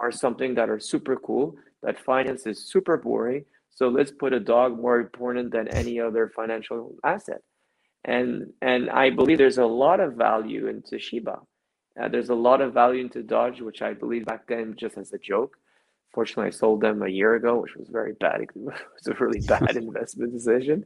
are 0.00 0.12
something 0.12 0.54
that 0.56 0.70
are 0.70 0.80
super 0.80 1.16
cool, 1.16 1.56
that 1.82 1.98
finance 1.98 2.46
is 2.46 2.66
super 2.70 2.96
boring, 2.96 3.44
so 3.70 3.88
let's 3.88 4.12
put 4.12 4.32
a 4.32 4.40
dog 4.40 4.78
more 4.80 5.00
important 5.00 5.52
than 5.52 5.68
any 5.68 6.00
other 6.00 6.30
financial 6.34 6.94
asset. 7.04 7.42
And 8.04 8.52
and 8.62 8.90
I 8.90 9.10
believe 9.10 9.38
there's 9.38 9.58
a 9.58 9.66
lot 9.66 10.00
of 10.00 10.14
value 10.14 10.68
into 10.68 10.98
Shiba. 10.98 11.40
Uh, 12.00 12.08
there's 12.08 12.30
a 12.30 12.34
lot 12.34 12.60
of 12.60 12.74
value 12.74 13.00
into 13.02 13.22
Doge, 13.22 13.60
which 13.60 13.82
I 13.82 13.94
believe 13.94 14.26
back 14.26 14.46
then 14.48 14.74
just 14.78 14.98
as 14.98 15.12
a 15.12 15.18
joke. 15.18 15.56
Fortunately, 16.14 16.46
I 16.46 16.50
sold 16.50 16.80
them 16.80 17.02
a 17.02 17.08
year 17.08 17.34
ago, 17.34 17.60
which 17.60 17.74
was 17.76 17.88
very 17.88 18.12
bad. 18.12 18.40
It 18.54 18.54
was 18.54 19.06
a 19.06 19.14
really 19.14 19.40
bad 19.40 19.76
investment 19.76 20.32
decision. 20.32 20.84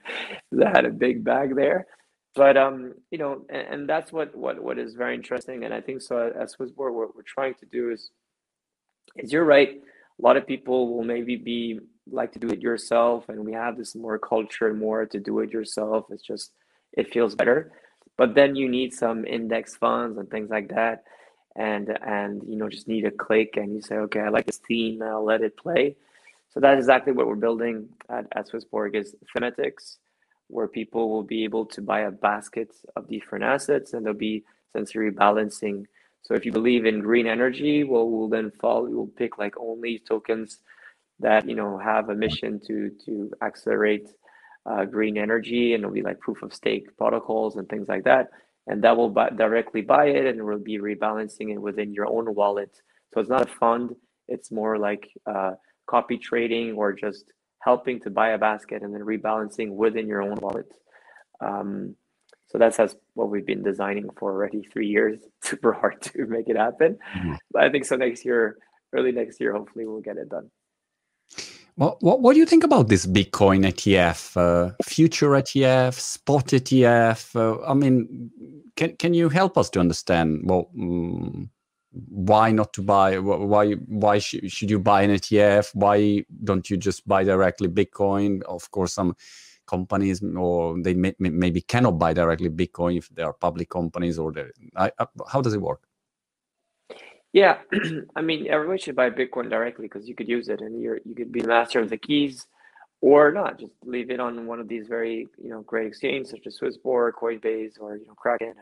I 0.64 0.68
had 0.68 0.86
a 0.86 0.90
big 0.90 1.22
bag 1.22 1.54
there, 1.54 1.86
but 2.34 2.56
um, 2.56 2.94
you 3.10 3.18
know, 3.18 3.44
and, 3.50 3.66
and, 3.72 3.88
that's 3.88 4.12
what 4.12 4.34
what 4.34 4.62
what 4.62 4.78
is 4.78 4.94
very 4.94 5.14
interesting. 5.14 5.64
And 5.64 5.74
I 5.74 5.80
think 5.80 6.00
so. 6.02 6.32
As 6.38 6.56
Swissborg, 6.56 6.94
what 6.94 7.14
we're 7.14 7.22
trying 7.26 7.54
to 7.56 7.66
do 7.66 7.90
is, 7.90 8.10
is 9.16 9.32
you're 9.32 9.44
right. 9.44 9.70
A 10.18 10.22
lot 10.22 10.36
of 10.36 10.46
people 10.46 10.94
will 10.94 11.04
maybe 11.04 11.36
be 11.36 11.80
like 12.10 12.32
to 12.32 12.38
do 12.38 12.48
it 12.48 12.60
yourself 12.60 13.28
and 13.28 13.44
we 13.44 13.52
have 13.52 13.76
this 13.76 13.94
more 13.94 14.18
culture 14.18 14.72
more 14.74 15.06
to 15.06 15.18
do 15.18 15.40
it 15.40 15.50
yourself 15.50 16.06
it's 16.10 16.22
just 16.22 16.52
it 16.92 17.12
feels 17.12 17.34
better 17.34 17.72
but 18.16 18.34
then 18.34 18.56
you 18.56 18.68
need 18.68 18.92
some 18.92 19.24
index 19.24 19.76
funds 19.76 20.18
and 20.18 20.30
things 20.30 20.50
like 20.50 20.68
that 20.68 21.04
and 21.58 21.98
and 22.06 22.42
you 22.48 22.56
know 22.56 22.68
just 22.68 22.86
need 22.88 23.04
a 23.04 23.10
click 23.10 23.56
and 23.56 23.74
you 23.74 23.82
say 23.82 23.96
okay 23.96 24.20
i 24.20 24.28
like 24.28 24.46
this 24.46 24.60
theme 24.66 25.02
i'll 25.02 25.24
let 25.24 25.42
it 25.42 25.56
play. 25.56 25.96
So 26.50 26.60
that's 26.60 26.78
exactly 26.78 27.12
what 27.12 27.26
we're 27.26 27.34
building 27.34 27.88
at, 28.08 28.26
at 28.32 28.48
swissborg 28.48 28.94
is 28.94 29.14
thematics 29.36 29.98
where 30.46 30.66
people 30.66 31.10
will 31.10 31.22
be 31.22 31.44
able 31.44 31.66
to 31.66 31.82
buy 31.82 32.00
a 32.00 32.10
basket 32.10 32.74
of 32.96 33.06
different 33.06 33.44
assets 33.44 33.92
and 33.92 34.04
there'll 34.04 34.18
be 34.18 34.44
sensory 34.72 35.10
balancing. 35.10 35.86
So 36.22 36.34
if 36.34 36.46
you 36.46 36.52
believe 36.52 36.86
in 36.86 37.00
green 37.00 37.26
energy 37.26 37.84
well 37.84 38.08
we'll 38.08 38.28
then 38.28 38.50
follow 38.60 38.88
we'll 38.88 39.18
pick 39.22 39.36
like 39.36 39.54
only 39.58 39.98
tokens 39.98 40.60
that 41.20 41.48
you 41.48 41.56
know 41.56 41.76
have 41.76 42.08
a 42.08 42.14
mission 42.14 42.60
to 42.68 42.90
to 43.04 43.32
accelerate 43.42 44.08
uh, 44.64 44.84
green 44.84 45.18
energy 45.18 45.74
and 45.74 45.82
it'll 45.82 45.94
be 45.94 46.02
like 46.02 46.20
proof 46.20 46.42
of 46.42 46.54
stake 46.54 46.96
protocols 46.96 47.56
and 47.56 47.68
things 47.68 47.88
like 47.88 48.04
that 48.04 48.30
and 48.68 48.82
that 48.82 48.96
will 48.96 49.10
buy, 49.10 49.30
directly 49.30 49.80
buy 49.80 50.06
it 50.06 50.26
and 50.26 50.44
will 50.44 50.58
be 50.58 50.78
rebalancing 50.78 51.52
it 51.52 51.58
within 51.58 51.92
your 51.92 52.06
own 52.06 52.34
wallet. 52.34 52.70
So 53.12 53.20
it's 53.20 53.30
not 53.30 53.48
a 53.48 53.52
fund 53.52 53.96
it's 54.28 54.52
more 54.52 54.78
like 54.78 55.08
uh, 55.26 55.52
copy 55.88 56.18
trading 56.18 56.74
or 56.74 56.92
just 56.92 57.24
helping 57.60 58.00
to 58.00 58.10
buy 58.10 58.30
a 58.30 58.38
basket 58.38 58.82
and 58.82 58.94
then 58.94 59.00
rebalancing 59.00 59.70
within 59.70 60.06
your 60.06 60.22
own 60.22 60.36
wallet. 60.36 60.70
Um, 61.40 61.96
so 62.46 62.58
that's 62.58 62.78
as 62.78 62.96
what 63.14 63.30
we've 63.30 63.46
been 63.46 63.62
designing 63.62 64.08
for 64.18 64.32
already 64.32 64.62
three 64.72 64.86
years. 64.86 65.18
Super 65.42 65.72
hard 65.72 66.00
to 66.02 66.26
make 66.26 66.48
it 66.48 66.56
happen. 66.56 66.98
Mm-hmm. 67.16 67.34
but 67.50 67.64
i 67.64 67.70
think 67.70 67.84
so 67.84 67.96
next 67.96 68.24
year 68.24 68.58
early 68.94 69.12
next 69.12 69.40
year 69.40 69.52
hopefully 69.52 69.86
we'll 69.86 70.00
get 70.00 70.16
it 70.16 70.28
done 70.28 70.50
what, 71.78 72.02
what, 72.02 72.20
what 72.20 72.32
do 72.34 72.40
you 72.40 72.46
think 72.46 72.64
about 72.64 72.88
this 72.88 73.06
Bitcoin 73.06 73.64
ETF, 73.64 74.36
uh, 74.36 74.74
future 74.82 75.28
ETF, 75.28 75.94
spot 75.94 76.46
ETF? 76.46 77.36
Uh, 77.36 77.64
I 77.64 77.74
mean, 77.74 78.30
can 78.74 78.96
can 78.96 79.14
you 79.14 79.28
help 79.28 79.56
us 79.56 79.70
to 79.70 79.80
understand 79.80 80.40
well 80.42 80.70
um, 80.76 81.50
why 81.92 82.50
not 82.50 82.72
to 82.72 82.82
buy? 82.82 83.18
Why 83.18 83.74
why 83.74 84.18
sh 84.18 84.36
should 84.48 84.70
you 84.70 84.80
buy 84.80 85.02
an 85.02 85.12
ETF? 85.12 85.70
Why 85.74 86.24
don't 86.42 86.68
you 86.68 86.76
just 86.76 87.06
buy 87.06 87.22
directly 87.22 87.68
Bitcoin? 87.68 88.42
Of 88.42 88.68
course, 88.72 88.92
some 88.92 89.14
companies 89.68 90.20
or 90.36 90.82
they 90.82 90.94
may, 90.94 91.14
maybe 91.20 91.60
cannot 91.60 91.96
buy 91.96 92.12
directly 92.12 92.50
Bitcoin 92.50 92.98
if 92.98 93.08
they 93.10 93.22
are 93.22 93.34
public 93.34 93.70
companies 93.70 94.18
or 94.18 94.32
they. 94.32 94.46
I, 94.74 94.90
uh, 94.98 95.06
how 95.28 95.40
does 95.40 95.54
it 95.54 95.62
work? 95.62 95.87
Yeah, 97.32 97.58
I 98.16 98.22
mean, 98.22 98.48
everyone 98.48 98.78
should 98.78 98.96
buy 98.96 99.10
Bitcoin 99.10 99.50
directly 99.50 99.86
because 99.86 100.08
you 100.08 100.14
could 100.14 100.28
use 100.28 100.48
it 100.48 100.60
and 100.60 100.80
you're 100.80 101.00
you 101.04 101.14
could 101.14 101.32
be 101.32 101.40
the 101.42 101.48
master 101.48 101.80
of 101.80 101.90
the 101.90 101.98
keys, 101.98 102.46
or 103.00 103.32
not. 103.32 103.60
Just 103.60 103.74
leave 103.84 104.10
it 104.10 104.20
on 104.20 104.46
one 104.46 104.60
of 104.60 104.68
these 104.68 104.86
very 104.86 105.28
you 105.42 105.50
know 105.50 105.60
great 105.62 105.86
exchanges 105.86 106.30
such 106.30 106.46
as 106.46 106.58
Swissborg, 106.58 107.12
Coinbase, 107.12 107.74
or 107.80 107.96
you 107.96 108.06
know 108.06 108.14
Kraken, 108.14 108.54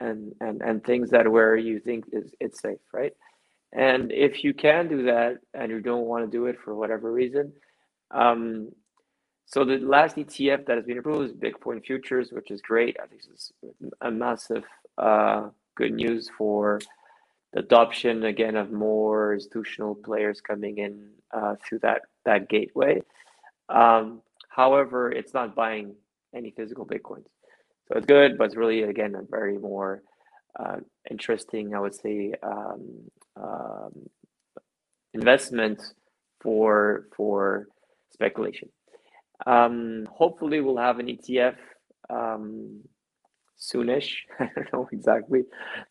and 0.00 0.08
and 0.08 0.34
and 0.40 0.62
and 0.62 0.84
things 0.84 1.10
that 1.10 1.30
where 1.30 1.56
you 1.56 1.80
think 1.80 2.04
is 2.12 2.32
it's 2.40 2.60
safe, 2.60 2.78
right? 2.92 3.12
And 3.72 4.12
if 4.12 4.44
you 4.44 4.54
can 4.54 4.88
do 4.88 5.04
that 5.04 5.38
and 5.54 5.70
you 5.70 5.80
don't 5.80 6.06
want 6.06 6.24
to 6.24 6.30
do 6.30 6.46
it 6.46 6.58
for 6.64 6.74
whatever 6.74 7.12
reason, 7.12 7.52
um, 8.10 8.70
so 9.46 9.64
the 9.64 9.78
last 9.78 10.16
ETF 10.16 10.66
that 10.66 10.76
has 10.76 10.86
been 10.86 10.98
approved 10.98 11.30
is 11.30 11.36
Bitcoin 11.36 11.84
futures, 11.84 12.30
which 12.32 12.50
is 12.52 12.60
great. 12.62 12.96
I 13.02 13.06
think 13.06 13.22
this 13.22 13.52
is 13.62 13.90
a 14.00 14.10
massive 14.10 14.64
uh, 14.98 15.48
good 15.76 15.92
news 15.92 16.30
for 16.38 16.80
the 17.52 17.60
adoption 17.60 18.24
again 18.24 18.56
of 18.56 18.70
more 18.70 19.34
institutional 19.34 19.94
players 19.94 20.40
coming 20.40 20.78
in 20.78 21.10
uh, 21.32 21.56
through 21.64 21.80
that 21.80 22.02
that 22.24 22.48
gateway. 22.48 23.02
Um, 23.68 24.22
however, 24.48 25.10
it's 25.10 25.34
not 25.34 25.54
buying 25.54 25.94
any 26.34 26.50
physical 26.50 26.86
bitcoins, 26.86 27.26
so 27.88 27.96
it's 27.96 28.06
good, 28.06 28.38
but 28.38 28.44
it's 28.44 28.56
really 28.56 28.82
again 28.82 29.14
a 29.14 29.22
very 29.22 29.58
more 29.58 30.02
uh, 30.58 30.76
interesting, 31.10 31.74
I 31.74 31.80
would 31.80 31.94
say, 31.94 32.34
um, 32.42 33.10
um, 33.36 34.08
investment 35.14 35.80
for 36.40 37.06
for 37.16 37.66
speculation. 38.12 38.68
Um, 39.46 40.06
hopefully, 40.10 40.60
we'll 40.60 40.76
have 40.76 40.98
an 40.98 41.06
ETF 41.06 41.56
um, 42.10 42.80
soonish. 43.60 44.12
I 44.40 44.50
don't 44.54 44.72
know 44.72 44.88
exactly. 44.92 45.44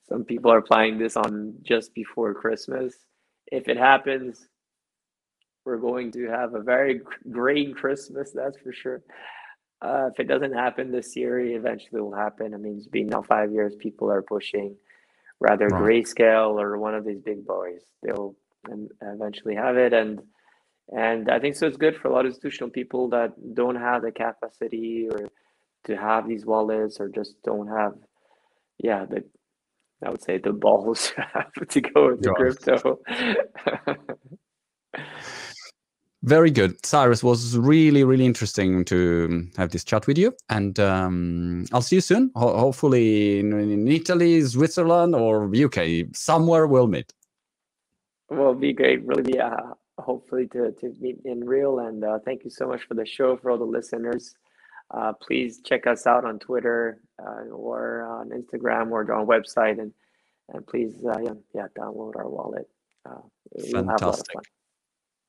Some 0.07 0.23
people 0.23 0.51
are 0.51 0.57
applying 0.57 0.97
this 0.97 1.15
on 1.15 1.55
just 1.61 1.93
before 1.93 2.33
Christmas. 2.33 2.95
If 3.47 3.67
it 3.67 3.77
happens, 3.77 4.47
we're 5.65 5.77
going 5.77 6.11
to 6.13 6.27
have 6.27 6.55
a 6.55 6.61
very 6.61 7.01
great 7.31 7.75
Christmas, 7.75 8.31
that's 8.31 8.57
for 8.57 8.73
sure. 8.73 9.01
Uh, 9.81 10.09
if 10.11 10.19
it 10.19 10.27
doesn't 10.27 10.53
happen 10.53 10.91
this 10.91 11.15
year, 11.15 11.39
it 11.39 11.55
eventually 11.55 12.01
will 12.01 12.13
happen. 12.13 12.53
I 12.53 12.57
mean, 12.57 12.77
it's 12.77 12.87
been 12.87 13.07
now 13.07 13.21
five 13.21 13.51
years. 13.51 13.75
People 13.75 14.11
are 14.11 14.21
pushing 14.21 14.75
rather 15.39 15.67
right. 15.67 15.81
grayscale 15.81 16.59
or 16.59 16.77
one 16.77 16.95
of 16.95 17.05
these 17.05 17.21
big 17.21 17.45
boys. 17.45 17.81
They'll 18.03 18.35
eventually 19.01 19.55
have 19.55 19.77
it, 19.77 19.93
and 19.93 20.21
and 20.89 21.29
I 21.29 21.39
think 21.39 21.55
so. 21.55 21.67
It's 21.67 21.77
good 21.77 21.95
for 21.95 22.09
a 22.09 22.11
lot 22.11 22.25
of 22.25 22.31
institutional 22.33 22.71
people 22.71 23.09
that 23.09 23.31
don't 23.53 23.75
have 23.75 24.01
the 24.01 24.11
capacity 24.11 25.07
or 25.09 25.29
to 25.85 25.95
have 25.95 26.27
these 26.27 26.45
wallets 26.45 26.99
or 26.99 27.09
just 27.09 27.41
don't 27.43 27.67
have 27.67 27.93
yeah 28.83 29.05
the 29.05 29.23
i 30.05 30.09
would 30.09 30.21
say 30.21 30.37
the 30.37 30.51
balls 30.53 31.13
to 31.69 31.81
go 31.81 32.09
into 32.09 32.33
crypto. 32.33 32.99
Very 36.21 36.51
good. 36.51 36.85
Cyrus 36.85 37.23
was 37.23 37.57
really 37.57 38.03
really 38.03 38.25
interesting 38.25 38.83
to 38.85 39.47
have 39.55 39.71
this 39.71 39.85
chat 39.85 40.05
with 40.05 40.17
you. 40.17 40.33
And 40.49 40.77
um, 40.79 41.65
i'll 41.71 41.81
see 41.81 41.95
you 41.95 42.01
soon. 42.01 42.31
Ho- 42.35 42.57
hopefully 42.57 43.39
in, 43.39 43.53
in, 43.53 43.87
italy 43.87 44.41
switzerland 44.41 45.15
or 45.15 45.49
uk 45.63 45.79
somewhere 46.13 46.67
we'll 46.67 46.87
meet. 46.87 47.13
Well 48.29 48.53
be 48.53 48.73
great. 48.73 49.05
Really 49.05 49.23
be 49.23 49.39
uh, 49.39 49.55
hopefully 49.97 50.47
to, 50.47 50.73
to 50.73 50.93
meet 50.99 51.19
in 51.23 51.45
real. 51.45 51.79
And 51.79 52.03
uh, 52.03 52.19
thank 52.25 52.43
you 52.43 52.49
so 52.49 52.67
much 52.67 52.83
for 52.83 52.95
the 52.95 53.05
show 53.05 53.37
for 53.37 53.51
all 53.51 53.57
the 53.57 53.63
listeners 53.63 54.35
uh, 54.91 55.13
please 55.13 55.61
check 55.63 55.87
us 55.87 56.07
out 56.07 56.25
on 56.25 56.39
Twitter 56.39 57.01
uh, 57.19 57.45
or 57.51 58.03
on 58.03 58.29
Instagram 58.29 58.91
or 58.91 59.01
on 59.03 59.11
our 59.11 59.25
website, 59.25 59.79
and 59.79 59.93
and 60.53 60.65
please, 60.65 60.93
uh, 61.05 61.19
yeah, 61.19 61.33
yeah, 61.53 61.67
download 61.77 62.15
our 62.15 62.27
wallet. 62.27 62.67
Uh, 63.05 63.21
Fantastic. 63.71 64.35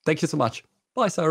Thank 0.05 0.23
you 0.23 0.29
so 0.29 0.37
much. 0.37 0.65
Bye, 0.95 1.09
sir. 1.09 1.29